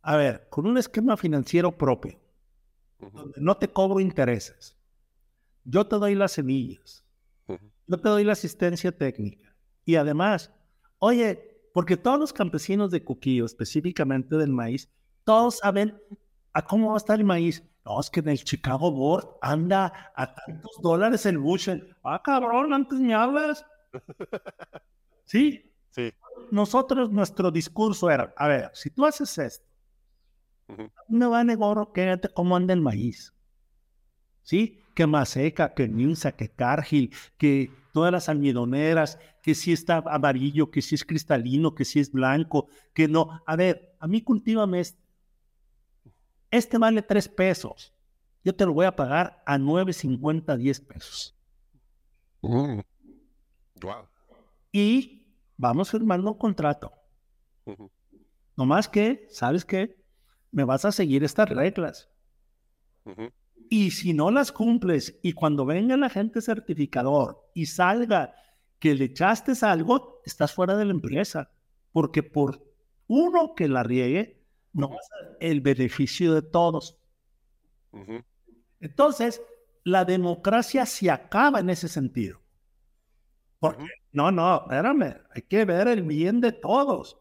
a 0.03 0.17
ver, 0.17 0.49
con 0.49 0.67
un 0.67 0.79
esquema 0.79 1.17
financiero 1.17 1.77
propio, 1.77 2.19
donde 2.99 3.41
no 3.41 3.57
te 3.57 3.69
cobro 3.69 4.01
intereses, 4.01 4.77
yo 5.65 5.87
te 5.87 5.97
doy 5.97 6.15
las 6.15 6.33
semillas, 6.33 7.05
yo 7.47 7.99
te 7.99 8.09
doy 8.09 8.25
la 8.25 8.33
asistencia 8.33 8.93
técnica. 8.93 9.55
Y 9.85 9.97
además, 9.97 10.53
oye, 10.99 11.69
porque 11.73 11.97
todos 11.97 12.19
los 12.19 12.33
campesinos 12.33 12.91
de 12.91 13.05
Cuquillo, 13.05 13.45
específicamente 13.45 14.37
del 14.37 14.51
maíz, 14.51 14.91
todos 15.25 15.59
saben 15.59 16.01
a 16.53 16.63
cómo 16.63 16.89
va 16.89 16.95
a 16.95 16.97
estar 16.99 17.19
el 17.19 17.25
maíz. 17.25 17.65
No, 17.85 17.99
es 17.99 18.11
que 18.11 18.21
en 18.21 18.29
el 18.29 18.45
Chicago 18.45 18.91
Board 18.91 19.39
anda 19.41 20.13
a 20.15 20.35
tantos 20.35 20.79
dólares 20.83 21.25
el 21.27 21.39
bushel. 21.39 21.97
Ah, 22.05 22.21
cabrón, 22.23 22.73
antes 22.73 22.99
me 23.01 23.15
hablas. 23.15 23.65
¿Sí? 25.25 25.73
Sí. 25.91 26.13
Nosotros, 26.51 27.11
nuestro 27.11 27.51
discurso 27.51 28.11
era, 28.11 28.33
a 28.37 28.49
ver, 28.49 28.71
si 28.75 28.91
tú 28.91 29.05
haces 29.07 29.37
esto, 29.39 29.67
no 31.09 31.31
va 31.31 31.41
a 31.41 31.55
gorro, 31.55 31.93
quédate 31.93 32.29
cómo 32.29 32.57
anda 32.57 32.75
el 32.75 32.81
maíz. 32.81 33.35
¿Sí? 34.43 34.81
que 35.01 35.07
Maseca, 35.07 35.73
que 35.75 35.89
Ninsa, 35.89 36.33
que 36.33 36.51
Cargill, 36.51 37.11
que 37.39 37.71
todas 37.93 38.13
las 38.13 38.29
almidoneras, 38.29 39.19
que 39.43 39.55
si 39.55 39.73
está 39.73 40.03
amarillo, 40.07 40.71
que 40.71 40.83
si 40.83 40.95
es 40.95 41.05
cristalino, 41.05 41.75
que 41.75 41.87
si 41.87 42.01
es 42.01 42.13
blanco, 42.13 42.69
que 42.93 43.09
no. 43.09 43.41
A 43.47 43.57
ver, 43.57 43.95
a 43.99 44.07
mí 44.07 44.21
cultívame 44.21 44.81
este. 44.81 45.01
Este 46.51 46.79
vale 46.79 47.03
tres 47.03 47.29
pesos. 47.29 47.95
Yo 48.43 48.55
te 48.55 48.65
lo 48.65 48.73
voy 48.73 48.87
a 48.87 48.97
pagar 48.97 49.43
a 49.47 49.59
9.50, 49.59 50.57
10 50.57 50.81
pesos. 50.81 51.37
wow. 53.81 54.07
Y 54.73 55.27
vamos 55.57 55.91
firmando 55.91 56.33
un 56.33 56.39
contrato. 56.39 56.93
No 58.57 58.67
más 58.67 58.89
que, 58.89 59.27
¿sabes 59.31 59.65
qué? 59.65 60.03
Me 60.51 60.65
vas 60.65 60.85
a 60.85 60.93
seguir 60.93 61.23
estas 61.23 61.49
reglas. 61.49 62.11
Y 63.69 63.91
si 63.93 64.13
no 64.13 64.31
las 64.31 64.53
cumples 64.53 65.19
y 65.23 65.33
cuando 65.33 65.65
venga 65.65 65.95
el 65.95 66.03
agente 66.03 66.41
certificador 66.41 67.49
y 67.55 67.67
salga 67.67 68.35
que 68.79 68.95
le 68.95 69.07
echaste 69.07 69.53
algo, 69.63 70.21
estás 70.25 70.53
fuera 70.53 70.77
de 70.77 70.87
la 70.87 70.93
empresa. 70.93 71.51
Porque 71.93 72.23
por 72.23 72.67
uno 73.07 73.55
que 73.55 73.69
la 73.69 73.83
riegue, 73.83 74.40
no 74.73 74.91
va 74.91 74.97
a 74.97 75.37
el 75.41 75.61
beneficio 75.61 76.35
de 76.35 76.43
todos. 76.43 76.97
Entonces, 78.81 79.43
la 79.85 80.05
democracia 80.05 80.87
se 80.87 81.11
acaba 81.11 81.61
en 81.61 81.71
ese 81.71 81.89
sentido. 81.89 82.41
Porque, 83.59 83.85
no, 84.13 84.31
no, 84.31 84.63
espérame, 84.63 85.17
hay 85.35 85.43
que 85.43 85.65
ver 85.65 85.89
el 85.89 86.03
bien 86.03 86.41
de 86.41 86.53
todos. 86.53 87.19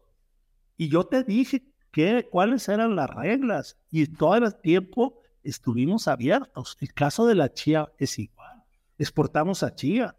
Y 0.76 0.88
yo 0.88 1.04
te 1.04 1.22
dije 1.22 1.62
que, 1.92 2.28
cuáles 2.30 2.68
eran 2.68 2.96
las 2.96 3.10
reglas 3.10 3.76
y 3.90 4.06
todo 4.06 4.36
el 4.36 4.54
tiempo 4.54 5.20
estuvimos 5.42 6.08
abiertos. 6.08 6.76
El 6.80 6.94
caso 6.94 7.26
de 7.26 7.34
la 7.34 7.52
chía 7.52 7.92
es 7.98 8.18
igual. 8.18 8.64
Exportamos 8.98 9.62
a 9.62 9.74
Chía, 9.74 10.14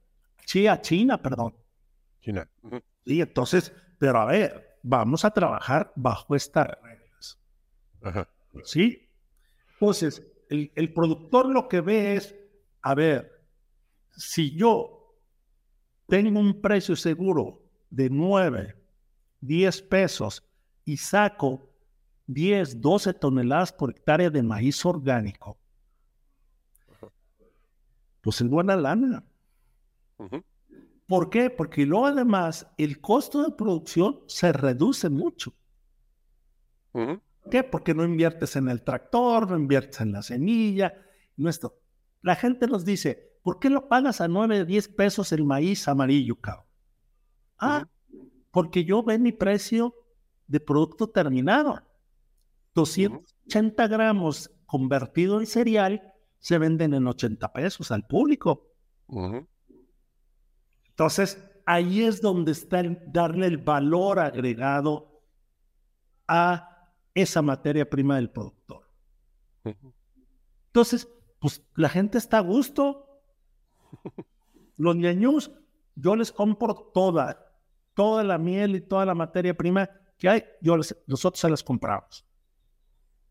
Chía 0.45 0.73
a 0.73 0.81
China, 0.81 1.21
perdón. 1.21 1.55
China. 2.21 2.47
Sí, 3.05 3.21
entonces, 3.21 3.73
pero 3.97 4.19
a 4.19 4.25
ver, 4.25 4.77
vamos 4.83 5.25
a 5.25 5.31
trabajar 5.31 5.91
bajo 5.95 6.35
estas 6.35 6.67
reglas. 6.67 6.90
Ajá. 8.03 8.27
¿Sí? 8.63 9.07
Entonces, 9.73 10.25
el, 10.49 10.71
el 10.75 10.93
productor 10.93 11.47
lo 11.47 11.67
que 11.67 11.81
ve 11.81 12.15
es, 12.15 12.35
a 12.81 12.93
ver, 12.93 13.41
si 14.15 14.51
yo 14.55 15.15
tengo 16.07 16.39
un 16.39 16.61
precio 16.61 16.95
seguro 16.95 17.61
de 17.89 18.09
9, 18.09 18.75
10 19.41 19.81
pesos 19.83 20.43
y 20.85 20.97
saco 20.97 21.69
10, 22.27 22.81
12 22.81 23.13
toneladas 23.13 23.73
por 23.73 23.91
hectárea 23.91 24.29
de 24.29 24.43
maíz 24.43 24.85
orgánico, 24.85 25.57
pues 28.21 28.41
es 28.41 28.47
buena 28.47 28.75
lana. 28.75 29.23
¿Por 31.07 31.29
qué? 31.29 31.49
Porque 31.49 31.85
luego 31.85 32.05
además 32.07 32.67
el 32.77 33.01
costo 33.01 33.43
de 33.43 33.51
producción 33.51 34.21
se 34.27 34.53
reduce 34.53 35.09
mucho. 35.09 35.53
Ujú. 36.93 37.07
¿Por 37.07 37.21
qué? 37.49 37.63
Porque 37.63 37.93
no 37.93 38.03
inviertes 38.03 38.55
en 38.55 38.69
el 38.69 38.83
tractor, 38.83 39.49
no 39.49 39.57
inviertes 39.57 40.01
en 40.01 40.11
la 40.11 40.21
semilla, 40.21 40.93
no 41.37 41.49
esto. 41.49 41.79
La 42.21 42.35
gente 42.35 42.67
nos 42.67 42.85
dice, 42.85 43.37
¿por 43.41 43.59
qué 43.59 43.69
lo 43.69 43.87
pagas 43.87 44.21
a 44.21 44.27
9, 44.27 44.65
10 44.65 44.87
pesos 44.89 45.31
el 45.31 45.43
maíz 45.43 45.87
amarillo, 45.87 46.35
cabrón? 46.35 46.65
Ah, 47.57 47.87
porque 48.51 48.83
yo 48.83 49.03
ve 49.03 49.17
mi 49.17 49.31
precio 49.31 49.95
de 50.47 50.59
producto 50.59 51.09
terminado. 51.09 51.81
280 52.75 53.87
gramos 53.87 54.51
convertido 54.65 55.39
en 55.39 55.47
cereal 55.47 56.13
se 56.39 56.57
venden 56.57 56.93
en 56.93 57.07
80 57.07 57.53
pesos 57.53 57.91
al 57.91 58.05
público. 58.07 58.67
Entonces, 60.89 61.43
ahí 61.65 62.03
es 62.03 62.21
donde 62.21 62.51
está 62.51 62.79
el 62.79 62.99
darle 63.11 63.47
el 63.47 63.57
valor 63.57 64.19
agregado 64.19 65.21
a 66.27 66.70
esa 67.13 67.41
materia 67.41 67.89
prima 67.89 68.15
del 68.15 68.29
productor. 68.29 68.89
Entonces, 70.67 71.07
pues 71.39 71.63
la 71.75 71.89
gente 71.89 72.17
está 72.17 72.37
a 72.37 72.41
gusto. 72.41 73.07
Los 74.77 74.95
ñañús, 74.95 75.51
yo 75.95 76.15
les 76.15 76.31
compro 76.31 76.73
toda, 76.93 77.53
toda 77.93 78.23
la 78.23 78.37
miel 78.37 78.75
y 78.75 78.81
toda 78.81 79.05
la 79.05 79.13
materia 79.15 79.55
prima 79.55 79.89
que 80.17 80.29
hay, 80.29 80.43
yo 80.61 80.77
les- 80.77 80.95
nosotros 81.07 81.39
se 81.39 81.49
las 81.49 81.63
compramos. 81.63 82.25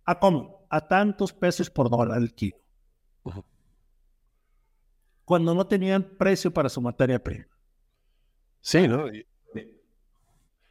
¿A 0.04 0.18
cómo? 0.18 0.66
A 0.70 0.86
tantos 0.86 1.32
pesos 1.32 1.70
por 1.70 1.88
dólar 1.88 2.18
el 2.18 2.34
kilo. 2.34 2.58
Cuando 5.24 5.54
no 5.54 5.66
tenían 5.66 6.02
precio 6.02 6.52
para 6.52 6.68
su 6.68 6.80
materia 6.80 7.22
prima. 7.22 7.46
Sí, 8.60 8.88
¿no? 8.88 9.08
Y, 9.12 9.24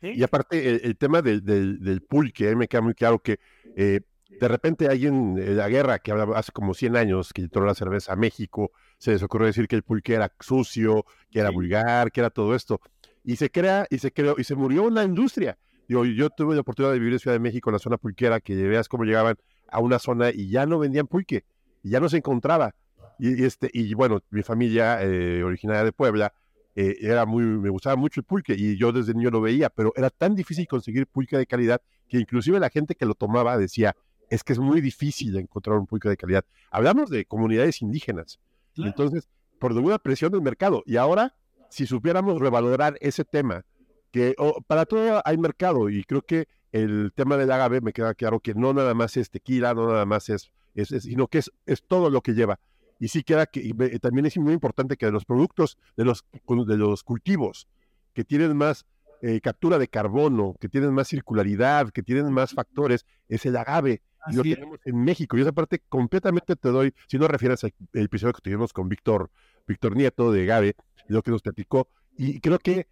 ¿sí? 0.01 0.11
y 0.15 0.23
aparte, 0.23 0.69
el, 0.69 0.81
el 0.83 0.97
tema 0.97 1.21
del, 1.21 1.43
del, 1.43 1.79
del 1.79 2.01
pulque, 2.01 2.47
a 2.47 2.49
mí 2.51 2.55
me 2.55 2.67
queda 2.67 2.81
muy 2.81 2.93
claro 2.93 3.19
que 3.19 3.39
eh, 3.75 4.01
de 4.39 4.47
repente 4.47 4.87
alguien 4.87 5.37
en 5.37 5.57
la 5.57 5.67
guerra 5.69 5.99
que 5.99 6.11
hablaba 6.11 6.37
hace 6.37 6.51
como 6.51 6.73
100 6.73 6.95
años 6.95 7.33
que 7.33 7.41
entró 7.41 7.65
la 7.65 7.73
cerveza 7.75 8.13
a 8.13 8.15
México, 8.15 8.71
se 8.97 9.11
les 9.11 9.23
ocurrió 9.23 9.47
decir 9.47 9.67
que 9.67 9.75
el 9.75 9.83
pulque 9.83 10.13
era 10.13 10.31
sucio, 10.39 11.05
que 11.31 11.39
era 11.39 11.49
Sí. 11.49 11.55
vulgar, 11.55 12.11
que 12.11 12.19
era 12.21 12.29
todo 12.29 12.55
esto. 12.55 12.79
Y 13.23 13.35
se 13.35 13.49
crea, 13.49 13.85
y 13.89 13.97
se 13.99 14.11
creó, 14.11 14.35
y 14.37 14.43
se 14.43 14.55
murió 14.55 14.83
una 14.83 15.03
industria. 15.03 15.57
Digo, 15.87 16.05
yo 16.05 16.29
tuve 16.29 16.53
la 16.55 16.61
oportunidad 16.61 16.93
de 16.93 16.99
vivir 16.99 17.13
en 17.13 17.19
Ciudad 17.19 17.35
de 17.35 17.39
México, 17.39 17.69
en 17.69 17.73
la 17.73 17.79
zona 17.79 17.97
pulquera, 17.97 18.39
que 18.39 18.55
veas 18.55 18.87
cómo 18.87 19.03
llegaban 19.03 19.35
a 19.67 19.79
una 19.79 19.99
zona 19.99 20.29
y 20.29 20.49
ya 20.49 20.65
no 20.65 20.79
vendían 20.79 21.07
pulque, 21.07 21.43
y 21.83 21.89
ya 21.89 21.99
no 21.99 22.07
se 22.09 22.17
encontraba. 22.17 22.75
Y, 23.17 23.41
y 23.41 23.45
este, 23.45 23.69
y 23.73 23.93
bueno, 23.95 24.21
mi 24.29 24.43
familia 24.43 24.99
eh, 25.03 25.43
originaria 25.43 25.83
de 25.83 25.91
Puebla, 25.91 26.33
eh, 26.75 26.97
era 27.01 27.25
muy, 27.25 27.43
me 27.43 27.69
gustaba 27.69 27.95
mucho 27.95 28.19
el 28.21 28.25
pulque 28.25 28.53
y 28.57 28.77
yo 28.77 28.91
desde 28.91 29.13
niño 29.13 29.29
lo 29.31 29.41
veía, 29.41 29.69
pero 29.69 29.91
era 29.95 30.09
tan 30.09 30.35
difícil 30.35 30.67
conseguir 30.67 31.07
pulque 31.07 31.37
de 31.37 31.45
calidad 31.45 31.81
que 32.07 32.17
inclusive 32.19 32.59
la 32.59 32.69
gente 32.69 32.95
que 32.95 33.05
lo 33.05 33.13
tomaba 33.15 33.57
decía, 33.57 33.95
es 34.29 34.43
que 34.43 34.53
es 34.53 34.59
muy 34.59 34.79
difícil 34.81 35.35
encontrar 35.37 35.77
un 35.77 35.87
pulque 35.87 36.07
de 36.09 36.17
calidad. 36.17 36.45
Hablamos 36.71 37.09
de 37.09 37.25
comunidades 37.25 37.81
indígenas. 37.81 38.39
Claro. 38.75 38.89
entonces, 38.91 39.27
por 39.59 39.73
una 39.73 39.97
presión 39.99 40.31
del 40.31 40.41
mercado. 40.41 40.83
Y 40.85 40.95
ahora, 40.97 41.35
si 41.69 41.85
supiéramos 41.85 42.39
revalorar 42.39 42.95
ese 43.01 43.25
tema, 43.25 43.65
que 44.11 44.33
oh, 44.37 44.61
para 44.65 44.85
todo 44.85 45.21
hay 45.25 45.37
mercado 45.37 45.89
y 45.89 46.03
creo 46.03 46.21
que 46.21 46.47
el 46.71 47.11
tema 47.15 47.35
del 47.37 47.51
agave 47.51 47.81
me 47.81 47.91
queda 47.93 48.13
claro 48.13 48.39
que 48.39 48.53
no 48.53 48.73
nada 48.73 48.93
más 48.93 49.17
es 49.17 49.29
tequila, 49.29 49.73
no 49.73 49.87
nada 49.87 50.05
más 50.05 50.29
es, 50.29 50.51
es- 50.75 50.91
es- 50.91 51.03
sino 51.03 51.27
que 51.27 51.39
es, 51.39 51.51
es 51.65 51.83
todo 51.83 52.09
lo 52.09 52.21
que 52.21 52.33
lleva. 52.33 52.59
Y 52.99 53.07
sí 53.07 53.23
queda 53.23 53.45
que 53.45 53.73
también 54.01 54.25
es 54.25 54.37
muy 54.37 54.53
importante 54.53 54.97
que 54.97 55.05
de 55.05 55.11
los 55.11 55.25
productos, 55.25 55.77
de 55.95 56.05
los, 56.05 56.25
de 56.67 56.77
los 56.77 57.03
cultivos 57.03 57.67
que 58.13 58.25
tienen 58.25 58.55
más 58.55 58.85
eh, 59.21 59.41
captura 59.41 59.77
de 59.77 59.87
carbono, 59.87 60.55
que 60.59 60.69
tienen 60.69 60.93
más 60.93 61.07
circularidad, 61.07 61.89
que 61.89 62.03
tienen 62.03 62.31
más 62.31 62.53
factores, 62.53 63.05
es 63.27 63.45
el 63.45 63.57
agave. 63.57 64.01
Y 64.27 64.35
lo 64.35 64.41
Así 64.41 64.55
tenemos 64.55 64.79
en 64.85 65.03
México. 65.03 65.37
Y 65.37 65.41
esa 65.41 65.51
parte 65.51 65.81
completamente 65.87 66.55
te 66.55 66.69
doy, 66.69 66.93
si 67.07 67.17
no 67.17 67.27
refieres 67.27 67.63
al 67.63 67.73
episodio 67.93 68.33
que 68.33 68.41
tuvimos 68.41 68.73
con 68.73 68.89
Víctor, 68.89 69.29
Víctor 69.67 69.95
Nieto 69.95 70.31
de 70.31 70.43
Agave, 70.43 70.75
lo 71.07 71.21
que 71.21 71.31
nos 71.31 71.41
platicó. 71.41 71.89
Y 72.17 72.39
creo 72.39 72.59
que 72.59 72.87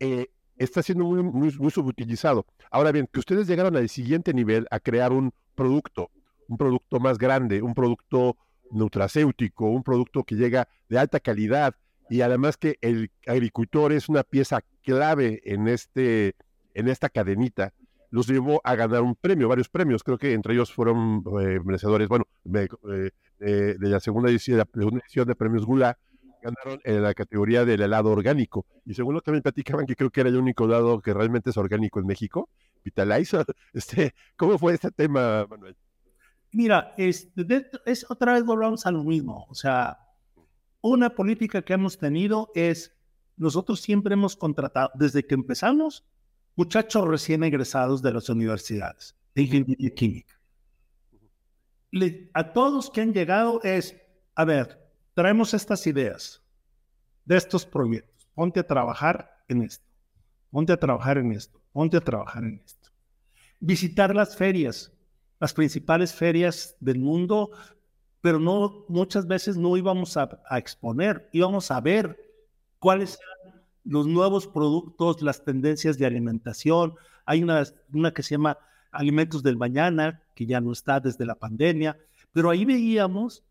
eh, 0.00 0.26
está 0.56 0.82
siendo 0.82 1.04
muy, 1.04 1.22
muy, 1.22 1.52
muy 1.58 1.70
subutilizado. 1.70 2.46
Ahora 2.70 2.92
bien, 2.92 3.08
que 3.12 3.20
ustedes 3.20 3.46
llegaron 3.46 3.76
al 3.76 3.88
siguiente 3.88 4.32
nivel 4.34 4.66
a 4.70 4.80
crear 4.80 5.12
un 5.12 5.32
producto, 5.54 6.10
un 6.48 6.58
producto 6.58 7.00
más 7.00 7.18
grande, 7.18 7.62
un 7.62 7.74
producto 7.74 8.36
nutracéutico, 8.72 9.66
un 9.66 9.82
producto 9.82 10.24
que 10.24 10.34
llega 10.34 10.68
de 10.88 10.98
alta 10.98 11.20
calidad 11.20 11.74
y 12.08 12.20
además 12.20 12.56
que 12.56 12.76
el 12.80 13.10
agricultor 13.26 13.92
es 13.92 14.08
una 14.08 14.22
pieza 14.22 14.60
clave 14.82 15.40
en, 15.44 15.68
este, 15.68 16.34
en 16.74 16.88
esta 16.88 17.08
cadenita, 17.08 17.72
los 18.10 18.26
llevó 18.26 18.60
a 18.64 18.74
ganar 18.74 19.02
un 19.02 19.14
premio, 19.14 19.48
varios 19.48 19.70
premios, 19.70 20.02
creo 20.02 20.18
que 20.18 20.34
entre 20.34 20.52
ellos 20.52 20.72
fueron 20.72 21.24
eh, 21.40 21.60
merecedores, 21.64 22.08
bueno, 22.08 22.26
eh, 22.54 23.10
eh, 23.40 23.76
de 23.78 23.88
la 23.88 24.00
segunda 24.00 24.28
edición, 24.28 24.58
de 24.58 24.64
la 24.64 24.70
segunda 24.74 25.00
edición 25.00 25.26
de 25.26 25.34
premios 25.34 25.64
Gula, 25.64 25.98
ganaron 26.42 26.80
en 26.84 27.02
la 27.02 27.14
categoría 27.14 27.64
del 27.64 27.80
helado 27.80 28.10
orgánico. 28.10 28.66
Y 28.84 28.94
según 28.94 29.14
lo 29.14 29.22
que 29.22 29.30
me 29.30 29.40
platicaban, 29.40 29.86
que 29.86 29.96
creo 29.96 30.10
que 30.10 30.20
era 30.20 30.28
el 30.28 30.36
único 30.36 30.64
helado 30.64 31.00
que 31.00 31.14
realmente 31.14 31.50
es 31.50 31.56
orgánico 31.56 32.00
en 32.00 32.06
México, 32.06 32.50
Vitalizer. 32.84 33.46
Este, 33.72 34.14
¿Cómo 34.36 34.58
fue 34.58 34.74
este 34.74 34.90
tema, 34.90 35.46
Manuel? 35.48 35.76
Mira, 36.52 36.94
es, 36.98 37.30
otra 38.08 38.34
vez 38.34 38.44
volvamos 38.44 38.84
a 38.84 38.90
lo 38.90 39.02
mismo. 39.02 39.46
O 39.48 39.54
sea, 39.54 39.98
una 40.82 41.14
política 41.14 41.62
que 41.62 41.72
hemos 41.72 41.98
tenido 41.98 42.50
es, 42.54 42.94
nosotros 43.36 43.80
siempre 43.80 44.12
hemos 44.14 44.36
contratado, 44.36 44.90
desde 44.94 45.26
que 45.26 45.34
empezamos, 45.34 46.04
muchachos 46.54 47.08
recién 47.08 47.42
egresados 47.42 48.02
de 48.02 48.12
las 48.12 48.28
universidades 48.28 49.16
de 49.34 49.42
ingeniería 49.42 49.94
química. 49.94 50.38
A 52.34 52.52
todos 52.52 52.90
que 52.90 53.00
han 53.00 53.14
llegado 53.14 53.60
es, 53.62 53.96
a 54.34 54.44
ver, 54.44 54.78
traemos 55.14 55.54
estas 55.54 55.86
ideas 55.86 56.42
de 57.24 57.36
estos 57.36 57.64
proyectos, 57.64 58.28
ponte 58.34 58.60
a 58.60 58.66
trabajar 58.66 59.44
en 59.48 59.62
esto, 59.62 59.86
ponte 60.50 60.72
a 60.72 60.76
trabajar 60.76 61.18
en 61.18 61.32
esto, 61.32 61.60
ponte 61.72 61.96
a 61.96 62.00
trabajar 62.00 62.44
en 62.44 62.62
esto. 62.64 62.90
Visitar 63.60 64.14
las 64.14 64.36
ferias, 64.36 64.92
las 65.42 65.54
principales 65.54 66.14
ferias 66.14 66.76
del 66.78 67.00
mundo, 67.00 67.50
pero 68.20 68.38
no 68.38 68.84
muchas 68.86 69.26
veces 69.26 69.56
no 69.56 69.76
íbamos 69.76 70.16
a, 70.16 70.38
exponer, 70.52 71.28
íbamos 71.32 71.72
a 71.72 71.80
ver 71.80 72.16
cuáles 72.78 73.18
eran 73.18 73.60
los 73.82 74.06
nuevos 74.06 74.46
productos, 74.46 75.20
las 75.20 75.44
tendencias 75.44 75.98
de 75.98 76.06
alimentación. 76.06 76.94
Hay 77.26 77.42
una, 77.42 77.64
una 77.92 78.14
que 78.14 78.22
se 78.22 78.36
llama 78.36 78.56
Alimentos 78.92 79.42
del 79.42 79.56
Mañana, 79.56 80.22
que 80.36 80.46
ya 80.46 80.60
no 80.60 80.70
está 80.70 81.00
desde 81.00 81.26
la 81.26 81.34
pandemia, 81.34 81.98
pero 82.30 82.48
ahí 82.48 82.64
veíamos 82.64 83.42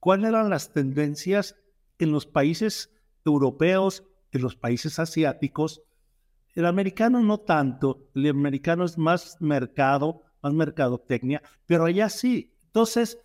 cuáles 0.00 0.28
eran 0.28 0.50
las 0.50 0.70
tendencias 0.74 1.56
en 1.98 2.12
los 2.12 2.26
países 2.26 2.90
europeos, 3.24 4.04
en 4.32 4.42
los 4.42 4.54
países 4.54 4.98
asiáticos. 4.98 5.80
El 6.54 6.66
americano 6.66 7.22
no 7.22 7.38
tanto, 7.38 8.10
el 8.14 8.28
americano 8.28 8.84
es 8.84 8.98
más 8.98 9.38
mercado, 9.40 10.24
más 10.42 10.52
mercadotecnia, 10.52 11.42
pero 11.66 11.84
allá 11.84 12.08
sí. 12.08 12.54
Entonces, 12.66 13.18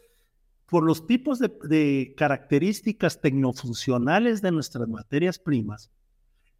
por 0.67 0.83
los 0.83 1.07
tipos 1.07 1.39
de, 1.39 1.49
de 1.63 2.13
características 2.17 3.21
tecnofuncionales 3.21 4.41
de 4.41 4.51
nuestras 4.51 4.87
materias 4.87 5.39
primas, 5.39 5.89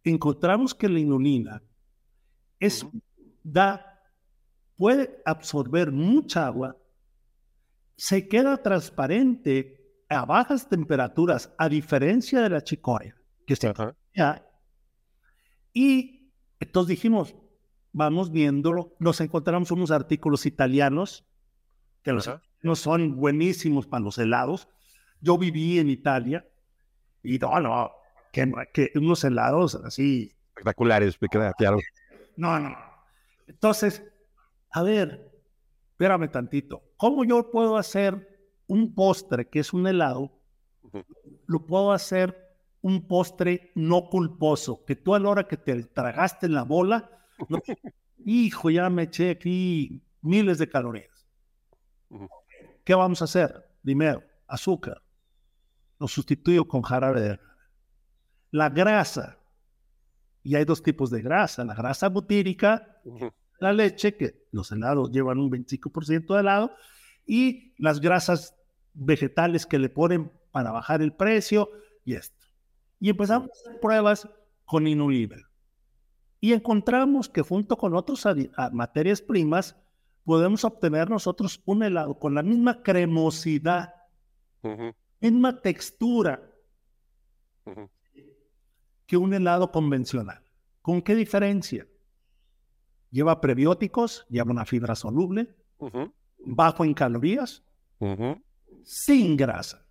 encontramos 0.04 0.74
que 0.74 0.88
la 0.88 0.98
inulina 0.98 1.62
es, 2.58 2.86
da, 3.42 4.02
puede 4.76 5.20
absorber 5.24 5.92
mucha 5.92 6.46
agua, 6.46 6.76
se 7.96 8.28
queda 8.28 8.62
transparente 8.62 9.78
a 10.08 10.24
bajas 10.24 10.68
temperaturas, 10.68 11.52
a 11.58 11.68
diferencia 11.68 12.40
de 12.40 12.50
la 12.50 12.62
chicoria, 12.62 13.16
que 13.46 13.54
Ajá. 13.66 13.94
ya. 14.14 14.46
Y 15.72 16.32
entonces 16.60 16.88
dijimos, 16.88 17.34
vamos 17.98 18.30
viéndolo, 18.30 18.94
nos 19.00 19.20
encontramos 19.20 19.70
unos 19.72 19.90
artículos 19.90 20.46
italianos 20.46 21.26
que 22.02 22.12
los 22.12 22.78
son 22.78 23.16
buenísimos 23.16 23.86
para 23.86 24.04
los 24.04 24.16
helados. 24.18 24.68
Yo 25.20 25.36
viví 25.36 25.80
en 25.80 25.90
Italia 25.90 26.48
y 27.22 27.38
no, 27.38 27.60
no, 27.60 27.90
que, 28.32 28.50
que 28.72 28.92
unos 28.94 29.24
helados 29.24 29.74
así. 29.74 30.32
Espectaculares, 30.50 31.18
claro. 31.58 31.78
No, 32.36 32.58
no. 32.60 32.76
Entonces, 33.48 34.04
a 34.70 34.82
ver, 34.82 35.32
espérame 35.90 36.30
tantito. 36.30 36.82
¿Cómo 36.96 37.24
yo 37.24 37.50
puedo 37.50 37.76
hacer 37.76 38.48
un 38.68 38.94
postre 38.94 39.48
que 39.48 39.58
es 39.58 39.72
un 39.72 39.88
helado? 39.88 40.40
Lo 41.46 41.66
puedo 41.66 41.92
hacer 41.92 42.48
un 42.80 43.08
postre 43.08 43.72
no 43.74 44.08
culposo, 44.08 44.84
que 44.84 44.94
tú 44.94 45.16
a 45.16 45.18
la 45.18 45.28
hora 45.30 45.48
que 45.48 45.56
te 45.56 45.82
tragaste 45.82 46.48
la 46.48 46.62
bola, 46.62 47.17
hijo, 48.24 48.70
ya 48.70 48.90
me 48.90 49.04
eché 49.04 49.30
aquí 49.30 50.02
miles 50.22 50.58
de 50.58 50.68
calorías. 50.68 51.26
¿Qué 52.84 52.94
vamos 52.94 53.20
a 53.20 53.24
hacer? 53.24 53.68
Primero, 53.82 54.22
azúcar. 54.46 55.02
Lo 55.98 56.08
sustituyo 56.08 56.66
con 56.66 56.82
jarabe 56.82 57.20
de 57.20 57.40
La 58.50 58.70
grasa. 58.70 59.38
Y 60.42 60.54
hay 60.54 60.64
dos 60.64 60.82
tipos 60.82 61.10
de 61.10 61.20
grasa. 61.20 61.64
La 61.64 61.74
grasa 61.74 62.08
butírica, 62.08 63.00
la 63.58 63.72
leche, 63.72 64.16
que 64.16 64.46
los 64.52 64.72
helados 64.72 65.10
llevan 65.10 65.38
un 65.38 65.50
25% 65.50 66.34
de 66.34 66.40
helado, 66.40 66.72
y 67.26 67.74
las 67.76 68.00
grasas 68.00 68.54
vegetales 68.94 69.66
que 69.66 69.78
le 69.78 69.90
ponen 69.90 70.32
para 70.50 70.70
bajar 70.70 71.02
el 71.02 71.12
precio, 71.12 71.68
y 72.04 72.14
esto. 72.14 72.46
Y 73.00 73.10
empezamos 73.10 73.50
a 73.50 73.52
hacer 73.52 73.80
pruebas 73.80 74.28
con 74.64 74.86
Inuliver. 74.86 75.47
Y 76.40 76.52
encontramos 76.52 77.28
que 77.28 77.42
junto 77.42 77.76
con 77.76 77.94
otras 77.94 78.24
materias 78.72 79.20
primas, 79.20 79.76
podemos 80.24 80.64
obtener 80.64 81.08
nosotros 81.08 81.60
un 81.64 81.82
helado 81.82 82.18
con 82.18 82.34
la 82.34 82.42
misma 82.42 82.82
cremosidad, 82.82 83.94
misma 85.20 85.60
textura 85.60 86.42
que 89.06 89.16
un 89.16 89.32
helado 89.32 89.72
convencional. 89.72 90.42
¿Con 90.82 91.00
qué 91.00 91.14
diferencia? 91.14 91.86
Lleva 93.10 93.40
prebióticos, 93.40 94.26
lleva 94.28 94.50
una 94.50 94.66
fibra 94.66 94.94
soluble, 94.94 95.56
bajo 96.44 96.84
en 96.84 96.92
calorías, 96.92 97.64
sin 98.84 99.36
grasa, 99.36 99.86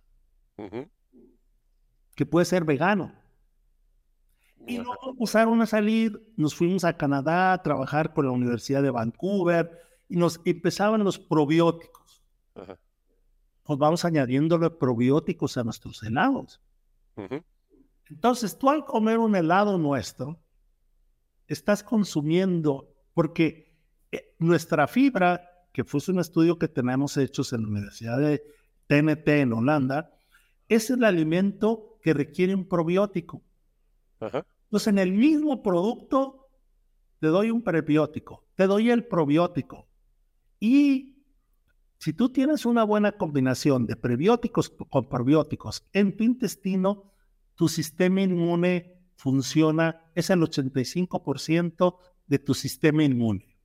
que 2.14 2.26
puede 2.26 2.46
ser 2.46 2.64
vegano. 2.64 3.12
Y 4.68 4.76
luego 4.76 5.10
empezaron 5.10 5.60
a 5.62 5.66
salir, 5.66 6.22
nos 6.36 6.54
fuimos 6.54 6.84
a 6.84 6.96
Canadá 6.96 7.54
a 7.54 7.62
trabajar 7.62 8.12
con 8.12 8.26
la 8.26 8.32
Universidad 8.32 8.82
de 8.82 8.90
Vancouver, 8.90 9.70
y 10.08 10.16
nos 10.16 10.40
empezaban 10.44 11.04
los 11.04 11.18
probióticos. 11.18 12.22
Pues 13.62 13.78
vamos 13.78 14.04
añadiéndole 14.04 14.70
probióticos 14.70 15.56
a 15.56 15.64
nuestros 15.64 16.02
helados. 16.02 16.60
Entonces, 18.08 18.58
tú 18.58 18.70
al 18.70 18.84
comer 18.84 19.18
un 19.18 19.36
helado 19.36 19.76
nuestro, 19.78 20.40
estás 21.46 21.82
consumiendo, 21.82 22.94
porque 23.12 23.74
eh, 24.12 24.34
nuestra 24.38 24.86
fibra, 24.86 25.66
que 25.72 25.84
fue 25.84 26.00
un 26.08 26.20
estudio 26.20 26.58
que 26.58 26.68
tenemos 26.68 27.16
hechos 27.16 27.52
en 27.52 27.62
la 27.62 27.68
Universidad 27.68 28.18
de 28.18 28.42
TNT 28.86 29.28
en 29.28 29.52
Holanda, 29.52 30.14
es 30.68 30.90
el 30.90 31.04
alimento 31.04 31.98
que 32.02 32.14
requiere 32.14 32.54
un 32.54 32.66
probiótico. 32.66 33.42
Entonces, 34.68 34.88
en 34.88 34.98
el 34.98 35.12
mismo 35.12 35.62
producto, 35.62 36.50
te 37.20 37.28
doy 37.28 37.50
un 37.50 37.62
prebiótico, 37.62 38.46
te 38.54 38.66
doy 38.66 38.90
el 38.90 39.06
probiótico, 39.06 39.88
y 40.60 41.16
si 41.98 42.12
tú 42.12 42.28
tienes 42.28 42.64
una 42.64 42.84
buena 42.84 43.12
combinación 43.12 43.86
de 43.86 43.96
prebióticos 43.96 44.70
con 44.70 45.08
probióticos 45.08 45.84
en 45.92 46.16
tu 46.16 46.24
intestino, 46.24 47.12
tu 47.54 47.68
sistema 47.68 48.20
inmune 48.22 49.00
funciona, 49.16 50.10
es 50.14 50.30
el 50.30 50.40
85% 50.40 51.98
de 52.26 52.38
tu 52.38 52.54
sistema 52.54 53.02
inmune. 53.02 53.56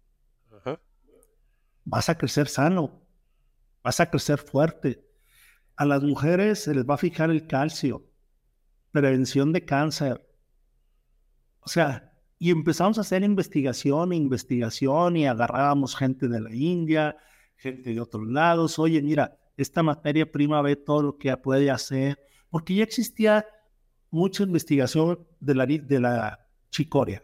Vas 1.85 2.09
a 2.09 2.17
crecer 2.17 2.47
sano, 2.47 3.01
vas 3.83 3.99
a 3.99 4.09
crecer 4.09 4.39
fuerte. 4.39 5.05
A 5.75 5.85
las 5.85 6.01
mujeres 6.01 6.63
se 6.63 6.73
les 6.73 6.85
va 6.85 6.95
a 6.95 6.97
fijar 6.97 7.29
el 7.29 7.45
calcio, 7.45 8.09
prevención 8.91 9.51
de 9.51 9.65
cáncer. 9.65 10.32
O 11.65 11.69
sea, 11.69 12.11
y 12.39 12.51
empezamos 12.51 12.97
a 12.97 13.01
hacer 13.01 13.23
investigación, 13.23 14.11
investigación, 14.13 15.15
y 15.15 15.27
agarrábamos 15.27 15.95
gente 15.95 16.27
de 16.27 16.41
la 16.41 16.53
India, 16.53 17.15
gente 17.55 17.93
de 17.93 18.01
otros 18.01 18.27
lados. 18.27 18.79
Oye, 18.79 19.01
mira, 19.01 19.37
esta 19.55 19.83
materia 19.83 20.29
prima 20.29 20.61
ve 20.61 20.75
todo 20.75 21.01
lo 21.03 21.17
que 21.17 21.35
puede 21.37 21.71
hacer, 21.71 22.19
porque 22.49 22.75
ya 22.75 22.83
existía 22.83 23.45
mucha 24.09 24.43
investigación 24.43 25.25
de 25.39 25.55
la, 25.55 25.65
de 25.65 25.99
la 25.99 26.47
chicoria, 26.69 27.23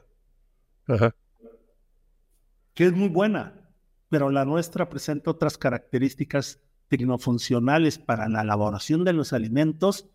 que 2.74 2.86
es 2.86 2.94
muy 2.94 3.10
buena, 3.10 3.70
pero 4.10 4.30
la 4.30 4.46
nuestra 4.46 4.90
presenta 4.90 5.32
otras 5.32 5.58
características 5.58 6.62
tecnofuncionales 6.88 8.00
para 8.00 8.28
la 8.28 8.42
elaboración 8.42 9.04
de 9.04 9.14
los 9.14 9.34
alimentos 9.34 10.10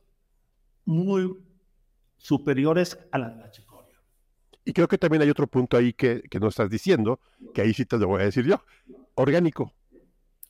muy 0.84 1.36
superiores 2.16 2.98
a 3.12 3.18
la 3.18 3.30
de 3.30 3.36
la 3.36 3.50
chicoria. 3.50 3.63
Y 4.64 4.72
creo 4.72 4.88
que 4.88 4.98
también 4.98 5.22
hay 5.22 5.30
otro 5.30 5.46
punto 5.46 5.76
ahí 5.76 5.92
que, 5.92 6.22
que 6.30 6.40
no 6.40 6.48
estás 6.48 6.70
diciendo, 6.70 7.20
que 7.52 7.62
ahí 7.62 7.74
sí 7.74 7.84
te 7.84 7.98
lo 7.98 8.08
voy 8.08 8.22
a 8.22 8.24
decir 8.24 8.46
yo. 8.46 8.62
Orgánico. 9.14 9.72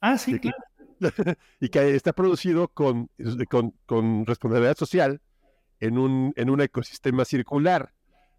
Ah, 0.01 0.19
sí, 0.19 0.39
claro. 0.39 0.57
y 1.61 1.69
que 1.69 1.95
está 1.95 2.13
producido 2.13 2.69
con, 2.69 3.11
con, 3.49 3.75
con, 3.87 4.27
responsabilidad 4.27 4.77
social 4.77 5.21
en 5.81 5.99
un, 5.99 6.33
en 6.37 6.51
un 6.51 6.61
ecosistema 6.61 7.25
circular. 7.25 7.93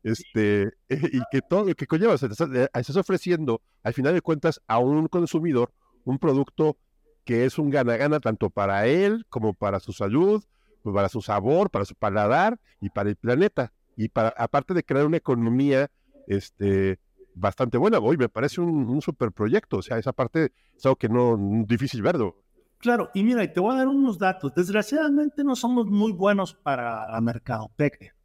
Este, 0.03 0.71
y 0.88 1.19
que 1.32 1.41
todo 1.41 1.65
lo 1.65 1.76
que 1.76 1.88
conlleva, 1.88 2.13
o 2.13 2.17
sea, 2.17 2.30
estás, 2.30 2.95
ofreciendo, 2.95 3.61
al 3.84 3.93
final 3.93 4.13
de 4.13 4.21
cuentas, 4.21 4.61
a 4.67 4.78
un 4.78 5.07
consumidor 5.07 5.73
un 6.03 6.19
producto 6.19 6.78
que 7.23 7.45
es 7.45 7.57
un 7.57 7.71
gana-gana 7.71 8.19
tanto 8.19 8.51
para 8.51 8.86
él 8.86 9.26
como 9.30 9.55
para 9.55 9.80
su 9.80 9.91
salud, 9.91 10.43
para 10.84 11.09
su 11.09 11.23
sabor, 11.23 11.71
para 11.71 11.86
su 11.86 11.95
paladar 11.95 12.59
y 12.80 12.91
para 12.91 13.09
el 13.09 13.15
planeta 13.15 13.73
y 13.96 14.10
para, 14.10 14.30
aparte 14.30 14.74
de 14.74 14.84
crear 14.84 15.06
una 15.06 15.18
economía 15.18 15.89
este, 16.28 17.00
bastante 17.34 17.78
buena, 17.78 18.00
hoy 18.00 18.18
me 18.18 18.30
parece 18.30 18.62
un, 18.62 18.89
un 18.89 19.02
super 19.02 19.32
proyecto, 19.32 19.78
o 19.78 19.82
sea, 19.82 19.98
esa 19.98 20.14
parte 20.14 20.52
es 20.76 20.86
algo 20.86 20.96
que 20.96 21.10
no, 21.10 21.38
difícil 21.68 22.02
verlo. 22.02 22.46
Claro, 22.78 23.10
y 23.14 23.24
mira, 23.24 23.52
te 23.52 23.60
voy 23.60 23.74
a 23.74 23.78
dar 23.78 23.88
unos 23.88 24.20
datos. 24.20 24.54
Desgraciadamente 24.54 25.43
no 25.43 25.56
somos 25.56 25.88
muy 25.88 26.12
buenos 26.12 26.54
para 26.54 27.10
la 27.10 27.22
mercadotecnia. 27.22 28.16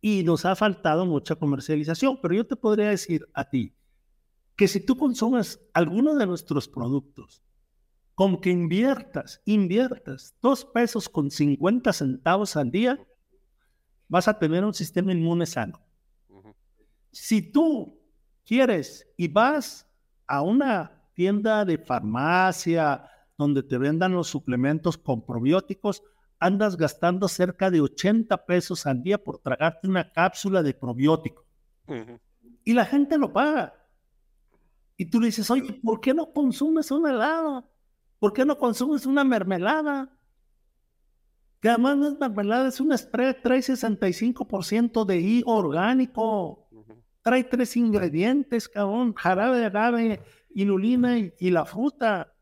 Y 0.00 0.24
nos 0.24 0.44
ha 0.44 0.56
faltado 0.56 1.06
mucha 1.06 1.36
comercialización, 1.36 2.18
pero 2.20 2.34
yo 2.34 2.46
te 2.46 2.56
podría 2.56 2.88
decir 2.88 3.26
a 3.34 3.48
ti 3.48 3.74
que 4.56 4.68
si 4.68 4.80
tú 4.80 4.96
consumes 4.96 5.60
alguno 5.74 6.14
de 6.14 6.26
nuestros 6.26 6.68
productos, 6.68 7.42
como 8.14 8.40
que 8.40 8.50
inviertas, 8.50 9.42
inviertas 9.44 10.34
dos 10.40 10.64
pesos 10.64 11.08
con 11.08 11.30
50 11.30 11.92
centavos 11.92 12.56
al 12.56 12.70
día, 12.70 12.98
vas 14.08 14.28
a 14.28 14.38
tener 14.38 14.64
un 14.64 14.74
sistema 14.74 15.12
inmune 15.12 15.46
sano. 15.46 15.80
Si 17.10 17.40
tú 17.40 17.98
quieres 18.44 19.06
y 19.16 19.28
vas 19.28 19.86
a 20.26 20.42
una 20.42 21.02
tienda 21.14 21.64
de 21.64 21.78
farmacia 21.78 23.08
donde 23.38 23.62
te 23.62 23.78
vendan 23.78 24.12
los 24.12 24.28
suplementos 24.28 24.98
con 24.98 25.24
probióticos, 25.24 26.02
andas 26.38 26.76
gastando 26.76 27.28
cerca 27.28 27.70
de 27.70 27.80
80 27.80 28.44
pesos 28.44 28.86
al 28.86 29.02
día 29.02 29.22
por 29.22 29.38
tragarte 29.38 29.88
una 29.88 30.12
cápsula 30.12 30.62
de 30.62 30.74
probiótico. 30.74 31.46
Y 32.64 32.72
la 32.72 32.84
gente 32.84 33.16
lo 33.16 33.32
paga. 33.32 33.74
Y 34.96 35.06
tú 35.06 35.20
le 35.20 35.26
dices, 35.26 35.50
oye, 35.50 35.80
¿por 35.82 36.00
qué 36.00 36.14
no 36.14 36.32
consumes 36.32 36.90
un 36.90 37.06
helado? 37.06 37.68
¿Por 38.18 38.32
qué 38.32 38.44
no 38.44 38.56
consumes 38.56 39.06
una 39.06 39.24
mermelada? 39.24 40.10
Que 41.60 41.70
además 41.70 41.96
no 41.96 42.08
es 42.08 42.18
mermelada, 42.18 42.68
es 42.68 42.80
un 42.80 42.96
spread, 42.96 43.36
trae 43.42 43.60
65% 43.60 45.04
de 45.04 45.20
higo 45.20 45.54
orgánico. 45.54 46.68
Trae 47.22 47.42
tres 47.44 47.76
ingredientes, 47.76 48.68
cabrón, 48.68 49.14
jarabe 49.14 49.58
de 49.58 49.66
agave, 49.66 50.20
inulina 50.54 51.18
y, 51.18 51.50
la 51.50 51.64
fruta. 51.64 52.32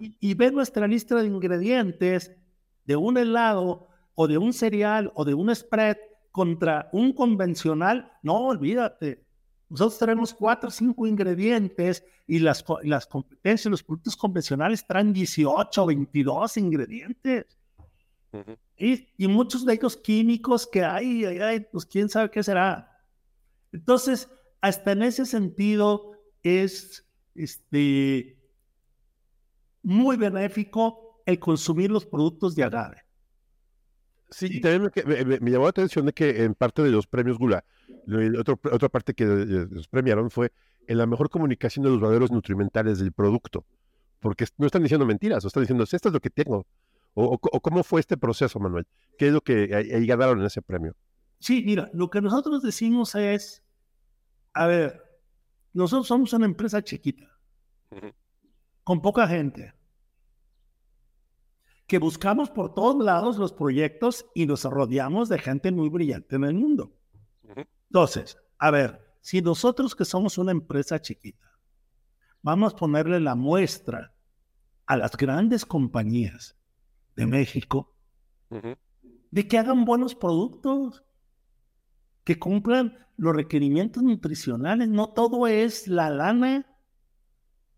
y, 0.00 0.34
ve 0.34 0.50
nuestra 0.50 0.86
lista 0.86 1.16
de 1.16 1.26
ingredientes 1.26 2.32
de 2.86 2.96
un 2.96 3.18
helado 3.18 3.88
o 4.14 4.26
de 4.26 4.38
un 4.38 4.52
cereal 4.52 5.12
o 5.14 5.24
de 5.24 5.34
un 5.34 5.54
spread 5.54 5.96
contra 6.30 6.88
un 6.92 7.12
convencional, 7.12 8.12
no 8.22 8.46
olvídate. 8.46 9.24
Nosotros 9.68 9.98
tenemos 9.98 10.34
cuatro 10.34 10.68
o 10.68 10.72
cinco 10.72 11.06
ingredientes 11.06 12.04
y 12.26 12.38
las, 12.38 12.64
las 12.82 13.06
competencias, 13.06 13.70
los 13.70 13.82
productos 13.82 14.16
convencionales 14.16 14.86
traen 14.86 15.12
18 15.12 15.82
o 15.82 15.86
22 15.86 16.56
ingredientes 16.56 17.59
y, 18.76 19.28
muchos 19.28 19.64
de 19.64 19.74
ellos 19.74 19.96
químicos 19.96 20.66
que 20.66 20.84
hay, 20.84 21.66
pues 21.72 21.86
quién 21.86 22.08
sabe 22.08 22.30
qué 22.30 22.42
será. 22.42 22.90
Entonces, 23.72 24.28
hasta 24.60 24.92
en 24.92 25.02
ese 25.02 25.26
sentido 25.26 26.12
es 26.42 27.06
este, 27.34 28.38
muy 29.82 30.16
benéfico 30.16 31.22
el 31.26 31.38
consumir 31.38 31.90
los 31.90 32.06
productos 32.06 32.54
de 32.54 32.64
agave. 32.64 33.04
Sí, 34.30 34.46
y 34.48 34.60
también 34.60 34.92
me, 35.40 35.50
llamó 35.50 35.64
la 35.64 35.70
atención 35.70 36.06
de 36.06 36.12
que 36.12 36.44
en 36.44 36.54
parte 36.54 36.82
de 36.82 36.90
los 36.90 37.06
premios 37.06 37.36
Gula, 37.36 37.64
otra 38.38 38.88
parte 38.88 39.12
que 39.12 39.24
los 39.24 39.88
premiaron 39.88 40.30
fue 40.30 40.52
en 40.86 40.98
la 40.98 41.06
mejor 41.06 41.30
comunicación 41.30 41.84
de 41.84 41.90
los 41.90 42.00
valores 42.00 42.30
nutrimentales 42.30 43.00
del 43.00 43.12
producto. 43.12 43.64
Porque 44.20 44.44
no 44.58 44.66
están 44.66 44.82
diciendo 44.82 45.06
mentiras, 45.06 45.44
o 45.44 45.48
están 45.48 45.62
diciendo, 45.62 45.84
esto 45.84 46.08
es 46.08 46.12
lo 46.12 46.20
que 46.20 46.30
tengo. 46.30 46.66
O, 47.14 47.38
cómo 47.38 47.82
fue 47.82 48.00
este 48.00 48.16
proceso, 48.16 48.58
Manuel. 48.60 48.86
¿Qué 49.18 49.28
es 49.28 49.32
lo 49.32 49.40
que 49.40 49.74
ahí 49.74 50.06
ganaron 50.06 50.40
en 50.40 50.46
ese 50.46 50.62
premio? 50.62 50.94
Sí, 51.38 51.62
mira, 51.64 51.90
lo 51.92 52.10
que 52.10 52.20
nosotros 52.20 52.62
decimos 52.62 53.14
es, 53.14 53.64
a 54.52 54.66
ver, 54.66 55.02
nosotros 55.72 56.06
somos 56.06 56.32
una 56.32 56.46
empresa 56.46 56.82
chiquita, 56.82 57.26
con 58.84 59.00
poca 59.00 59.26
gente, 59.26 59.74
que 61.86 61.98
buscamos 61.98 62.50
por 62.50 62.72
todos 62.74 63.04
lados 63.04 63.36
los 63.38 63.52
proyectos 63.52 64.26
y 64.34 64.46
nos 64.46 64.64
rodeamos 64.64 65.28
de 65.28 65.38
gente 65.38 65.72
muy 65.72 65.88
brillante 65.88 66.36
en 66.36 66.44
el 66.44 66.54
mundo. 66.54 66.96
Entonces, 67.88 68.38
a 68.58 68.70
ver, 68.70 69.10
si 69.20 69.42
nosotros 69.42 69.96
que 69.96 70.04
somos 70.04 70.38
una 70.38 70.52
empresa 70.52 71.00
chiquita, 71.00 71.58
vamos 72.42 72.74
a 72.74 72.76
ponerle 72.76 73.18
la 73.18 73.34
muestra 73.34 74.14
a 74.86 74.96
las 74.96 75.16
grandes 75.16 75.66
compañías 75.66 76.59
de 77.20 77.26
México 77.26 77.94
de 79.30 79.46
que 79.46 79.58
hagan 79.58 79.84
buenos 79.84 80.14
productos, 80.14 81.04
que 82.24 82.38
cumplan 82.38 82.98
los 83.16 83.36
requerimientos 83.36 84.02
nutricionales. 84.02 84.88
No 84.88 85.10
todo 85.10 85.46
es 85.46 85.86
la 85.86 86.10
lana 86.10 86.66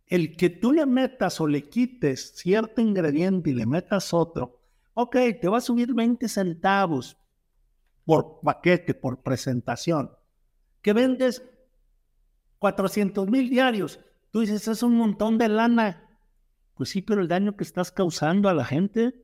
el 0.07 0.37
que 0.37 0.51
tú 0.51 0.73
le 0.73 0.87
metas 0.87 1.41
o 1.41 1.47
le 1.47 1.69
quites 1.69 2.33
cierto 2.37 2.81
ingrediente 2.81 3.51
y 3.51 3.55
le 3.55 3.67
metas 3.67 4.13
otro, 4.13 4.61
ok, 4.95 5.17
te 5.41 5.49
va 5.49 5.59
a 5.59 5.63
subir 5.63 5.95
20 5.95 6.29
centavos 6.29 7.17
por 8.05 8.41
paquete, 8.41 8.95
por 8.95 9.23
presentación. 9.23 10.11
Que 10.83 10.93
vendes 10.93 11.43
400 12.59 13.29
mil 13.31 13.49
diarios. 13.49 14.01
Tú 14.31 14.41
dices, 14.41 14.69
es 14.69 14.83
un 14.83 14.97
montón 14.97 15.39
de 15.39 15.49
lana. 15.49 16.11
Pues 16.75 16.91
sí, 16.91 17.01
pero 17.01 17.21
el 17.21 17.29
daño 17.29 17.57
que 17.57 17.65
estás 17.65 17.91
causando 17.91 18.49
a 18.49 18.55
la 18.55 18.65
gente. 18.65 19.15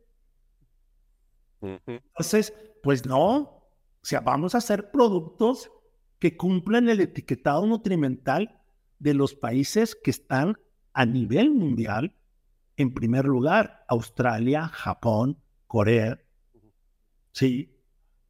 Entonces, 1.60 2.54
pues 2.82 3.06
no. 3.06 3.36
O 3.36 4.04
sea, 4.04 4.20
vamos 4.20 4.54
a 4.54 4.58
hacer 4.58 4.90
productos 4.90 5.70
que 6.18 6.36
cumplan 6.36 6.88
el 6.88 7.00
etiquetado 7.00 7.66
nutrimental 7.66 8.60
de 8.98 9.14
los 9.14 9.34
países 9.34 9.94
que 9.94 10.10
están 10.10 10.58
a 10.92 11.06
nivel 11.06 11.50
mundial, 11.52 12.14
en 12.76 12.92
primer 12.92 13.24
lugar, 13.24 13.84
Australia, 13.88 14.68
Japón, 14.68 15.38
Corea. 15.66 16.18
Sí, 17.32 17.76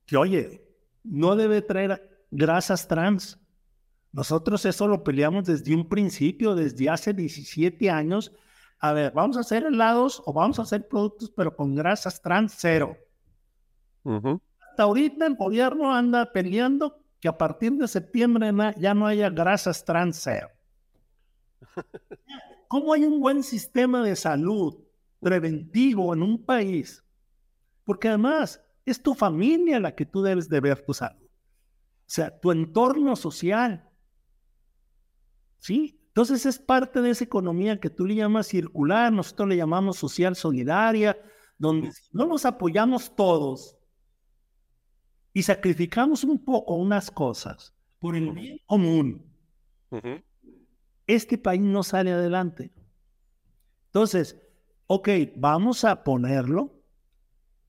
que 0.06 0.16
oye, 0.16 0.62
no 1.02 1.36
debe 1.36 1.62
traer 1.62 2.26
grasas 2.30 2.88
trans. 2.88 3.38
Nosotros 4.12 4.64
eso 4.64 4.88
lo 4.88 5.04
peleamos 5.04 5.44
desde 5.44 5.74
un 5.74 5.88
principio, 5.88 6.54
desde 6.54 6.88
hace 6.90 7.12
17 7.12 7.90
años. 7.90 8.32
A 8.78 8.92
ver, 8.92 9.12
vamos 9.12 9.36
a 9.36 9.40
hacer 9.40 9.64
helados 9.64 10.22
o 10.24 10.32
vamos 10.32 10.58
a 10.58 10.62
hacer 10.62 10.88
productos, 10.88 11.30
pero 11.30 11.54
con 11.54 11.74
grasas 11.74 12.20
trans 12.20 12.54
cero. 12.56 12.96
Hasta 14.08 14.82
ahorita 14.82 15.26
el 15.26 15.36
gobierno 15.36 15.94
anda 15.94 16.32
peleando 16.32 17.02
que 17.20 17.28
a 17.28 17.36
partir 17.36 17.72
de 17.72 17.88
septiembre 17.88 18.52
ya 18.78 18.94
no 18.94 19.06
haya 19.06 19.28
grasas 19.28 19.84
trans 19.84 20.20
cero. 20.22 20.48
¿Cómo 22.68 22.92
hay 22.92 23.04
un 23.04 23.20
buen 23.20 23.42
sistema 23.42 24.02
de 24.02 24.14
salud 24.14 24.78
preventivo 25.20 26.14
en 26.14 26.22
un 26.22 26.44
país? 26.44 27.04
Porque 27.84 28.08
además 28.08 28.62
es 28.84 29.02
tu 29.02 29.14
familia 29.14 29.80
la 29.80 29.94
que 29.94 30.06
tú 30.06 30.22
debes 30.22 30.48
de 30.48 30.60
ver 30.60 30.84
tu 30.84 30.94
salud. 30.94 31.24
O 31.24 32.10
sea, 32.10 32.38
tu 32.38 32.52
entorno 32.52 33.16
social. 33.16 33.88
¿Sí? 35.58 36.00
Entonces 36.08 36.46
es 36.46 36.58
parte 36.58 37.00
de 37.00 37.10
esa 37.10 37.24
economía 37.24 37.80
que 37.80 37.90
tú 37.90 38.06
le 38.06 38.14
llamas 38.14 38.46
circular, 38.46 39.12
nosotros 39.12 39.48
le 39.48 39.56
llamamos 39.56 39.96
social 39.98 40.36
solidaria, 40.36 41.18
donde 41.58 41.92
si 41.92 42.08
no 42.12 42.26
nos 42.26 42.44
apoyamos 42.44 43.14
todos 43.14 43.77
y 45.38 45.42
sacrificamos 45.44 46.24
un 46.24 46.44
poco 46.44 46.74
unas 46.74 47.12
cosas 47.12 47.72
por 48.00 48.16
el 48.16 48.32
bien 48.32 48.58
común, 48.66 49.24
este 51.06 51.38
país 51.38 51.60
no 51.60 51.84
sale 51.84 52.10
adelante. 52.10 52.72
Entonces, 53.86 54.36
ok, 54.88 55.08
vamos 55.36 55.84
a 55.84 56.02
ponerlo 56.02 56.82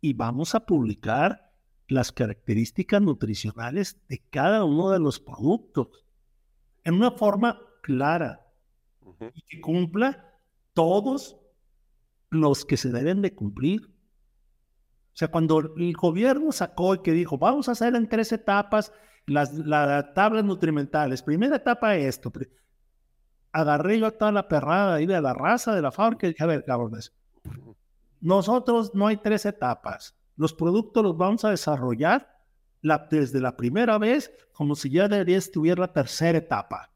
y 0.02 0.14
vamos 0.14 0.56
a 0.56 0.66
publicar 0.66 1.54
las 1.88 2.12
características 2.12 3.04
nutricionales 3.04 4.02
de 4.08 4.18
cada 4.32 4.66
uno 4.66 4.90
de 4.90 4.98
los 4.98 5.20
productos 5.20 6.08
en 6.84 6.96
una 6.96 7.12
forma 7.12 7.62
clara 7.84 8.48
y 9.36 9.44
que 9.44 9.62
cumpla 9.62 10.26
todos 10.74 11.38
los 12.32 12.66
que 12.66 12.78
se 12.78 12.90
deben 12.90 13.22
de 13.22 13.36
cumplir. 13.36 13.94
O 15.14 15.18
sea, 15.20 15.30
cuando 15.30 15.60
el 15.60 15.94
gobierno 15.94 16.52
sacó 16.52 16.96
y 16.96 17.00
que 17.00 17.12
dijo, 17.12 17.38
vamos 17.38 17.68
a 17.68 17.74
hacer 17.74 17.96
en 17.96 18.08
tres 18.08 18.32
etapas 18.32 18.94
las, 19.26 19.54
las 19.54 20.14
tablas 20.14 20.46
nutrimentales. 20.46 21.22
Primera 21.22 21.58
etapa 21.58 21.96
esto, 21.96 22.32
agarré 23.52 24.00
yo 24.00 24.12
toda 24.12 24.32
la 24.32 24.48
perrada 24.48 24.96
ahí 24.96 25.06
de 25.06 25.22
la 25.22 25.34
raza 25.34 25.76
de 25.76 25.82
la 25.82 25.92
fábrica 25.92 26.28
y 26.28 26.32
dije, 26.32 26.44
a 26.44 26.48
ver, 26.48 26.64
cabrones, 26.66 27.14
nosotros 28.22 28.94
no 28.94 29.08
hay 29.08 29.18
tres 29.18 29.46
etapas. 29.46 30.16
Los 30.36 30.54
productos 30.54 31.04
los 31.04 31.18
vamos 31.18 31.44
a 31.46 31.50
desarrollar 31.50 32.30
la, 32.82 33.08
desde 33.10 33.42
la 33.42 33.58
primera 33.58 33.98
vez 33.98 34.32
como 34.54 34.76
si 34.76 34.90
ya 34.90 35.08
debería 35.08 35.38
estuviera 35.38 35.82
la 35.82 35.94
tercera 35.94 36.38
etapa. 36.38 36.92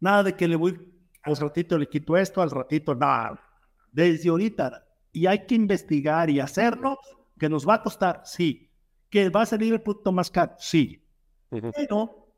Nada 0.00 0.22
de 0.22 0.34
que 0.34 0.48
le 0.48 0.56
voy, 0.56 0.78
al 1.22 1.36
ratito 1.36 1.78
le 1.78 1.88
quito 1.88 2.16
esto, 2.16 2.42
al 2.42 2.50
ratito 2.50 2.94
nada. 2.94 3.40
Desde 3.92 4.28
ahorita. 4.28 4.86
Y 5.12 5.26
hay 5.26 5.46
que 5.46 5.54
investigar 5.54 6.30
y 6.30 6.40
hacerlo, 6.40 6.98
que 7.38 7.48
nos 7.48 7.68
va 7.68 7.74
a 7.74 7.82
costar, 7.82 8.22
sí. 8.24 8.70
Que 9.08 9.28
va 9.28 9.42
a 9.42 9.46
salir 9.46 9.72
el 9.72 9.82
producto 9.82 10.12
más 10.12 10.30
caro, 10.30 10.54
sí. 10.58 11.02
Pero 11.48 12.28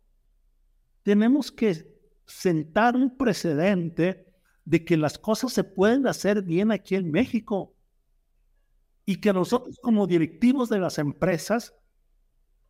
tenemos 1.03 1.53
que 1.53 1.87
sentar 2.25 2.97
un 2.97 3.17
precedente 3.17 4.27
de 4.65 4.85
que 4.85 4.97
las 4.97 5.19
cosas 5.19 5.53
se 5.53 5.65
pueden 5.65 6.07
hacer 6.07 6.43
bien 6.43 6.71
aquí 6.71 6.95
en 6.95 7.11
México 7.11 7.75
y 9.05 9.21
que 9.21 9.33
nosotros 9.33 9.79
como 9.83 10.07
directivos 10.07 10.69
de 10.69 10.79
las 10.79 10.99
empresas 10.99 11.75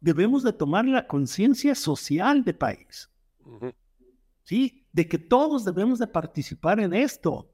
debemos 0.00 0.42
de 0.42 0.53
tomar 0.53 0.86
la 0.86 1.07
conciencia 1.07 1.74
social 1.74 2.44
del 2.44 2.57
país. 2.57 3.11
¿Sí? 4.42 4.86
De 4.92 5.07
que 5.07 5.18
todos 5.18 5.64
debemos 5.64 5.98
de 5.98 6.07
participar 6.07 6.80
en 6.80 6.92
esto. 6.94 7.50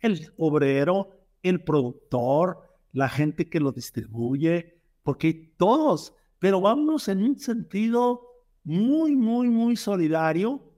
El 0.00 0.32
obrero, 0.36 1.23
el 1.44 1.62
productor, 1.62 2.58
la 2.92 3.08
gente 3.08 3.48
que 3.48 3.60
lo 3.60 3.70
distribuye, 3.70 4.82
porque 5.04 5.54
todos, 5.56 6.14
pero 6.40 6.60
vamos 6.60 7.06
en 7.08 7.22
un 7.22 7.38
sentido 7.38 8.22
muy, 8.64 9.14
muy, 9.14 9.48
muy 9.48 9.76
solidario 9.76 10.74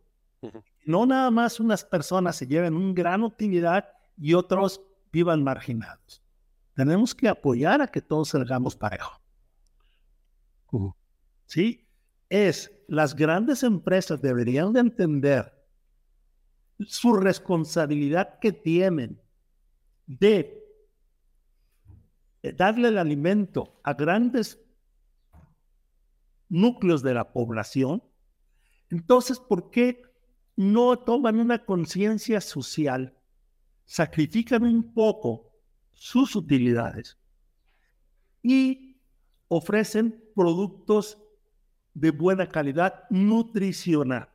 no 0.87 1.05
nada 1.05 1.31
más 1.31 1.59
unas 1.61 1.85
personas 1.85 2.37
se 2.37 2.47
lleven 2.47 2.75
una 2.75 2.95
gran 2.95 3.23
utilidad 3.25 3.89
y 4.17 4.35
otros 4.35 4.81
vivan 5.13 5.43
marginados. 5.43 6.23
Tenemos 6.75 7.15
que 7.15 7.29
apoyar 7.29 7.83
a 7.83 7.89
que 7.89 8.01
todos 8.01 8.29
salgamos 8.29 8.77
parejo. 8.77 9.21
¿Sí? 11.47 11.89
Es, 12.29 12.71
las 12.87 13.15
grandes 13.15 13.63
empresas 13.63 14.23
deberían 14.23 14.73
de 14.73 14.81
entender 14.81 15.53
su 16.87 17.15
responsabilidad 17.15 18.39
que 18.39 18.53
tienen 18.53 19.21
de 20.07 20.63
darle 22.57 22.89
el 22.89 22.99
alimento 22.99 23.81
a 23.83 23.95
grandes 23.95 24.61
núcleos 26.49 27.03
de 27.03 27.15
la 27.15 27.33
población. 27.33 28.03
Entonces, 28.89 29.41
¿por 29.41 29.71
qué 29.71 30.07
no 30.57 30.99
toman 30.99 31.39
una 31.39 31.65
conciencia 31.65 32.41
social, 32.41 33.15
sacrifican 33.85 34.65
un 34.65 34.95
poco 34.95 35.53
sus 35.93 36.35
utilidades 36.35 37.19
y 38.43 38.99
ofrecen 39.49 40.25
productos 40.35 41.19
de 41.95 42.11
buena 42.11 42.49
calidad 42.49 43.05
nutricional. 43.11 44.29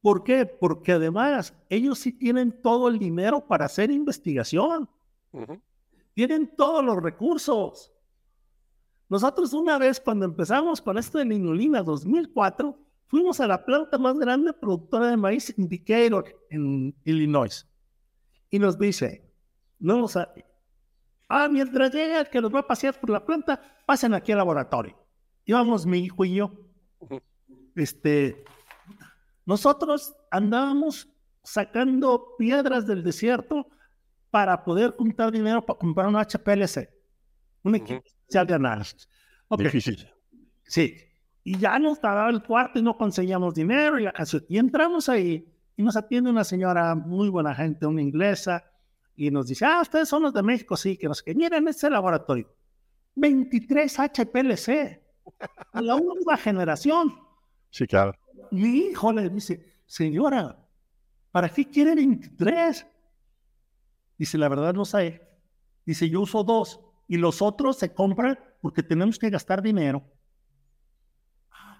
¿Por 0.00 0.24
qué? 0.24 0.46
Porque 0.46 0.92
además 0.92 1.54
ellos 1.68 1.98
sí 1.98 2.12
tienen 2.12 2.52
todo 2.62 2.88
el 2.88 2.98
dinero 2.98 3.46
para 3.46 3.66
hacer 3.66 3.90
investigación. 3.90 4.88
Tienen 6.14 6.54
todos 6.56 6.84
los 6.84 7.02
recursos. 7.02 7.92
Nosotros 9.08 9.52
una 9.52 9.76
vez 9.76 10.00
cuando 10.00 10.24
empezamos 10.24 10.80
con 10.80 10.96
esto 10.96 11.18
de 11.18 11.26
la 11.26 11.34
inulina 11.34 11.82
2004, 11.82 12.78
fuimos 13.06 13.40
a 13.40 13.46
la 13.46 13.64
planta 13.64 13.98
más 13.98 14.16
grande 14.18 14.52
productora 14.52 15.08
de 15.08 15.16
maíz, 15.16 15.52
Indicator, 15.58 16.24
en 16.48 16.94
Illinois. 17.04 17.66
y 18.52 18.58
nos 18.58 18.78
dice, 18.78 19.22
no, 19.78 20.04
o 20.04 20.08
sea, 20.08 20.32
ah, 21.28 21.48
mientras 21.48 21.92
llega 21.92 22.20
el 22.20 22.28
que 22.28 22.40
nos 22.40 22.54
va 22.54 22.60
a 22.60 22.66
pasear 22.66 22.98
por 22.98 23.10
la 23.10 23.24
planta, 23.24 23.60
pasen 23.86 24.14
aquí 24.14 24.32
al 24.32 24.38
laboratorio. 24.38 24.96
Íbamos 25.44 25.86
mi 25.86 25.98
hijo 25.98 26.24
y 26.24 26.34
yo. 26.34 26.52
Este, 27.74 28.44
nosotros 29.50 30.14
andábamos 30.30 31.08
sacando 31.42 32.36
piedras 32.38 32.86
del 32.86 33.02
desierto 33.02 33.66
para 34.30 34.62
poder 34.62 34.92
juntar 34.92 35.32
dinero 35.32 35.66
para 35.66 35.76
comprar 35.76 36.06
un 36.06 36.14
HPLC, 36.14 36.88
un 37.64 37.74
equipo 37.74 38.00
especial 38.06 38.46
de 38.46 38.54
análisis. 38.54 39.08
Difícil. 39.58 40.08
Sí. 40.62 40.94
Y 41.42 41.58
ya 41.58 41.80
nos 41.80 42.00
daba 42.00 42.30
el 42.30 42.44
cuarto 42.44 42.78
y 42.78 42.82
no 42.82 42.96
conseguíamos 42.96 43.52
dinero 43.54 43.98
y 43.98 44.04
la. 44.04 44.14
Y 44.48 44.56
entramos 44.56 45.08
ahí 45.08 45.52
y 45.76 45.82
nos 45.82 45.96
atiende 45.96 46.30
una 46.30 46.44
señora 46.44 46.94
muy 46.94 47.28
buena 47.28 47.52
gente, 47.52 47.86
una 47.86 48.02
inglesa, 48.02 48.62
y 49.16 49.32
nos 49.32 49.48
dice, 49.48 49.64
ah, 49.64 49.80
ustedes 49.82 50.08
son 50.08 50.22
los 50.22 50.32
de 50.32 50.44
México, 50.44 50.76
sí, 50.76 50.96
que 50.96 51.08
nos 51.08 51.24
que 51.24 51.34
miren 51.34 51.66
este 51.66 51.90
laboratorio. 51.90 52.46
23 53.16 53.98
HPLC. 53.98 55.02
La 55.72 55.96
última 55.96 56.36
generación. 56.36 57.16
Sí, 57.70 57.88
claro. 57.88 58.14
Mi 58.50 58.78
hijo 58.78 59.12
le 59.12 59.28
dice, 59.28 59.80
señora, 59.86 60.56
¿para 61.30 61.48
qué 61.48 61.68
quiere 61.68 61.94
23? 61.94 62.86
Dice, 64.18 64.38
la 64.38 64.48
verdad 64.48 64.74
no 64.74 64.84
sé. 64.84 65.22
Dice, 65.84 66.08
yo 66.08 66.20
uso 66.20 66.44
dos 66.44 66.80
y 67.08 67.16
los 67.16 67.42
otros 67.42 67.78
se 67.78 67.92
compran 67.92 68.38
porque 68.60 68.82
tenemos 68.82 69.18
que 69.18 69.30
gastar 69.30 69.62
dinero. 69.62 70.04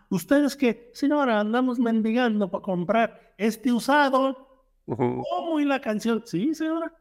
Ustedes 0.09 0.57
que, 0.57 0.91
señora, 0.93 1.39
andamos 1.39 1.79
mendigando 1.79 2.51
para 2.51 2.63
comprar 2.63 3.35
este 3.39 3.73
usado. 3.73 4.65
¿Cómo? 4.85 5.61
Y 5.61 5.65
la 5.65 5.81
canción, 5.81 6.23
sí, 6.25 6.55
señora. 6.55 6.93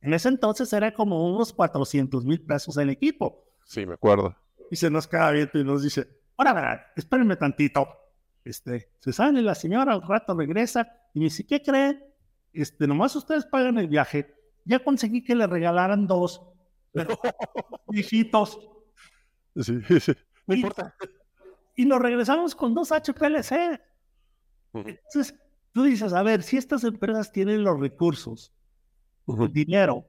En 0.00 0.14
ese 0.14 0.28
entonces 0.28 0.72
era 0.72 0.92
como 0.92 1.32
unos 1.32 1.52
400 1.52 2.24
mil 2.24 2.40
pesos 2.40 2.76
el 2.76 2.90
equipo. 2.90 3.44
Sí, 3.64 3.86
me 3.86 3.94
acuerdo. 3.94 4.34
Y 4.70 4.76
se 4.76 4.90
nos 4.90 5.06
queda 5.06 5.30
viendo 5.30 5.58
y 5.58 5.64
nos 5.64 5.82
dice, 5.82 6.08
ahora, 6.36 6.92
espérenme 6.96 7.36
tantito. 7.36 7.86
Este, 8.48 8.88
se 8.98 9.12
sale 9.12 9.42
la 9.42 9.54
señora, 9.54 9.92
al 9.92 10.00
rato 10.00 10.34
regresa 10.34 10.90
y 11.12 11.18
me 11.18 11.24
dice, 11.26 11.44
¿qué 11.44 11.62
creen? 11.62 12.02
Este, 12.54 12.86
nomás 12.86 13.14
ustedes 13.14 13.44
pagan 13.44 13.76
el 13.76 13.88
viaje. 13.88 14.34
Ya 14.64 14.78
conseguí 14.82 15.22
que 15.22 15.34
le 15.34 15.46
regalaran 15.46 16.06
dos. 16.06 16.40
Sí, 17.92 18.02
sí, 20.00 20.12
no 20.46 20.54
Y- 20.54 20.60
importa. 20.60 20.94
Y 21.76 21.84
nos 21.84 22.00
regresamos 22.00 22.54
con 22.54 22.74
dos 22.74 22.90
HPLC. 22.90 23.80
Entonces, 24.72 25.34
tú 25.72 25.82
dices, 25.82 26.12
a 26.12 26.22
ver, 26.22 26.42
si 26.42 26.56
estas 26.56 26.84
empresas 26.84 27.30
tienen 27.32 27.62
los 27.64 27.78
recursos, 27.78 28.52
el 29.26 29.52
dinero, 29.52 30.06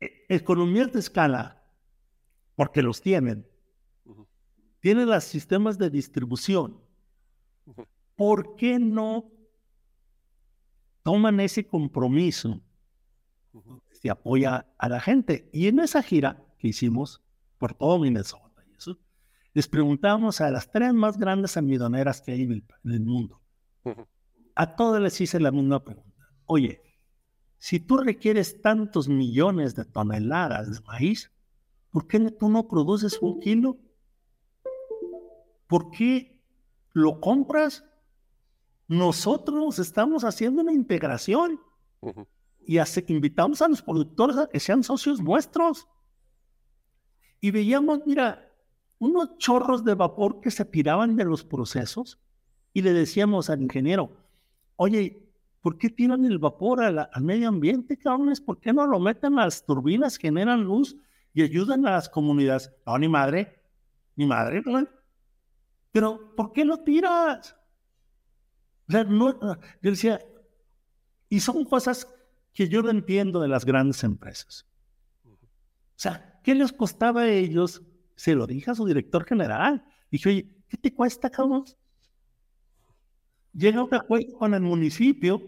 e- 0.00 0.24
economías 0.28 0.92
de 0.92 1.00
escala, 1.00 1.62
porque 2.56 2.82
los 2.82 3.00
tienen. 3.00 3.46
Tienen 4.84 5.08
los 5.08 5.24
sistemas 5.24 5.78
de 5.78 5.88
distribución. 5.88 6.78
¿por 8.16 8.54
qué 8.54 8.78
no 8.78 9.32
toman 11.02 11.40
ese 11.40 11.66
compromiso? 11.66 12.60
Se 13.92 14.10
apoya 14.10 14.66
a 14.76 14.88
la 14.90 15.00
gente. 15.00 15.48
Y 15.54 15.68
en 15.68 15.80
esa 15.80 16.02
gira 16.02 16.44
que 16.58 16.68
hicimos 16.68 17.22
por 17.56 17.72
todo 17.72 17.98
Minnesota 17.98 18.62
y 18.70 18.74
eso, 18.74 18.98
les 19.54 19.66
preguntamos 19.66 20.42
a 20.42 20.50
las 20.50 20.70
tres 20.70 20.92
más 20.92 21.16
grandes 21.16 21.56
almidoneras 21.56 22.20
que 22.20 22.32
hay 22.32 22.42
en 22.42 22.52
el, 22.52 22.64
en 22.84 22.90
el 22.90 23.00
mundo. 23.00 23.40
A 24.54 24.76
todas 24.76 25.00
les 25.00 25.18
hice 25.18 25.40
la 25.40 25.50
misma 25.50 25.82
pregunta. 25.82 26.28
Oye, 26.44 26.82
si 27.56 27.80
tú 27.80 27.96
requieres 27.96 28.60
tantos 28.60 29.08
millones 29.08 29.74
de 29.74 29.86
toneladas 29.86 30.70
de 30.70 30.80
maíz, 30.82 31.32
¿por 31.88 32.06
qué 32.06 32.20
tú 32.32 32.50
no 32.50 32.68
produces 32.68 33.18
un 33.22 33.40
kilo? 33.40 33.78
¿Por 35.66 35.90
qué 35.90 36.40
lo 36.92 37.20
compras? 37.20 37.84
Nosotros 38.88 39.78
estamos 39.78 40.24
haciendo 40.24 40.62
una 40.62 40.72
integración 40.72 41.60
y 42.66 42.78
hace- 42.78 43.04
invitamos 43.08 43.62
a 43.62 43.68
los 43.68 43.82
productores 43.82 44.36
a 44.36 44.48
que 44.48 44.60
sean 44.60 44.82
socios 44.82 45.20
nuestros. 45.22 45.86
Y 47.40 47.50
veíamos, 47.50 48.00
mira, 48.06 48.50
unos 48.98 49.36
chorros 49.38 49.84
de 49.84 49.94
vapor 49.94 50.40
que 50.40 50.50
se 50.50 50.64
tiraban 50.64 51.16
de 51.16 51.24
los 51.24 51.44
procesos 51.44 52.18
y 52.72 52.82
le 52.82 52.92
decíamos 52.92 53.50
al 53.50 53.62
ingeniero, 53.62 54.10
oye, 54.76 55.22
¿por 55.60 55.78
qué 55.78 55.88
tiran 55.90 56.24
el 56.24 56.38
vapor 56.38 56.90
la- 56.92 57.08
al 57.12 57.22
medio 57.24 57.48
ambiente, 57.48 57.96
cabrones? 57.98 58.40
¿Por 58.40 58.60
qué 58.60 58.72
no 58.72 58.86
lo 58.86 58.98
meten 59.00 59.38
a 59.38 59.44
las 59.46 59.64
turbinas, 59.64 60.16
generan 60.18 60.62
luz 60.64 60.96
y 61.32 61.42
ayudan 61.42 61.86
a 61.86 61.92
las 61.92 62.08
comunidades? 62.08 62.70
No, 62.86 62.98
ni 62.98 63.08
madre, 63.08 63.62
ni 64.16 64.26
madre, 64.26 64.62
¿no? 64.64 64.86
Pero, 65.94 66.34
¿por 66.34 66.52
qué 66.52 66.64
lo 66.64 66.78
tiras? 66.82 67.54
O 68.88 68.92
sea, 68.92 69.04
no- 69.04 69.38
yo 69.80 69.90
decía, 69.92 70.20
y 71.28 71.38
son 71.38 71.64
cosas 71.64 72.12
que 72.52 72.68
yo 72.68 72.82
no 72.82 72.90
entiendo 72.90 73.40
de 73.40 73.46
las 73.46 73.64
grandes 73.64 74.02
empresas. 74.02 74.66
O 75.24 75.38
sea, 75.94 76.40
¿qué 76.42 76.52
les 76.56 76.72
costaba 76.72 77.20
a 77.22 77.28
ellos? 77.30 77.80
Se 78.16 78.34
lo 78.34 78.44
dije 78.48 78.72
a 78.72 78.74
su 78.74 78.84
director 78.86 79.24
general. 79.24 79.84
Dije, 80.10 80.28
oye, 80.30 80.56
¿qué 80.68 80.76
te 80.78 80.92
cuesta, 80.92 81.30
cabrón? 81.30 81.62
Llega 83.52 83.84
un 83.84 83.94
acuerdo 83.94 84.36
con 84.36 84.52
el 84.52 84.62
municipio, 84.62 85.40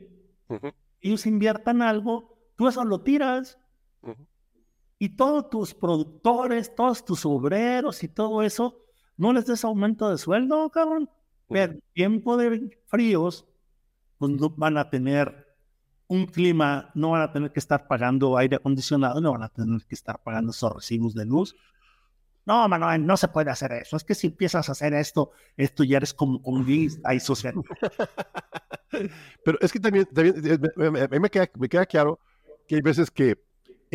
ellos 1.00 1.26
inviertan 1.26 1.82
algo, 1.82 2.38
tú 2.54 2.68
eso 2.68 2.84
lo 2.84 3.00
tiras. 3.02 3.58
Y 5.00 5.08
todos 5.16 5.50
tus 5.50 5.74
productores, 5.74 6.72
todos 6.72 7.04
tus 7.04 7.26
obreros 7.26 8.04
y 8.04 8.08
todo 8.08 8.44
eso, 8.44 8.85
no 9.16 9.32
les 9.32 9.46
des 9.46 9.64
aumento 9.64 10.08
de 10.10 10.18
sueldo, 10.18 10.70
cabrón. 10.70 11.08
Pero 11.48 11.72
en 11.74 11.82
tiempo 11.94 12.36
de 12.36 12.76
fríos, 12.86 13.46
pues 14.18 14.32
no 14.32 14.50
van 14.50 14.78
a 14.78 14.90
tener 14.90 15.46
un 16.08 16.26
clima, 16.26 16.90
no 16.94 17.10
van 17.12 17.22
a 17.22 17.32
tener 17.32 17.52
que 17.52 17.60
estar 17.60 17.86
pagando 17.88 18.36
aire 18.36 18.56
acondicionado, 18.56 19.20
no 19.20 19.32
van 19.32 19.42
a 19.44 19.48
tener 19.48 19.82
que 19.86 19.94
estar 19.94 20.22
pagando 20.22 20.50
esos 20.52 20.72
recibos 20.74 21.14
de 21.14 21.24
luz. 21.24 21.56
No, 22.46 22.68
Manuel, 22.68 23.04
no 23.04 23.16
se 23.16 23.26
puede 23.28 23.50
hacer 23.50 23.72
eso. 23.72 23.96
Es 23.96 24.04
que 24.04 24.14
si 24.14 24.28
empiezas 24.28 24.68
a 24.68 24.72
hacer 24.72 24.94
esto, 24.94 25.32
esto 25.56 25.82
ya 25.82 25.96
eres 25.96 26.14
como 26.14 26.40
comunista 26.40 27.12
y 27.12 27.18
social. 27.20 27.54
Pero 29.44 29.58
es 29.60 29.72
que 29.72 29.80
también, 29.80 30.06
también 30.06 30.36
eh, 30.44 30.58
me- 30.76 30.90
me- 31.08 31.20
me 31.20 31.30
queda, 31.30 31.48
me 31.58 31.68
queda 31.68 31.86
claro 31.86 32.18
que 32.66 32.76
hay 32.76 32.80
veces 32.82 33.10
que 33.10 33.36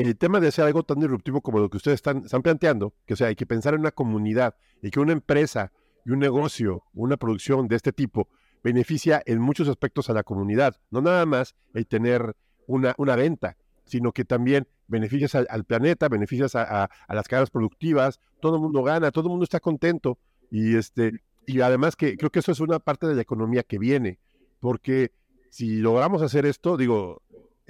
el 0.08 0.18
tema 0.18 0.39
de 0.39 0.47
hacer 0.47 0.66
algo 0.66 0.84
tan 0.84 0.99
disruptivo 0.99 1.41
como 1.41 1.60
lo 1.60 1.70
que 1.70 1.78
ustedes 1.78 1.95
están, 1.95 2.24
planteando, 2.41 2.93
que 3.06 3.14
o 3.14 3.18
sea, 3.18 3.28
hay 3.28 3.36
que 3.36 3.45
pensar 3.45 3.74
en 3.74 3.82
una 3.82 3.91
comunidad 3.91 4.56
y 4.82 4.89
que 4.91 4.99
una 4.99 5.12
empresa 5.14 5.72
y 6.06 6.12
un 6.12 6.20
negocio, 6.20 6.84
una 6.93 7.18
producción 7.18 7.68
de 7.68 7.76
este 7.76 7.91
tipo, 7.91 8.28
beneficia 8.64 9.22
en 9.26 9.39
muchos 9.39 9.68
aspectos 9.68 10.10
a 10.10 10.14
la 10.14 10.24
comunidad. 10.24 10.76
No 10.89 11.02
nada 11.02 11.26
más 11.26 11.56
el 11.74 11.86
tener 11.88 12.36
una, 12.68 12.93
venta, 13.16 13.58
sino 13.86 14.12
que 14.12 14.24
también 14.24 14.68
beneficias 14.88 15.36
al, 15.36 15.64
planeta, 15.66 16.10
beneficias 16.10 16.56
a, 16.56 16.84
a- 16.84 16.89
a 17.08 17.16
las 17.16 17.28
cadenas 17.28 17.49
productivas, 17.49 18.20
todo 18.39 18.56
el 18.56 18.62
mundo 18.62 18.84
gana, 18.84 19.12
todo 19.12 19.26
el 19.26 19.32
mundo 19.32 19.43
está 19.43 19.60
contento. 19.60 20.18
Y, 20.49 20.76
este, 20.76 21.22
y 21.45 21.62
además 21.62 21.95
que 21.95 22.18
creo 22.18 22.30
que 22.30 22.39
eso 22.39 22.52
es 22.52 22.60
una 22.60 22.80
parte 22.80 23.08
de 23.08 23.16
la 23.16 23.22
economía 23.22 23.64
que 23.64 23.78
viene, 23.78 24.20
porque 24.60 25.12
si 25.49 25.78
logramos 25.78 26.22
hacer 26.22 26.45
esto, 26.45 26.78
digo, 26.78 27.22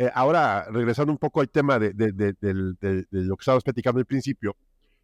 eh, 0.02 0.10
ahora 0.16 0.66
regresando 0.72 1.12
un 1.12 1.20
poco 1.20 1.42
al 1.42 1.50
tema 1.50 1.78
de, 1.78 1.94
lo 3.12 3.36
que 3.38 3.42
estábamos 3.42 3.64
platicando 3.64 4.00
al 4.00 4.08
principio, 4.08 4.56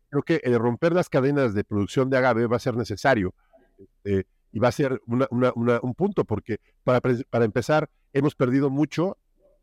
creo 0.09 0.23
que 0.23 0.41
el 0.43 0.57
romper 0.57 0.93
las 0.93 1.07
cadenas 1.07 1.53
de 1.53 1.63
producción 1.63 2.09
de 2.09 2.17
agave 2.17 2.47
va 2.47 2.55
a 2.55 2.59
ser 2.59 2.75
necesario 2.75 3.35
eh, 4.03 4.23
y 4.51 4.57
va 4.57 4.69
a 4.69 4.71
ser 4.71 4.99
una- 5.05 5.29
un 5.83 5.93
punto, 5.93 6.25
porque 6.25 6.59
para, 6.83 7.45
empezar, 7.45 7.91
hemos 8.11 8.33
perdido 8.33 8.71
mucho 8.71 9.17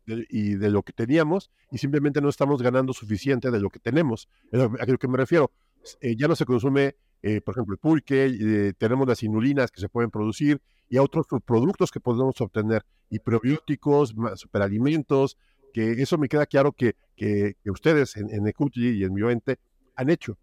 y 0.07 0.55
de 0.55 0.69
lo 0.69 0.83
que 0.83 0.93
teníamos 0.93 1.51
y 1.69 1.79
simplemente 1.79 2.21
no 2.21 2.29
estamos 2.29 2.61
ganando 2.61 2.93
suficiente 2.93 3.51
de 3.51 3.59
lo 3.59 3.69
que 3.69 3.79
tenemos. 3.79 4.29
A 4.53 4.85
lo 4.85 4.97
que 4.97 5.07
me 5.09 5.17
refiero. 5.17 5.51
Eh, 5.99 6.15
ya 6.15 6.29
no 6.29 6.35
se 6.37 6.45
consume, 6.45 6.95
eh, 7.21 7.41
por 7.41 7.55
ejemplo, 7.55 7.73
el 7.73 7.79
pulque, 7.79 8.73
tenemos 8.77 9.05
las 9.05 9.21
inulinas 9.21 9.69
que 9.69 9.81
se 9.81 9.89
pueden 9.89 10.09
producir 10.11 10.61
y 10.89 10.97
otros 10.97 11.25
productos 11.45 11.91
que 11.91 11.99
podemos 11.99 12.39
obtener, 12.41 12.83
y 13.09 13.19
probióticos, 13.19 14.13
superalimentos, 14.35 15.37
que 15.73 15.91
eso 16.01 16.17
me 16.17 16.27
queda 16.29 16.45
claro 16.45 16.71
que, 16.71 16.95
que, 17.15 17.55
que 17.63 17.71
ustedes 17.71 18.15
en, 18.17 18.29
en 18.29 18.47
Ecuti 18.47 18.89
y 18.89 19.03
en 19.03 19.13
Bioente 19.13 19.59
han 19.95 20.09
hecho. 20.09 20.37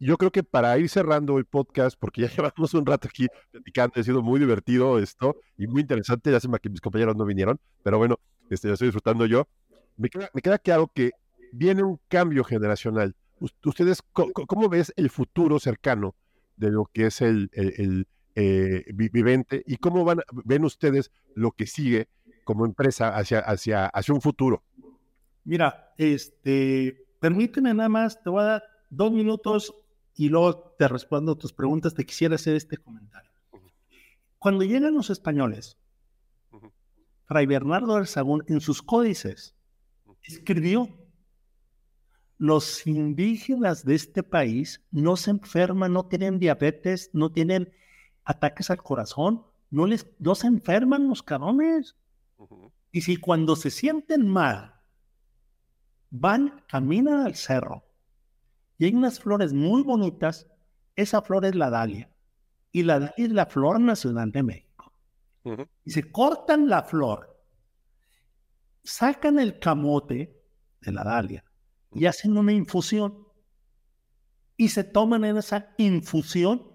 Yo 0.00 0.16
creo 0.18 0.32
que 0.32 0.42
para 0.42 0.76
ir 0.78 0.88
cerrando 0.88 1.38
el 1.38 1.44
podcast, 1.44 1.96
porque 1.98 2.22
ya 2.22 2.28
llevamos 2.36 2.74
un 2.74 2.84
rato 2.86 3.08
aquí 3.08 3.26
platicando, 3.50 4.00
ha 4.00 4.02
sido 4.02 4.22
muy 4.22 4.40
divertido 4.40 4.98
esto 4.98 5.36
y 5.56 5.66
muy 5.66 5.82
interesante, 5.82 6.30
ya 6.32 6.40
se 6.40 6.48
que 6.60 6.70
mis 6.70 6.80
compañeros 6.80 7.16
no 7.16 7.24
vinieron, 7.24 7.60
pero 7.82 7.98
bueno, 7.98 8.18
este, 8.50 8.68
lo 8.68 8.74
estoy 8.74 8.88
disfrutando 8.88 9.26
yo. 9.26 9.46
Me 9.96 10.08
queda, 10.08 10.30
me 10.34 10.40
queda 10.40 10.58
claro 10.58 10.90
que 10.92 11.10
viene 11.52 11.82
un 11.82 12.00
cambio 12.08 12.42
generacional. 12.44 13.14
Us- 13.40 13.54
¿Ustedes 13.64 14.02
co- 14.12 14.32
cómo 14.32 14.68
ves 14.68 14.92
el 14.96 15.10
futuro 15.10 15.58
cercano 15.60 16.14
de 16.56 16.70
lo 16.70 16.86
que 16.92 17.06
es 17.06 17.20
el, 17.20 17.50
el- 17.52 17.74
el, 17.76 18.08
eh, 18.34 18.84
vi- 18.94 19.08
vivente 19.08 19.62
y 19.66 19.76
cómo 19.76 20.04
van, 20.04 20.20
ven 20.44 20.64
ustedes 20.64 21.10
lo 21.34 21.52
que 21.52 21.66
sigue 21.66 22.08
como 22.44 22.64
empresa 22.66 23.16
hacia, 23.16 23.40
hacia, 23.40 23.86
hacia 23.86 24.14
un 24.14 24.20
futuro? 24.20 24.62
Mira, 25.44 25.92
este, 25.98 27.04
permíteme 27.20 27.74
nada 27.74 27.88
más, 27.88 28.22
te 28.22 28.30
voy 28.30 28.42
a 28.42 28.46
dar 28.46 28.62
dos 28.90 29.12
minutos 29.12 29.74
y 30.14 30.28
luego 30.28 30.74
te 30.78 30.88
respondo 30.88 31.32
a 31.32 31.38
tus 31.38 31.52
preguntas. 31.52 31.94
Te 31.94 32.04
quisiera 32.04 32.34
hacer 32.34 32.54
este 32.56 32.76
comentario. 32.76 33.30
Cuando 34.38 34.64
llegan 34.64 34.94
los 34.94 35.08
españoles, 35.10 35.78
Fray 37.26 37.46
Bernardo 37.46 37.96
del 37.96 38.06
Sagún 38.06 38.44
en 38.48 38.60
sus 38.60 38.82
códices 38.82 39.54
escribió, 40.22 40.88
los 42.38 42.86
indígenas 42.86 43.84
de 43.84 43.94
este 43.94 44.22
país 44.24 44.84
no 44.90 45.16
se 45.16 45.30
enferman, 45.30 45.92
no 45.92 46.06
tienen 46.06 46.40
diabetes, 46.40 47.10
no 47.12 47.30
tienen 47.30 47.72
ataques 48.24 48.70
al 48.70 48.82
corazón, 48.82 49.44
no, 49.70 49.86
les, 49.86 50.06
no 50.18 50.34
se 50.34 50.46
enferman 50.46 51.08
los 51.08 51.22
cabrones. 51.22 51.96
Y 52.90 53.02
si 53.02 53.16
cuando 53.16 53.56
se 53.56 53.70
sienten 53.70 54.28
mal, 54.28 54.74
van, 56.10 56.62
caminan 56.68 57.26
al 57.26 57.34
cerro 57.34 57.84
y 58.82 58.86
hay 58.86 58.94
unas 58.96 59.20
flores 59.20 59.52
muy 59.52 59.84
bonitas, 59.84 60.48
esa 60.96 61.22
flor 61.22 61.44
es 61.44 61.54
la 61.54 61.70
dalia. 61.70 62.10
Y 62.72 62.82
la 62.82 62.98
dalia 62.98 63.14
es 63.16 63.30
la 63.30 63.46
flor 63.46 63.78
nacional 63.78 64.32
de 64.32 64.42
México. 64.42 64.92
Y 65.84 65.92
se 65.92 66.10
cortan 66.10 66.68
la 66.68 66.82
flor, 66.82 67.40
sacan 68.82 69.38
el 69.38 69.60
camote 69.60 70.36
de 70.80 70.90
la 70.90 71.04
dalia 71.04 71.44
y 71.92 72.06
hacen 72.06 72.36
una 72.36 72.52
infusión. 72.52 73.24
Y 74.56 74.70
se 74.70 74.82
toman 74.82 75.24
en 75.26 75.36
esa 75.36 75.74
infusión 75.78 76.71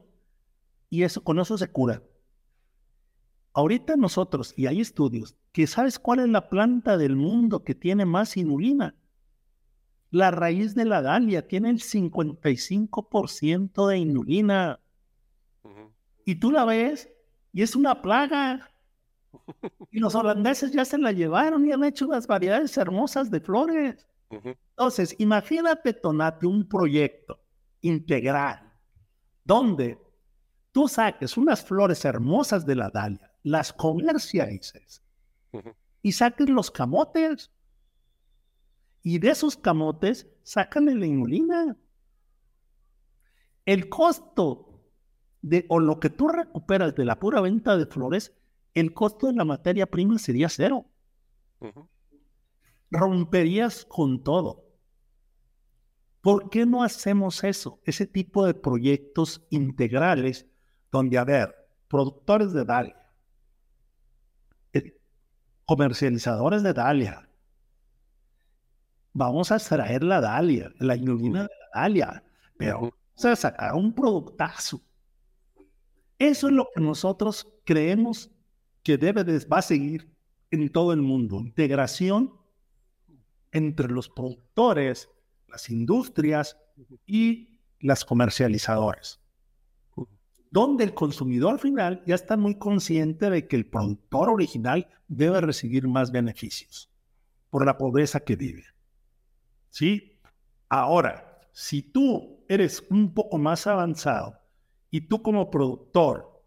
y 0.89 1.03
eso 1.03 1.23
con 1.23 1.39
eso 1.39 1.57
se 1.57 1.71
cura. 1.71 2.03
Ahorita 3.53 3.95
nosotros, 3.95 4.53
y 4.55 4.67
hay 4.67 4.81
estudios, 4.81 5.35
que 5.51 5.65
sabes 5.65 5.97
cuál 5.97 6.19
es 6.19 6.29
la 6.29 6.49
planta 6.49 6.95
del 6.97 7.15
mundo 7.15 7.63
que 7.63 7.73
tiene 7.73 8.05
más 8.05 8.37
inulina. 8.37 8.95
La 10.11 10.29
raíz 10.31 10.75
de 10.75 10.85
la 10.85 11.01
dalia 11.01 11.47
tiene 11.47 11.71
el 11.71 11.79
55% 11.79 13.87
de 13.87 13.97
inulina. 13.97 14.79
Y 16.23 16.35
tú 16.35 16.51
la 16.51 16.65
ves 16.65 17.09
y 17.51 17.63
es 17.63 17.75
una 17.75 17.99
plaga. 18.01 18.71
Y 19.91 19.99
los 19.99 20.15
holandeses 20.15 20.71
ya 20.71 20.85
se 20.85 20.97
la 20.97 21.11
llevaron 21.11 21.65
y 21.65 21.71
han 21.71 21.83
hecho 21.83 22.07
unas 22.07 22.27
variedades 22.27 22.77
hermosas 22.77 23.31
de 23.31 23.39
flores. 23.39 24.07
Entonces, 24.29 25.15
imagínate, 25.19 25.93
Tonate, 25.93 26.45
un 26.45 26.67
proyecto 26.67 27.39
integral 27.81 28.73
donde 29.43 29.97
tú 30.77 30.87
saques 30.87 31.37
unas 31.37 31.65
flores 31.65 32.05
hermosas 32.05 32.63
de 32.63 32.75
la 32.75 32.91
dalia, 32.91 33.33
las 33.41 33.73
comercialices 33.73 35.01
y 36.03 36.11
saques 36.11 36.47
los 36.49 36.69
camotes. 36.69 37.49
Y 39.01 39.17
de 39.17 39.31
esos 39.31 39.57
camotes 39.57 40.27
sacan 40.43 40.85
la 40.85 41.03
inulina. 41.07 41.75
El 43.65 43.89
costo 43.89 44.83
de, 45.41 45.65
o 45.67 45.79
lo 45.79 45.99
que 45.99 46.11
tú 46.11 46.27
recuperas 46.27 46.93
de 46.93 47.05
la 47.05 47.17
pura 47.17 47.41
venta 47.41 47.75
de 47.75 47.87
flores, 47.87 48.35
el 48.75 48.93
costo 48.93 49.25
de 49.25 49.33
la 49.33 49.45
materia 49.45 49.87
prima 49.87 50.19
sería 50.19 50.47
cero. 50.47 50.85
Romperías 52.91 53.83
con 53.83 54.23
todo. 54.23 54.63
¿Por 56.21 56.51
qué 56.51 56.67
no 56.67 56.83
hacemos 56.83 57.43
eso? 57.43 57.81
Ese 57.83 58.05
tipo 58.05 58.45
de 58.45 58.53
proyectos 58.53 59.43
integrales 59.49 60.45
donde, 60.91 61.17
a 61.17 61.23
ver, 61.23 61.55
productores 61.87 62.53
de 62.53 62.65
dalia, 62.65 63.11
eh, 64.73 64.99
comercializadores 65.65 66.63
de 66.63 66.73
dalia, 66.73 67.29
vamos 69.13 69.51
a 69.51 69.55
extraer 69.55 70.03
la 70.03 70.21
dalia, 70.21 70.71
la 70.79 70.95
inulina 70.95 71.43
de 71.43 71.49
la 71.49 71.81
dalia, 71.81 72.23
pero 72.57 72.79
vamos 72.79 73.25
a 73.25 73.35
sacar 73.35 73.75
un 73.75 73.93
productazo. 73.93 74.81
Eso 76.19 76.47
es 76.47 76.53
lo 76.53 76.67
que 76.73 76.81
nosotros 76.81 77.47
creemos 77.63 78.31
que 78.83 78.97
debe 78.97 79.23
de, 79.23 79.45
va 79.45 79.59
a 79.59 79.61
seguir 79.61 80.11
en 80.49 80.69
todo 80.71 80.93
el 80.93 81.01
mundo. 81.01 81.39
Integración 81.39 82.33
entre 83.51 83.87
los 83.89 84.09
productores, 84.09 85.09
las 85.47 85.69
industrias 85.69 86.57
y 87.05 87.59
las 87.79 88.03
comercializadoras 88.03 89.21
donde 90.51 90.83
el 90.83 90.93
consumidor 90.93 91.59
final 91.59 92.01
ya 92.05 92.15
está 92.15 92.37
muy 92.37 92.55
consciente 92.55 93.29
de 93.29 93.47
que 93.47 93.55
el 93.55 93.65
productor 93.65 94.29
original 94.29 94.87
debe 95.07 95.41
recibir 95.41 95.87
más 95.87 96.11
beneficios 96.11 96.89
por 97.49 97.65
la 97.65 97.77
pobreza 97.77 98.19
que 98.19 98.35
vive. 98.35 98.63
¿Sí? 99.69 100.19
Ahora, 100.69 101.41
si 101.51 101.81
tú 101.81 102.43
eres 102.47 102.83
un 102.89 103.13
poco 103.13 103.37
más 103.37 103.67
avanzado 103.67 104.39
y 104.89 105.01
tú 105.01 105.21
como 105.21 105.49
productor 105.49 106.43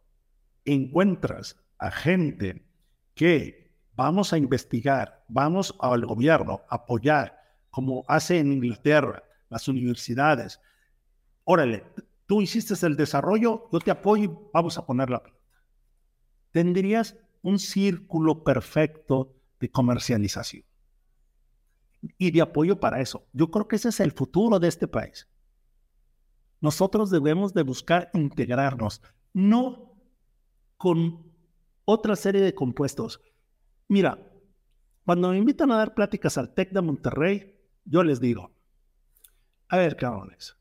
encuentras 0.65 1.57
a 1.79 1.91
gente 1.91 2.65
que 3.15 3.75
vamos 3.95 4.33
a 4.33 4.39
investigar, 4.39 5.25
vamos 5.29 5.75
al 5.81 6.07
gobierno 6.07 6.63
a 6.69 6.77
apoyar, 6.77 7.39
como 7.71 8.05
hace 8.09 8.39
en 8.39 8.53
Inglaterra, 8.53 9.23
las 9.49 9.69
universidades, 9.69 10.61
órale, 11.45 11.85
tú 12.31 12.41
hiciste 12.41 12.75
el 12.87 12.95
desarrollo, 12.95 13.69
yo 13.73 13.81
te 13.81 13.91
apoyo 13.91 14.23
y 14.23 14.31
vamos 14.55 14.79
a 14.79 14.87
poner 14.87 15.11
la 15.11 15.21
planta. 15.21 15.41
Tendrías 16.53 17.17
un 17.43 17.59
círculo 17.59 18.45
perfecto 18.45 19.35
de 19.59 19.69
comercialización 19.69 20.63
y 22.19 22.31
de 22.31 22.41
apoyo 22.41 22.79
para 22.79 23.01
eso. 23.01 23.27
Yo 23.33 23.51
creo 23.51 23.67
que 23.67 23.75
ese 23.75 23.89
es 23.89 23.99
el 23.99 24.13
futuro 24.13 24.61
de 24.61 24.69
este 24.69 24.87
país. 24.87 25.29
Nosotros 26.61 27.11
debemos 27.11 27.53
de 27.53 27.65
buscar 27.65 28.13
integrarnos, 28.15 29.03
no 29.33 30.01
con 30.77 31.33
otra 31.85 32.15
serie 32.15 32.43
de 32.43 32.55
compuestos. 32.55 33.21
Mira, 33.89 34.25
cuando 35.05 35.31
me 35.31 35.39
invitan 35.39 35.73
a 35.73 35.79
dar 35.79 35.95
pláticas 35.95 36.39
al 36.39 36.55
TEC 36.55 36.71
de 36.71 36.81
Monterrey, 36.81 37.61
yo 37.85 38.05
les 38.05 38.21
digo, 38.21 38.53
a 39.67 39.79
ver, 39.79 39.97
cabrones, 39.97 40.60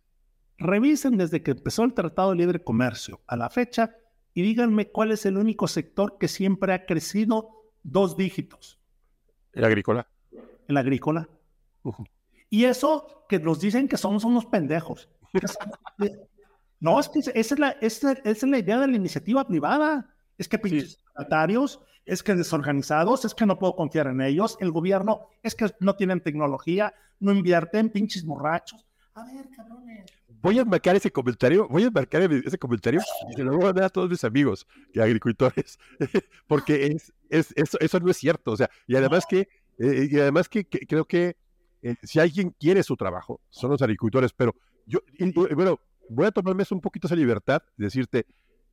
Revisen 0.59 1.17
desde 1.17 1.41
que 1.41 1.51
empezó 1.51 1.83
el 1.83 1.93
Tratado 1.93 2.31
de 2.31 2.35
Libre 2.35 2.63
Comercio 2.63 3.21
a 3.27 3.37
la 3.37 3.49
fecha 3.49 3.95
y 4.33 4.41
díganme 4.41 4.89
cuál 4.91 5.11
es 5.11 5.25
el 5.25 5.37
único 5.37 5.67
sector 5.67 6.17
que 6.17 6.27
siempre 6.27 6.73
ha 6.73 6.85
crecido 6.85 7.71
dos 7.81 8.17
dígitos. 8.17 8.79
¿El 9.53 9.63
agrícola? 9.63 10.07
El 10.67 10.77
agrícola. 10.77 11.29
Y 12.49 12.65
eso 12.65 13.25
que 13.29 13.39
nos 13.39 13.61
dicen 13.61 13.87
que 13.87 13.97
somos 13.97 14.25
unos 14.25 14.45
pendejos. 14.45 15.09
no, 16.79 16.99
es 16.99 17.09
que 17.09 17.19
esa 17.19 17.31
es, 17.33 17.59
la, 17.59 17.69
esa, 17.81 18.11
es 18.11 18.43
la 18.43 18.57
idea 18.57 18.79
de 18.79 18.87
la 18.87 18.95
iniciativa 18.95 19.47
privada. 19.47 20.13
Es 20.37 20.49
que 20.49 20.59
pinches 20.59 20.91
sí. 20.91 21.79
es 22.05 22.23
que 22.23 22.35
desorganizados, 22.35 23.23
es 23.23 23.33
que 23.33 23.45
no 23.45 23.57
puedo 23.59 23.75
confiar 23.75 24.07
en 24.07 24.21
ellos. 24.21 24.57
El 24.59 24.71
gobierno 24.71 25.27
es 25.41 25.55
que 25.55 25.67
no 25.79 25.95
tienen 25.95 26.21
tecnología, 26.21 26.93
no 27.19 27.31
invierten, 27.31 27.89
pinches 27.89 28.25
borrachos. 28.25 28.88
A 29.19 29.25
ver, 29.25 29.49
cabrones. 29.49 30.05
Voy 30.41 30.57
a 30.59 30.63
marcar 30.63 30.95
ese 30.95 31.11
comentario, 31.11 31.67
voy 31.67 31.83
a 31.83 31.91
marcar 31.91 32.21
ese 32.31 32.57
comentario 32.57 33.01
y 33.29 33.33
se 33.33 33.43
lo 33.43 33.57
voy 33.57 33.65
a 33.65 33.73
dar 33.73 33.83
a 33.85 33.89
todos 33.89 34.09
mis 34.09 34.23
amigos 34.23 34.65
que 34.93 35.01
agricultores, 35.01 35.77
porque 36.47 36.87
es, 36.87 37.13
es, 37.29 37.53
eso, 37.57 37.77
eso 37.81 37.99
no 37.99 38.09
es 38.09 38.15
cierto, 38.15 38.51
o 38.51 38.57
sea, 38.57 38.69
y 38.87 38.95
además 38.95 39.25
que, 39.27 39.49
eh, 39.77 40.07
y 40.09 40.17
además 40.17 40.47
que, 40.47 40.65
creo 40.65 41.03
que 41.03 41.35
eh, 41.81 41.95
si 42.03 42.21
alguien 42.21 42.55
quiere 42.57 42.83
su 42.83 42.95
trabajo, 42.95 43.41
son 43.49 43.71
los 43.71 43.81
agricultores, 43.81 44.31
pero 44.31 44.55
yo, 44.85 44.99
bueno, 45.53 45.77
voy 46.07 46.27
a 46.27 46.31
tomarme 46.31 46.63
un 46.71 46.81
poquito 46.81 47.07
esa 47.07 47.15
libertad 47.15 47.61
de 47.75 47.85
decirte 47.85 48.25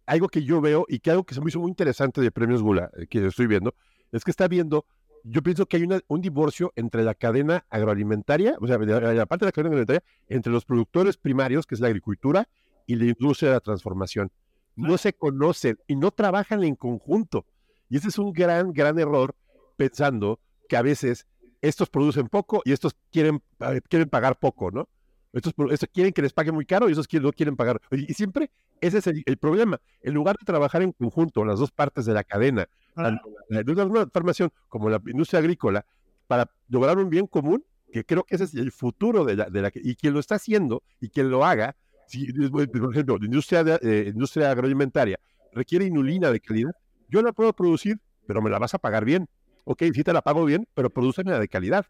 algo 0.06 0.28
que 0.28 0.44
yo 0.44 0.60
veo 0.60 0.86
y 0.88 1.00
que 1.00 1.10
algo 1.10 1.24
que 1.24 1.34
se 1.34 1.40
me 1.40 1.48
hizo 1.48 1.58
muy 1.58 1.70
interesante 1.70 2.20
de 2.20 2.30
Premios 2.30 2.62
Gula, 2.62 2.92
eh, 2.96 3.08
que 3.08 3.26
estoy 3.26 3.48
viendo, 3.48 3.74
es 4.12 4.22
que 4.22 4.30
está 4.30 4.46
viendo 4.46 4.86
yo 5.28 5.42
pienso 5.42 5.66
que 5.66 5.76
hay 5.76 5.88
un 6.08 6.20
divorcio 6.20 6.72
entre 6.76 7.02
la 7.02 7.14
cadena 7.14 7.66
agroalimentaria, 7.70 8.56
o 8.60 8.66
sea, 8.66 8.78
la 8.78 9.26
parte 9.26 9.44
de 9.44 9.48
la 9.48 9.52
cadena 9.52 9.68
agroalimentaria, 9.68 10.04
entre 10.28 10.52
los 10.52 10.64
productores 10.64 11.16
primarios, 11.16 11.66
que 11.66 11.74
es 11.74 11.80
la 11.80 11.88
agricultura, 11.88 12.48
y 12.86 12.94
la 12.96 13.06
industria 13.06 13.50
de 13.50 13.56
la 13.56 13.60
transformación. 13.60 14.30
No 14.76 14.96
se 14.98 15.12
conocen 15.12 15.78
y 15.86 15.96
no 15.96 16.12
trabajan 16.12 16.62
en 16.62 16.76
conjunto. 16.76 17.44
Y 17.88 17.96
ese 17.96 18.08
es 18.08 18.18
un 18.18 18.32
gran, 18.32 18.72
gran 18.72 18.98
error 18.98 19.34
pensando 19.76 20.38
que 20.68 20.76
a 20.76 20.82
veces 20.82 21.26
estos 21.60 21.88
producen 21.88 22.28
poco 22.28 22.62
y 22.64 22.72
estos 22.72 22.94
quieren, 23.10 23.42
quieren 23.88 24.08
pagar 24.08 24.38
poco, 24.38 24.70
¿no? 24.70 24.88
Estos, 25.32 25.54
quieren 25.92 26.12
que 26.12 26.22
les 26.22 26.32
paguen 26.32 26.54
muy 26.54 26.64
caro 26.64 26.88
y 26.88 26.92
esos 26.92 27.06
no 27.12 27.32
quieren 27.32 27.56
pagar. 27.56 27.80
Y 27.90 28.14
siempre 28.14 28.50
ese 28.80 28.98
es 28.98 29.06
el, 29.06 29.36
problema. 29.38 29.80
En 30.00 30.14
lugar 30.14 30.36
de 30.38 30.44
trabajar 30.46 30.82
en 30.82 30.92
conjunto, 30.92 31.44
las 31.44 31.58
dos 31.58 31.72
partes 31.72 32.06
de 32.06 32.14
la 32.14 32.24
cadena, 32.24 32.68
la, 32.96 33.60
industria 33.60 34.06
formación 34.12 34.50
como 34.68 34.90
la 34.90 35.00
industria 35.06 35.40
agrícola, 35.40 35.84
para 36.26 36.50
lograr 36.68 36.98
un 36.98 37.08
bien 37.08 37.26
común, 37.26 37.64
que 37.92 38.04
creo 38.04 38.24
que 38.24 38.34
ese 38.34 38.44
es 38.44 38.54
el 38.54 38.72
futuro 38.72 39.24
de 39.24 39.36
la, 39.36 39.48
de 39.48 39.62
la 39.62 39.70
y 39.74 39.94
quien 39.94 40.12
lo 40.12 40.20
está 40.20 40.36
haciendo 40.36 40.82
y 41.00 41.08
quien 41.08 41.30
lo 41.30 41.44
haga, 41.44 41.76
si, 42.08 42.32
por 42.50 42.92
ejemplo, 42.92 43.18
la 43.18 43.24
industria, 43.24 43.64
de, 43.64 43.78
eh, 43.82 44.08
industria 44.08 44.50
agroalimentaria 44.50 45.18
requiere 45.52 45.86
inulina 45.86 46.30
de 46.30 46.40
calidad, 46.40 46.72
yo 47.08 47.22
la 47.22 47.32
puedo 47.32 47.52
producir, 47.52 47.98
pero 48.26 48.42
me 48.42 48.50
la 48.50 48.58
vas 48.58 48.74
a 48.74 48.78
pagar 48.78 49.04
bien. 49.04 49.28
ok, 49.64 49.84
sí 49.94 50.04
te 50.04 50.12
la 50.12 50.22
pago 50.22 50.44
bien, 50.44 50.66
pero 50.74 50.92
la 51.24 51.38
de 51.38 51.48
calidad 51.48 51.86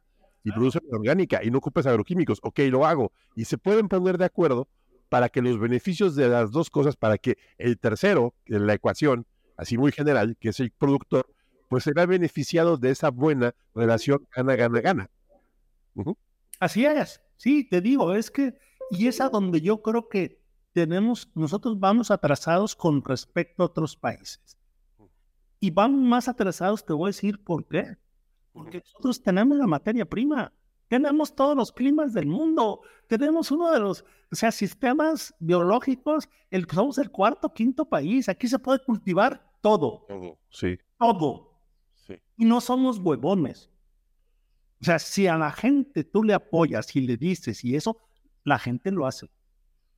y 0.47 0.53
produceme 0.53 0.87
orgánica 0.93 1.43
y 1.43 1.51
no 1.51 1.59
ocupes 1.59 1.87
agroquímicos, 1.87 2.39
ok, 2.41 2.61
lo 2.71 2.87
hago. 2.87 3.11
Y 3.35 3.47
se 3.47 3.59
pueden 3.59 3.89
poner 3.89 4.17
de 4.17 4.27
acuerdo 4.27 4.69
para 5.09 5.29
que 5.29 5.43
los 5.43 5.59
beneficios 5.59 6.15
de 6.15 6.29
las 6.29 6.53
dos 6.53 6.71
cosas, 6.71 6.95
para 6.95 7.19
que 7.19 7.37
el 7.59 7.79
tercero 7.79 8.33
en 8.47 8.67
la 8.67 8.75
ecuación, 8.75 9.27
así 9.57 9.79
muy 9.79 9.93
general, 9.93 10.37
que 10.39 10.51
es 10.51 10.61
el 10.61 10.71
productor, 10.71 11.27
pues 11.69 11.85
será 11.85 12.07
beneficiado 12.07 12.77
de 12.77 12.91
esa 12.91 13.11
buena 13.11 13.55
relación 13.75 14.27
gana-gana-gana. 14.35 15.11
Así 16.61 16.85
es, 16.85 17.21
sí, 17.37 17.65
te 17.69 17.81
digo, 17.81 18.15
es 18.15 18.31
que, 18.31 18.59
y 18.91 19.09
es 19.09 19.21
a 19.21 19.29
donde 19.29 19.61
yo 19.61 19.83
creo 19.83 20.09
que 20.09 20.41
tenemos, 20.73 21.31
nosotros 21.35 21.79
vamos 21.81 22.11
atrasados 22.11 22.77
con 22.77 23.03
respecto 23.03 23.63
a 23.63 23.67
otros 23.67 23.97
países. 23.97 24.59
Y 25.59 25.71
vamos 25.71 26.01
más 26.01 26.29
atrasados, 26.29 26.85
te 26.85 26.93
voy 26.93 27.09
a 27.09 27.15
decir 27.15 27.43
por 27.43 27.67
qué. 27.67 27.97
Porque 28.53 28.79
nosotros 28.79 29.23
tenemos 29.23 29.57
la 29.57 29.67
materia 29.67 30.05
prima, 30.05 30.53
tenemos 30.89 31.35
todos 31.35 31.57
los 31.57 31.73
climas 31.73 32.13
del 32.13 32.27
mundo, 32.27 32.83
tenemos 33.07 33.51
uno 33.51 33.71
de 33.73 33.81
los, 33.81 34.05
o 34.31 34.37
sea, 34.37 34.53
sistemas 34.53 35.35
biológicos, 35.39 36.29
el, 36.51 36.67
somos 36.73 36.99
el 36.99 37.11
cuarto, 37.11 37.53
quinto 37.53 37.89
país, 37.89 38.29
aquí 38.29 38.47
se 38.49 38.59
puede 38.59 38.83
cultivar 38.85 39.46
todo. 39.61 40.05
Todo, 40.09 40.39
sí. 40.51 40.79
Todo. 40.99 41.61
Sí. 41.95 42.15
Y 42.37 42.45
no 42.45 42.61
somos 42.61 42.99
huevones. 42.99 43.71
O 44.81 44.85
sea, 44.85 44.99
si 44.99 45.27
a 45.27 45.37
la 45.37 45.51
gente 45.53 46.05
tú 46.05 46.23
le 46.23 46.35
apoyas 46.35 46.95
y 46.95 47.01
le 47.01 47.17
dices 47.17 47.65
y 47.65 47.77
eso, 47.77 47.99
la 48.45 48.59
gente 48.59 48.91
lo 48.91 49.07
hace. 49.07 49.31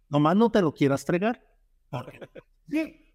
Nomás 0.09 0.37
no 0.37 0.51
te 0.51 0.63
lo 0.63 0.73
quieras 0.73 1.03
entregar. 1.03 1.45
sí. 2.71 3.15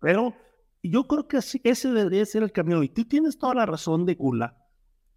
Pero 0.00 0.34
yo 0.82 1.06
creo 1.06 1.28
que 1.28 1.38
ese 1.38 1.90
debería 1.90 2.24
ser 2.24 2.42
el 2.42 2.52
camino. 2.52 2.82
Y 2.82 2.88
tú 2.88 3.04
tienes 3.04 3.38
toda 3.38 3.54
la 3.54 3.66
razón 3.66 4.06
de 4.06 4.14
Gula. 4.14 4.56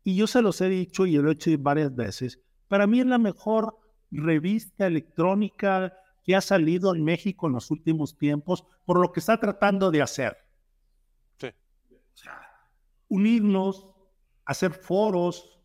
Y 0.03 0.15
yo 0.15 0.27
se 0.27 0.41
los 0.41 0.59
he 0.61 0.69
dicho 0.69 1.05
y 1.05 1.17
lo 1.17 1.29
he 1.29 1.33
hecho 1.33 1.51
varias 1.59 1.95
veces. 1.95 2.39
Para 2.67 2.87
mí 2.87 2.99
es 2.99 3.05
la 3.05 3.17
mejor 3.17 3.77
revista 4.11 4.87
electrónica 4.87 5.93
que 6.29 6.35
ha 6.35 6.41
salido 6.41 6.93
en 6.93 7.03
México 7.03 7.47
en 7.47 7.53
los 7.53 7.71
últimos 7.71 8.15
tiempos 8.15 8.63
por 8.85 8.99
lo 8.99 9.11
que 9.11 9.19
está 9.19 9.39
tratando 9.39 9.89
de 9.89 10.03
hacer. 10.03 10.37
Sí. 11.39 11.47
unirnos, 13.07 13.95
hacer 14.45 14.73
foros, 14.73 15.59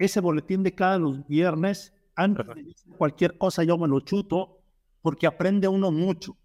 ese 0.00 0.18
boletín 0.18 0.64
de 0.64 0.74
cada 0.74 0.98
los 0.98 1.24
viernes 1.28 1.94
antes 2.16 2.44
de 2.48 2.74
cualquier 2.98 3.38
cosa 3.38 3.62
yo 3.62 3.78
me 3.78 3.86
lo 3.86 4.00
chuto 4.00 4.58
porque 5.02 5.28
aprende 5.28 5.68
uno 5.68 5.92
mucho. 5.92 6.36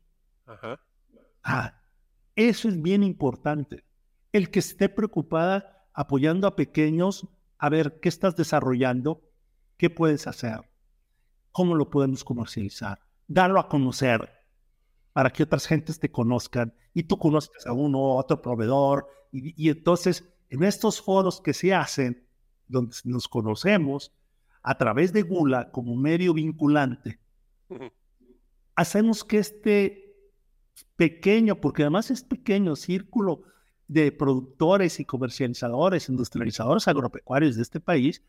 Ah, 1.41 1.81
eso 2.35 2.69
es 2.69 2.79
bien 2.79 3.01
importante. 3.01 3.83
El 4.33 4.51
que 4.51 4.59
esté 4.59 4.87
preocupada 4.87 5.87
apoyando 5.93 6.45
a 6.45 6.55
pequeños 6.55 7.27
a 7.57 7.69
ver 7.69 7.99
qué 8.01 8.09
estás 8.09 8.35
desarrollando, 8.35 9.19
qué 9.77 9.89
puedes 9.89 10.27
hacer, 10.27 10.59
cómo 11.51 11.73
lo 11.73 11.89
podemos 11.89 12.23
comercializar, 12.23 13.06
darlo 13.27 13.59
a 13.59 13.67
conocer 13.69 14.29
para 15.13 15.31
que 15.31 15.43
otras 15.43 15.65
gentes 15.65 15.99
te 15.99 16.11
conozcan 16.11 16.73
y 16.93 17.03
tú 17.03 17.17
conozcas 17.17 17.65
a 17.67 17.73
uno 17.73 17.99
o 17.99 18.17
otro 18.17 18.41
proveedor. 18.41 19.07
Y, 19.31 19.53
y 19.61 19.69
entonces, 19.69 20.29
en 20.49 20.63
estos 20.63 21.01
foros 21.01 21.41
que 21.41 21.53
se 21.53 21.73
hacen, 21.73 22.27
donde 22.67 22.95
nos 23.03 23.27
conocemos, 23.27 24.13
a 24.61 24.77
través 24.77 25.13
de 25.13 25.21
Gula 25.21 25.71
como 25.71 25.95
medio 25.95 26.33
vinculante, 26.33 27.19
hacemos 28.75 29.23
que 29.23 29.39
este 29.39 30.15
pequeño, 30.95 31.61
porque 31.61 31.83
además 31.83 32.11
es 32.11 32.23
pequeño 32.23 32.75
círculo 32.75 33.43
de 33.87 34.11
productores 34.11 34.99
y 34.99 35.05
comercializadores, 35.05 36.09
industrializadores 36.09 36.87
agropecuarios 36.87 37.55
de 37.55 37.61
este 37.61 37.79
país, 37.79 38.23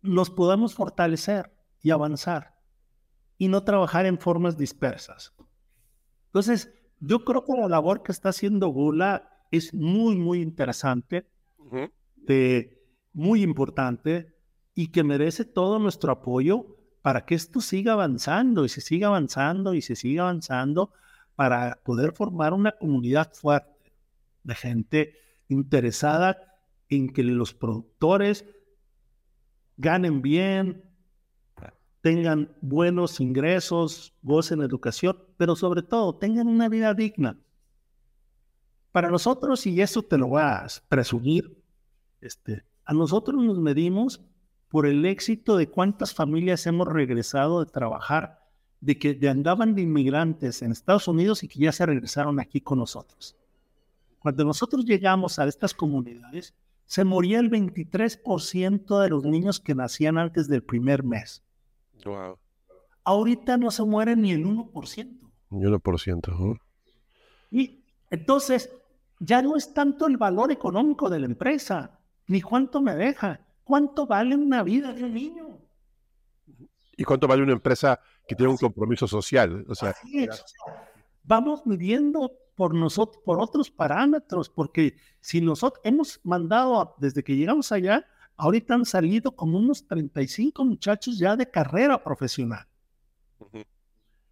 los 0.00 0.30
podamos 0.30 0.74
fortalecer 0.74 1.52
y 1.82 1.90
avanzar 1.90 2.57
y 3.38 3.48
no 3.48 3.62
trabajar 3.62 4.04
en 4.04 4.18
formas 4.18 4.58
dispersas. 4.58 5.32
Entonces, 6.26 6.74
yo 7.00 7.24
creo 7.24 7.44
que 7.44 7.52
la 7.52 7.68
labor 7.68 8.02
que 8.02 8.12
está 8.12 8.30
haciendo 8.30 8.68
Gula 8.68 9.46
es 9.50 9.72
muy, 9.72 10.16
muy 10.16 10.42
interesante, 10.42 11.30
de, 12.16 12.84
muy 13.12 13.42
importante, 13.42 14.34
y 14.74 14.88
que 14.88 15.04
merece 15.04 15.44
todo 15.44 15.78
nuestro 15.78 16.12
apoyo 16.12 16.76
para 17.02 17.24
que 17.24 17.34
esto 17.34 17.60
siga 17.60 17.94
avanzando 17.94 18.64
y 18.64 18.68
se 18.68 18.80
siga 18.80 19.08
avanzando 19.08 19.74
y 19.74 19.80
se 19.80 19.96
siga 19.96 20.22
avanzando 20.22 20.92
para 21.34 21.80
poder 21.84 22.12
formar 22.12 22.52
una 22.52 22.72
comunidad 22.72 23.32
fuerte 23.32 23.92
de 24.42 24.54
gente 24.54 25.14
interesada 25.48 26.58
en 26.88 27.12
que 27.12 27.22
los 27.22 27.54
productores 27.54 28.44
ganen 29.76 30.20
bien, 30.22 30.87
tengan 32.00 32.50
buenos 32.60 33.20
ingresos, 33.20 34.14
gocen 34.22 34.62
educación, 34.62 35.18
pero 35.36 35.56
sobre 35.56 35.82
todo 35.82 36.14
tengan 36.16 36.48
una 36.48 36.68
vida 36.68 36.94
digna. 36.94 37.38
Para 38.92 39.10
nosotros, 39.10 39.66
y 39.66 39.80
eso 39.80 40.02
te 40.02 40.18
lo 40.18 40.28
voy 40.28 40.42
a 40.42 40.66
presumir, 40.88 41.56
este, 42.20 42.64
a 42.84 42.94
nosotros 42.94 43.42
nos 43.42 43.58
medimos 43.58 44.20
por 44.68 44.86
el 44.86 45.04
éxito 45.06 45.56
de 45.56 45.68
cuántas 45.68 46.14
familias 46.14 46.66
hemos 46.66 46.88
regresado 46.88 47.64
de 47.64 47.70
trabajar, 47.70 48.46
de 48.80 48.98
que 48.98 49.28
andaban 49.28 49.74
de 49.74 49.82
inmigrantes 49.82 50.62
en 50.62 50.72
Estados 50.72 51.08
Unidos 51.08 51.42
y 51.42 51.48
que 51.48 51.58
ya 51.58 51.72
se 51.72 51.86
regresaron 51.86 52.38
aquí 52.38 52.60
con 52.60 52.78
nosotros. 52.78 53.36
Cuando 54.18 54.44
nosotros 54.44 54.84
llegamos 54.84 55.38
a 55.38 55.46
estas 55.46 55.74
comunidades, 55.74 56.54
se 56.86 57.04
moría 57.04 57.38
el 57.38 57.50
23% 57.50 59.00
de 59.02 59.08
los 59.08 59.24
niños 59.24 59.60
que 59.60 59.74
nacían 59.74 60.18
antes 60.18 60.48
del 60.48 60.62
primer 60.62 61.02
mes. 61.04 61.42
Wow. 62.08 62.38
Ahorita 63.04 63.56
no 63.56 63.70
se 63.70 63.84
muere 63.84 64.16
ni 64.16 64.32
el 64.32 64.44
1%. 64.44 65.18
Ni 65.50 65.64
1%. 65.64 66.60
Y 67.50 67.84
entonces, 68.10 68.70
ya 69.18 69.42
no 69.42 69.56
es 69.56 69.72
tanto 69.72 70.06
el 70.06 70.16
valor 70.16 70.52
económico 70.52 71.08
de 71.08 71.20
la 71.20 71.26
empresa, 71.26 71.98
ni 72.26 72.42
cuánto 72.42 72.82
me 72.82 72.94
deja, 72.94 73.40
¿Cuánto 73.68 74.06
vale 74.06 74.34
una 74.34 74.62
vida 74.62 74.94
de 74.94 75.04
un 75.04 75.12
niño? 75.12 75.58
¿Y 76.96 77.04
cuánto 77.04 77.28
vale 77.28 77.42
una 77.42 77.52
empresa 77.52 78.00
que 78.26 78.34
tiene 78.34 78.50
un 78.50 78.56
compromiso 78.56 79.06
social? 79.06 79.66
O 79.68 79.74
sea, 79.74 79.94
vamos 81.22 81.66
midiendo 81.66 82.32
por 82.56 82.74
nosotros, 82.74 83.22
por 83.26 83.38
otros 83.38 83.70
parámetros, 83.70 84.48
porque 84.48 84.96
si 85.20 85.42
nosotros 85.42 85.82
hemos 85.84 86.18
mandado 86.24 86.94
desde 86.96 87.22
que 87.22 87.36
llegamos 87.36 87.70
allá, 87.70 88.06
ahorita 88.38 88.74
han 88.74 88.84
salido 88.84 89.32
como 89.32 89.58
unos 89.58 89.86
35 89.86 90.64
muchachos 90.64 91.18
ya 91.18 91.36
de 91.36 91.50
carrera 91.50 92.02
profesional. 92.02 92.66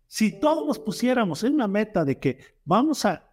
Si 0.06 0.38
todos 0.40 0.66
nos 0.66 0.78
pusiéramos 0.78 1.42
en 1.42 1.54
una 1.54 1.66
meta 1.66 2.04
de 2.04 2.18
que 2.18 2.38
vamos 2.64 3.04
a, 3.04 3.28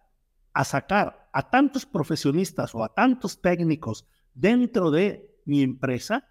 a 0.52 0.64
sacar 0.64 1.30
a 1.32 1.48
tantos 1.48 1.86
profesionistas 1.86 2.74
o 2.74 2.84
a 2.84 2.92
tantos 2.92 3.40
técnicos 3.40 4.06
dentro 4.34 4.90
de 4.90 5.40
mi 5.44 5.62
empresa, 5.62 6.28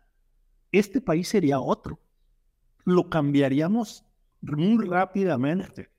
este 0.72 1.00
país 1.00 1.30
sería 1.30 1.60
otro. 1.60 2.00
Lo 2.84 3.10
cambiaríamos 3.10 4.06
muy 4.42 4.86
rápidamente. 4.86 5.90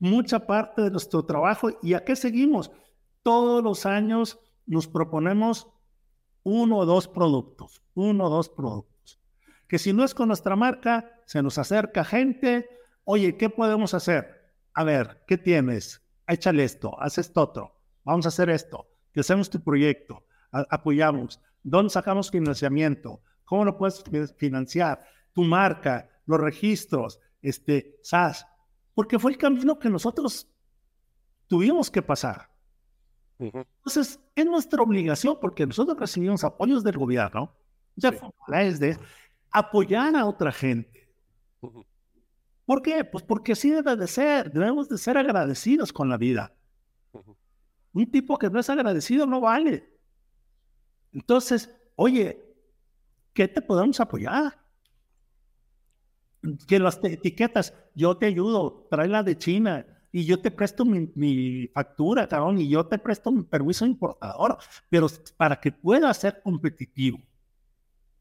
Mucha 0.00 0.44
parte 0.44 0.82
de 0.82 0.90
nuestro 0.90 1.24
trabajo, 1.24 1.70
¿y 1.82 1.94
a 1.94 2.04
qué 2.04 2.16
seguimos? 2.16 2.72
Todos 3.22 3.62
los 3.62 3.86
años 3.86 4.40
nos 4.66 4.88
proponemos 4.88 5.68
uno 6.44 6.78
o 6.78 6.86
dos 6.86 7.08
productos, 7.08 7.82
uno 7.94 8.26
o 8.26 8.30
dos 8.30 8.48
productos. 8.48 9.18
Que 9.66 9.78
si 9.78 9.92
no 9.92 10.04
es 10.04 10.14
con 10.14 10.28
nuestra 10.28 10.54
marca, 10.56 11.10
se 11.26 11.42
nos 11.42 11.58
acerca 11.58 12.04
gente, 12.04 12.68
oye, 13.04 13.36
¿qué 13.36 13.50
podemos 13.50 13.94
hacer? 13.94 14.52
A 14.74 14.84
ver, 14.84 15.24
¿qué 15.26 15.36
tienes? 15.36 16.02
Échale 16.26 16.64
esto, 16.64 17.00
haz 17.00 17.18
esto 17.18 17.40
otro, 17.40 17.80
vamos 18.04 18.26
a 18.26 18.28
hacer 18.28 18.50
esto, 18.50 18.86
que 19.12 19.20
hacemos 19.20 19.50
tu 19.50 19.60
proyecto, 19.60 20.24
apoyamos. 20.50 21.40
¿Dónde 21.62 21.90
sacamos 21.90 22.30
financiamiento? 22.30 23.22
¿Cómo 23.44 23.64
lo 23.64 23.76
puedes 23.76 24.04
financiar? 24.36 25.04
Tu 25.32 25.42
marca, 25.42 26.08
los 26.26 26.40
registros, 26.40 27.20
este, 27.42 27.98
SAS. 28.02 28.46
Porque 28.94 29.18
fue 29.18 29.32
el 29.32 29.38
camino 29.38 29.78
que 29.78 29.90
nosotros 29.90 30.48
tuvimos 31.46 31.90
que 31.90 32.02
pasar. 32.02 32.50
Entonces, 33.38 34.20
es 34.34 34.46
nuestra 34.46 34.82
obligación, 34.82 35.38
porque 35.40 35.66
nosotros 35.66 35.98
recibimos 35.98 36.44
apoyos 36.44 36.84
del 36.84 36.96
gobierno, 36.96 37.54
ya 37.96 38.12
es 38.60 38.80
de 38.80 38.98
apoyar 39.50 40.14
a 40.16 40.26
otra 40.26 40.52
gente. 40.52 41.08
¿Por 42.66 42.82
qué? 42.82 43.04
Pues 43.04 43.22
porque 43.24 43.52
así 43.52 43.70
debe 43.70 43.96
de 43.96 44.06
ser, 44.06 44.50
debemos 44.52 44.88
de 44.88 44.98
ser 44.98 45.18
agradecidos 45.18 45.92
con 45.92 46.08
la 46.08 46.16
vida. 46.16 46.54
Un 47.92 48.10
tipo 48.10 48.38
que 48.38 48.50
no 48.50 48.58
es 48.58 48.70
agradecido 48.70 49.26
no 49.26 49.40
vale. 49.40 49.88
Entonces, 51.12 51.70
oye, 51.94 52.42
¿qué 53.32 53.46
te 53.46 53.60
podemos 53.62 54.00
apoyar? 54.00 54.60
Que 56.66 56.78
las 56.78 56.98
etiquetas, 57.02 57.72
yo 57.94 58.16
te 58.16 58.26
ayudo, 58.26 58.86
trae 58.90 59.08
la 59.08 59.22
de 59.22 59.38
China, 59.38 59.86
y 60.14 60.24
yo 60.24 60.40
te 60.40 60.52
presto 60.52 60.84
mi, 60.84 61.66
factura, 61.74 62.28
cabrón, 62.28 62.60
y 62.60 62.68
yo 62.68 62.86
te 62.86 63.00
presto 63.00 63.32
mi 63.32 63.42
permiso 63.42 63.84
importador, 63.84 64.58
pero 64.88 65.08
para 65.36 65.58
que 65.58 65.72
pueda 65.72 66.14
ser 66.14 66.40
competitivo. 66.40 67.18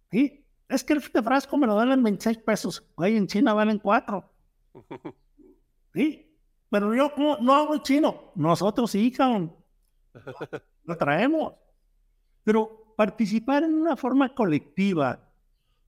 ¿Sí? 0.09 0.43
Es 0.67 0.83
que 0.83 0.93
el 0.93 1.01
frasco 1.01 1.55
me 1.55 1.67
lo 1.67 1.75
dan 1.75 1.91
en 1.91 2.01
26 2.01 2.39
pesos, 2.39 2.83
güey, 2.97 3.15
en 3.15 3.27
China 3.27 3.53
valen 3.53 3.77
4. 3.77 4.27
¿Sí? 5.93 6.35
Pero 6.67 6.95
yo 6.95 7.13
no, 7.15 7.37
no 7.37 7.53
hago 7.53 7.77
chino, 7.77 8.31
nosotros 8.33 8.89
sí, 8.89 9.11
cabrón. 9.11 9.55
Lo 10.85 10.97
traemos. 10.97 11.53
Pero 12.43 12.95
participar 12.97 13.65
en 13.65 13.75
una 13.75 13.95
forma 13.95 14.33
colectiva, 14.33 15.31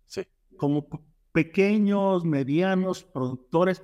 sí. 0.06 0.22
como 0.56 0.88
pequeños, 1.32 2.24
medianos 2.24 3.04
productores, 3.04 3.82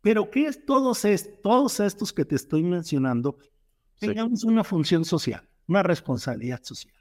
pero 0.00 0.30
¿qué 0.30 0.46
es 0.46 0.64
todos, 0.64 1.06
todos 1.42 1.80
estos 1.80 2.12
que 2.12 2.24
te 2.24 2.36
estoy 2.36 2.62
mencionando? 2.62 3.38
Tengamos 3.98 4.44
una 4.44 4.64
función 4.64 5.04
social, 5.04 5.46
una 5.66 5.82
responsabilidad 5.82 6.62
social. 6.62 6.94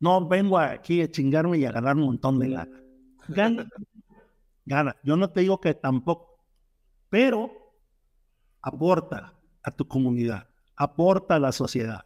No 0.00 0.26
vengo 0.28 0.58
aquí 0.58 1.00
a 1.02 1.10
chingarme 1.10 1.58
y 1.58 1.64
a 1.64 1.72
ganar 1.72 1.96
un 1.96 2.02
montón 2.02 2.38
de 2.38 2.48
lana. 2.48 2.82
Gana, 3.28 3.68
gana. 4.64 4.96
Yo 5.04 5.16
no 5.16 5.30
te 5.30 5.40
digo 5.40 5.60
que 5.60 5.74
tampoco, 5.74 6.44
pero 7.08 7.50
aporta 8.60 9.38
a 9.62 9.70
tu 9.70 9.86
comunidad, 9.86 10.48
aporta 10.76 11.36
a 11.36 11.38
la 11.38 11.52
sociedad. 11.52 12.04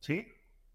¿Sí? 0.00 0.26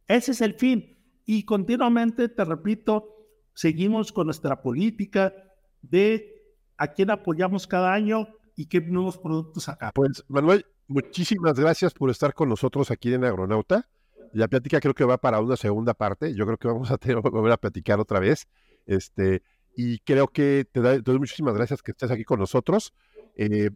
Ese 0.07 0.31
es 0.31 0.41
el 0.41 0.53
fin. 0.53 0.97
Y 1.25 1.43
continuamente, 1.43 2.29
te 2.29 2.45
repito, 2.45 3.15
seguimos 3.53 4.13
con 4.13 4.27
nuestra 4.27 4.61
política 4.61 5.33
de 5.81 6.36
a 6.77 6.87
quién 6.87 7.09
apoyamos 7.11 7.67
cada 7.67 7.93
año 7.93 8.27
y 8.55 8.65
qué 8.67 8.81
nuevos 8.81 9.17
productos 9.17 9.69
acá. 9.69 9.91
Pues 9.93 10.23
Manuel, 10.27 10.65
muchísimas 10.87 11.59
gracias 11.59 11.93
por 11.93 12.09
estar 12.09 12.33
con 12.33 12.49
nosotros 12.49 12.91
aquí 12.91 13.13
en 13.13 13.23
Agronauta. 13.23 13.87
La 14.33 14.47
plática 14.47 14.79
creo 14.79 14.93
que 14.93 15.05
va 15.05 15.17
para 15.17 15.39
una 15.39 15.55
segunda 15.55 15.93
parte. 15.93 16.33
Yo 16.33 16.45
creo 16.45 16.57
que 16.57 16.67
vamos 16.67 16.91
a 16.91 16.97
tener 16.97 17.21
volver 17.21 17.51
a 17.51 17.57
platicar 17.57 17.99
otra 17.99 18.19
vez. 18.19 18.47
Este, 18.85 19.43
y 19.75 19.99
creo 19.99 20.27
que 20.27 20.67
te, 20.71 20.81
doy 21.01 21.19
muchísimas 21.19 21.53
gracias 21.53 21.81
que 21.81 21.91
estés 21.91 22.11
aquí 22.11 22.23
con 22.23 22.39
nosotros. 22.39 22.93
Eh, 23.35 23.69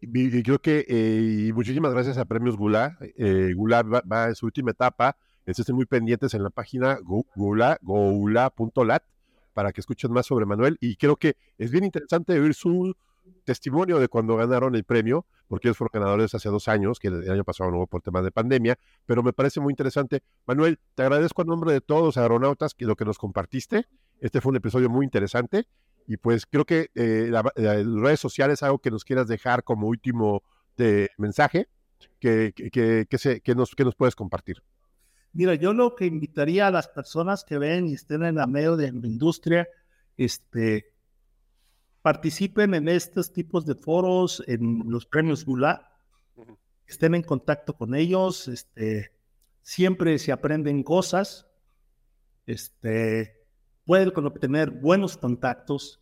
y 0.00 0.42
creo 0.42 0.58
que 0.58 0.84
eh, 0.88 1.52
muchísimas 1.54 1.92
gracias 1.92 2.18
a 2.18 2.24
Premios 2.24 2.56
Gula. 2.56 2.98
Eh, 3.16 3.52
Gula 3.54 3.82
va, 3.82 4.28
en 4.28 4.34
su 4.34 4.46
última 4.46 4.72
etapa. 4.72 5.16
Estén 5.46 5.76
muy 5.76 5.86
pendientes 5.86 6.34
en 6.34 6.42
la 6.42 6.50
página 6.50 6.98
gula, 7.34 7.78
gula.lat 7.82 9.04
para 9.54 9.72
que 9.72 9.80
escuchen 9.80 10.12
más 10.12 10.26
sobre 10.26 10.44
Manuel. 10.44 10.76
Y 10.80 10.96
creo 10.96 11.16
que 11.16 11.36
es 11.56 11.70
bien 11.70 11.84
interesante 11.84 12.38
oír 12.38 12.52
su 12.52 12.94
testimonio 13.44 13.98
de 13.98 14.08
cuando 14.08 14.36
ganaron 14.36 14.74
el 14.74 14.84
premio, 14.84 15.26
porque 15.48 15.68
ellos 15.68 15.78
fueron 15.78 15.90
ganadores 15.94 16.34
hace 16.34 16.48
dos 16.48 16.68
años, 16.68 16.98
que 16.98 17.08
el 17.08 17.30
año 17.30 17.44
pasado 17.44 17.70
no 17.70 17.78
hubo 17.78 17.86
por 17.86 18.02
temas 18.02 18.24
de 18.24 18.30
pandemia, 18.30 18.78
pero 19.06 19.22
me 19.22 19.32
parece 19.32 19.60
muy 19.60 19.72
interesante. 19.72 20.22
Manuel, 20.46 20.78
te 20.94 21.02
agradezco 21.02 21.42
a 21.42 21.44
nombre 21.44 21.72
de 21.72 21.80
todos 21.80 22.02
los 22.02 22.16
aeronautas 22.16 22.74
que 22.74 22.84
lo 22.84 22.96
que 22.96 23.04
nos 23.04 23.18
compartiste. 23.18 23.86
Este 24.20 24.40
fue 24.40 24.50
un 24.50 24.56
episodio 24.56 24.90
muy 24.90 25.04
interesante 25.04 25.66
y 26.06 26.16
pues 26.16 26.46
creo 26.46 26.64
que 26.64 26.90
eh, 26.94 27.28
las 27.30 27.44
redes 27.54 28.20
sociales, 28.20 28.62
algo 28.62 28.78
que 28.78 28.90
nos 28.90 29.04
quieras 29.04 29.26
dejar 29.26 29.64
como 29.64 29.88
último 29.88 30.42
de 30.76 31.10
mensaje, 31.16 31.68
que, 32.20 32.52
que, 32.54 33.06
que, 33.08 33.18
se, 33.18 33.40
que, 33.40 33.54
nos, 33.54 33.74
que 33.74 33.84
nos 33.84 33.94
puedes 33.94 34.14
compartir. 34.14 34.62
Mira, 35.34 35.54
yo 35.56 35.72
lo 35.72 35.96
que 35.96 36.06
invitaría 36.06 36.68
a 36.68 36.70
las 36.70 36.86
personas 36.86 37.42
que 37.44 37.58
ven 37.58 37.88
y 37.88 37.94
estén 37.94 38.22
en 38.22 38.36
la 38.36 38.46
medio 38.46 38.76
de 38.76 38.92
la 38.92 39.06
industria, 39.06 39.68
este, 40.16 40.92
participen 42.02 42.72
en 42.74 42.88
estos 42.88 43.32
tipos 43.32 43.66
de 43.66 43.74
foros, 43.74 44.44
en 44.46 44.84
los 44.86 45.06
premios 45.06 45.44
Gula, 45.44 45.90
estén 46.86 47.16
en 47.16 47.22
contacto 47.22 47.74
con 47.74 47.96
ellos, 47.96 48.46
este, 48.46 49.10
siempre 49.60 50.20
se 50.20 50.30
aprenden 50.30 50.84
cosas, 50.84 51.48
este, 52.46 53.44
pueden 53.84 54.12
obtener 54.24 54.70
buenos 54.70 55.16
contactos 55.16 56.00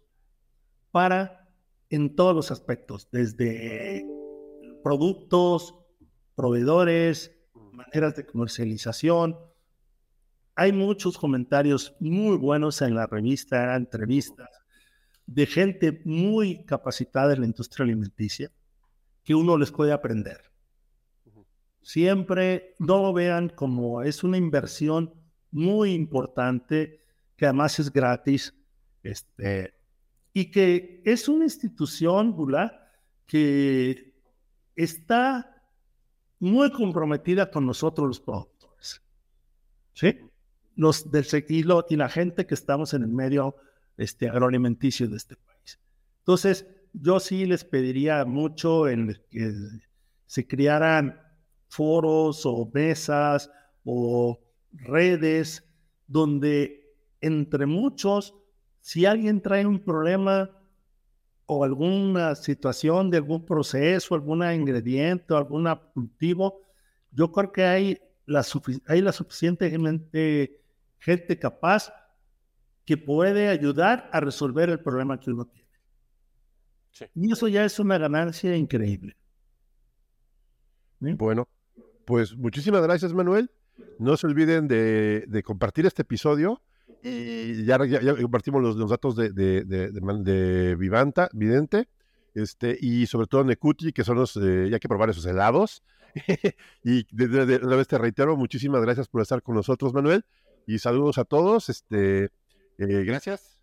para 0.90 1.48
en 1.88 2.14
todos 2.14 2.36
los 2.36 2.50
aspectos, 2.50 3.08
desde 3.10 4.04
productos, 4.82 5.74
proveedores, 6.34 7.32
maneras 7.72 8.14
de 8.16 8.26
comercialización. 8.26 9.36
Hay 10.54 10.72
muchos 10.72 11.16
comentarios 11.16 11.94
muy 11.98 12.36
buenos 12.36 12.82
en 12.82 12.94
la 12.94 13.06
revista, 13.06 13.74
entrevistas, 13.74 14.50
de 15.26 15.46
gente 15.46 16.02
muy 16.04 16.64
capacitada 16.64 17.32
en 17.32 17.40
la 17.40 17.46
industria 17.46 17.84
alimenticia 17.84 18.50
que 19.24 19.34
uno 19.34 19.56
les 19.56 19.70
puede 19.70 19.92
aprender. 19.92 20.50
Siempre 21.80 22.76
no 22.78 23.02
lo 23.02 23.12
vean 23.12 23.48
como 23.48 24.02
es 24.02 24.22
una 24.22 24.36
inversión 24.36 25.12
muy 25.50 25.92
importante, 25.92 27.00
que 27.36 27.46
además 27.46 27.78
es 27.78 27.92
gratis, 27.92 28.54
este, 29.02 29.74
y 30.32 30.50
que 30.50 31.02
es 31.04 31.28
una 31.28 31.44
institución, 31.44 32.34
Bula, 32.34 32.88
que 33.26 34.14
está 34.76 35.51
muy 36.42 36.72
comprometida 36.72 37.52
con 37.52 37.64
nosotros 37.66 38.08
los 38.08 38.20
productores. 38.20 39.00
¿Sí? 39.94 40.18
Los 40.74 41.08
del 41.12 41.24
seguilo 41.24 41.86
y 41.88 41.94
la 41.94 42.08
gente 42.08 42.46
que 42.46 42.54
estamos 42.54 42.94
en 42.94 43.02
el 43.02 43.10
medio 43.10 43.54
este, 43.96 44.28
agroalimenticio 44.28 45.08
de 45.08 45.18
este 45.18 45.36
país. 45.36 45.78
Entonces, 46.18 46.66
yo 46.92 47.20
sí 47.20 47.46
les 47.46 47.64
pediría 47.64 48.24
mucho 48.24 48.88
en 48.88 49.22
que 49.30 49.52
se 50.26 50.46
crearan 50.48 51.20
foros 51.68 52.44
o 52.44 52.68
mesas 52.74 53.48
o 53.84 54.40
redes 54.72 55.64
donde 56.08 56.92
entre 57.20 57.66
muchos, 57.66 58.34
si 58.80 59.06
alguien 59.06 59.42
trae 59.42 59.64
un 59.64 59.78
problema 59.78 60.50
o 61.46 61.64
alguna 61.64 62.34
situación 62.34 63.10
de 63.10 63.18
algún 63.18 63.44
proceso, 63.44 64.14
algún 64.14 64.42
ingrediente 64.52 65.34
o 65.34 65.36
algún 65.36 65.68
cultivo, 65.92 66.62
yo 67.10 67.30
creo 67.32 67.52
que 67.52 67.64
hay 67.64 68.00
la, 68.26 68.44
hay 68.86 69.00
la 69.00 69.12
suficiente 69.12 69.70
gente 70.98 71.38
capaz 71.38 71.92
que 72.84 72.96
puede 72.96 73.48
ayudar 73.48 74.08
a 74.12 74.20
resolver 74.20 74.70
el 74.70 74.80
problema 74.80 75.18
que 75.18 75.30
uno 75.30 75.46
tiene. 75.46 75.68
Y 77.14 77.32
eso 77.32 77.48
ya 77.48 77.64
es 77.64 77.78
una 77.78 77.98
ganancia 77.98 78.56
increíble. 78.56 79.16
Bueno, 81.00 81.48
pues 82.04 82.36
muchísimas 82.36 82.82
gracias, 82.82 83.12
Manuel. 83.12 83.50
No 83.98 84.16
se 84.16 84.26
olviden 84.26 84.68
de 84.68 85.42
compartir 85.44 85.86
este 85.86 86.02
episodio 86.02 86.62
y 87.02 87.64
ya, 87.64 87.84
ya, 87.84 88.16
compartimos 88.16 88.62
los, 88.62 88.76
los 88.76 88.90
datos 88.90 89.16
de, 89.16 89.30
de, 89.30 89.64
de, 89.64 90.76
Vivanta, 90.76 91.28
Vidente, 91.32 91.88
este, 92.34 92.76
y 92.80 93.06
sobre 93.06 93.26
todo 93.26 93.44
Nekuti, 93.44 93.92
que 93.92 94.04
son 94.04 94.16
los, 94.16 94.36
eh, 94.36 94.68
ya 94.70 94.76
hay 94.76 94.80
que 94.80 94.88
probar 94.88 95.10
esos 95.10 95.26
helados. 95.26 95.82
y 96.84 97.06
de, 97.10 97.60
una 97.62 97.76
vez 97.76 97.88
te 97.88 97.98
reitero, 97.98 98.36
muchísimas 98.36 98.82
gracias 98.82 99.08
por 99.08 99.22
estar 99.22 99.42
con 99.42 99.56
nosotros, 99.56 99.92
Manuel, 99.92 100.24
y 100.66 100.78
saludos 100.78 101.18
a 101.18 101.24
todos. 101.24 101.68
Este, 101.68 102.30
eh, 102.78 103.04
gracias. 103.04 103.60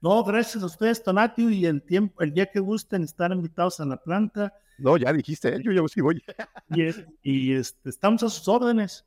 No, 0.00 0.24
gracias 0.24 0.62
a 0.62 0.66
ustedes, 0.66 1.02
Tonatio, 1.02 1.50
y 1.50 1.66
el 1.66 1.82
tiempo, 1.82 2.22
el 2.22 2.32
día 2.32 2.46
que 2.46 2.58
gusten 2.58 3.04
estar 3.04 3.30
invitados 3.30 3.78
a 3.80 3.84
la 3.84 3.98
planta. 3.98 4.52
No, 4.78 4.96
ya 4.96 5.12
dijiste, 5.12 5.54
¿eh? 5.54 5.60
yo 5.62 5.70
ya 5.70 5.86
sí 5.86 6.00
voy. 6.00 6.24
y, 6.70 6.82
y 7.22 7.52
este, 7.52 7.90
estamos 7.90 8.22
a 8.22 8.30
sus 8.30 8.48
órdenes 8.48 9.04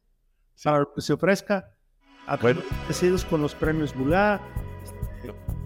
para 0.63 0.87
que 0.95 1.01
se 1.01 1.11
ofrezca 1.11 1.74
agradecidos 2.27 3.25
con 3.25 3.41
los 3.41 3.55
premios 3.55 3.95
Bula. 3.95 4.41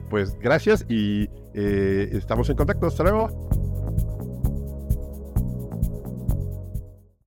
Pues 0.09 0.37
gracias 0.39 0.85
y 0.89 1.29
eh, 1.53 2.09
estamos 2.13 2.49
en 2.49 2.55
contacto. 2.55 2.87
Hasta 2.87 3.03
luego. 3.03 3.48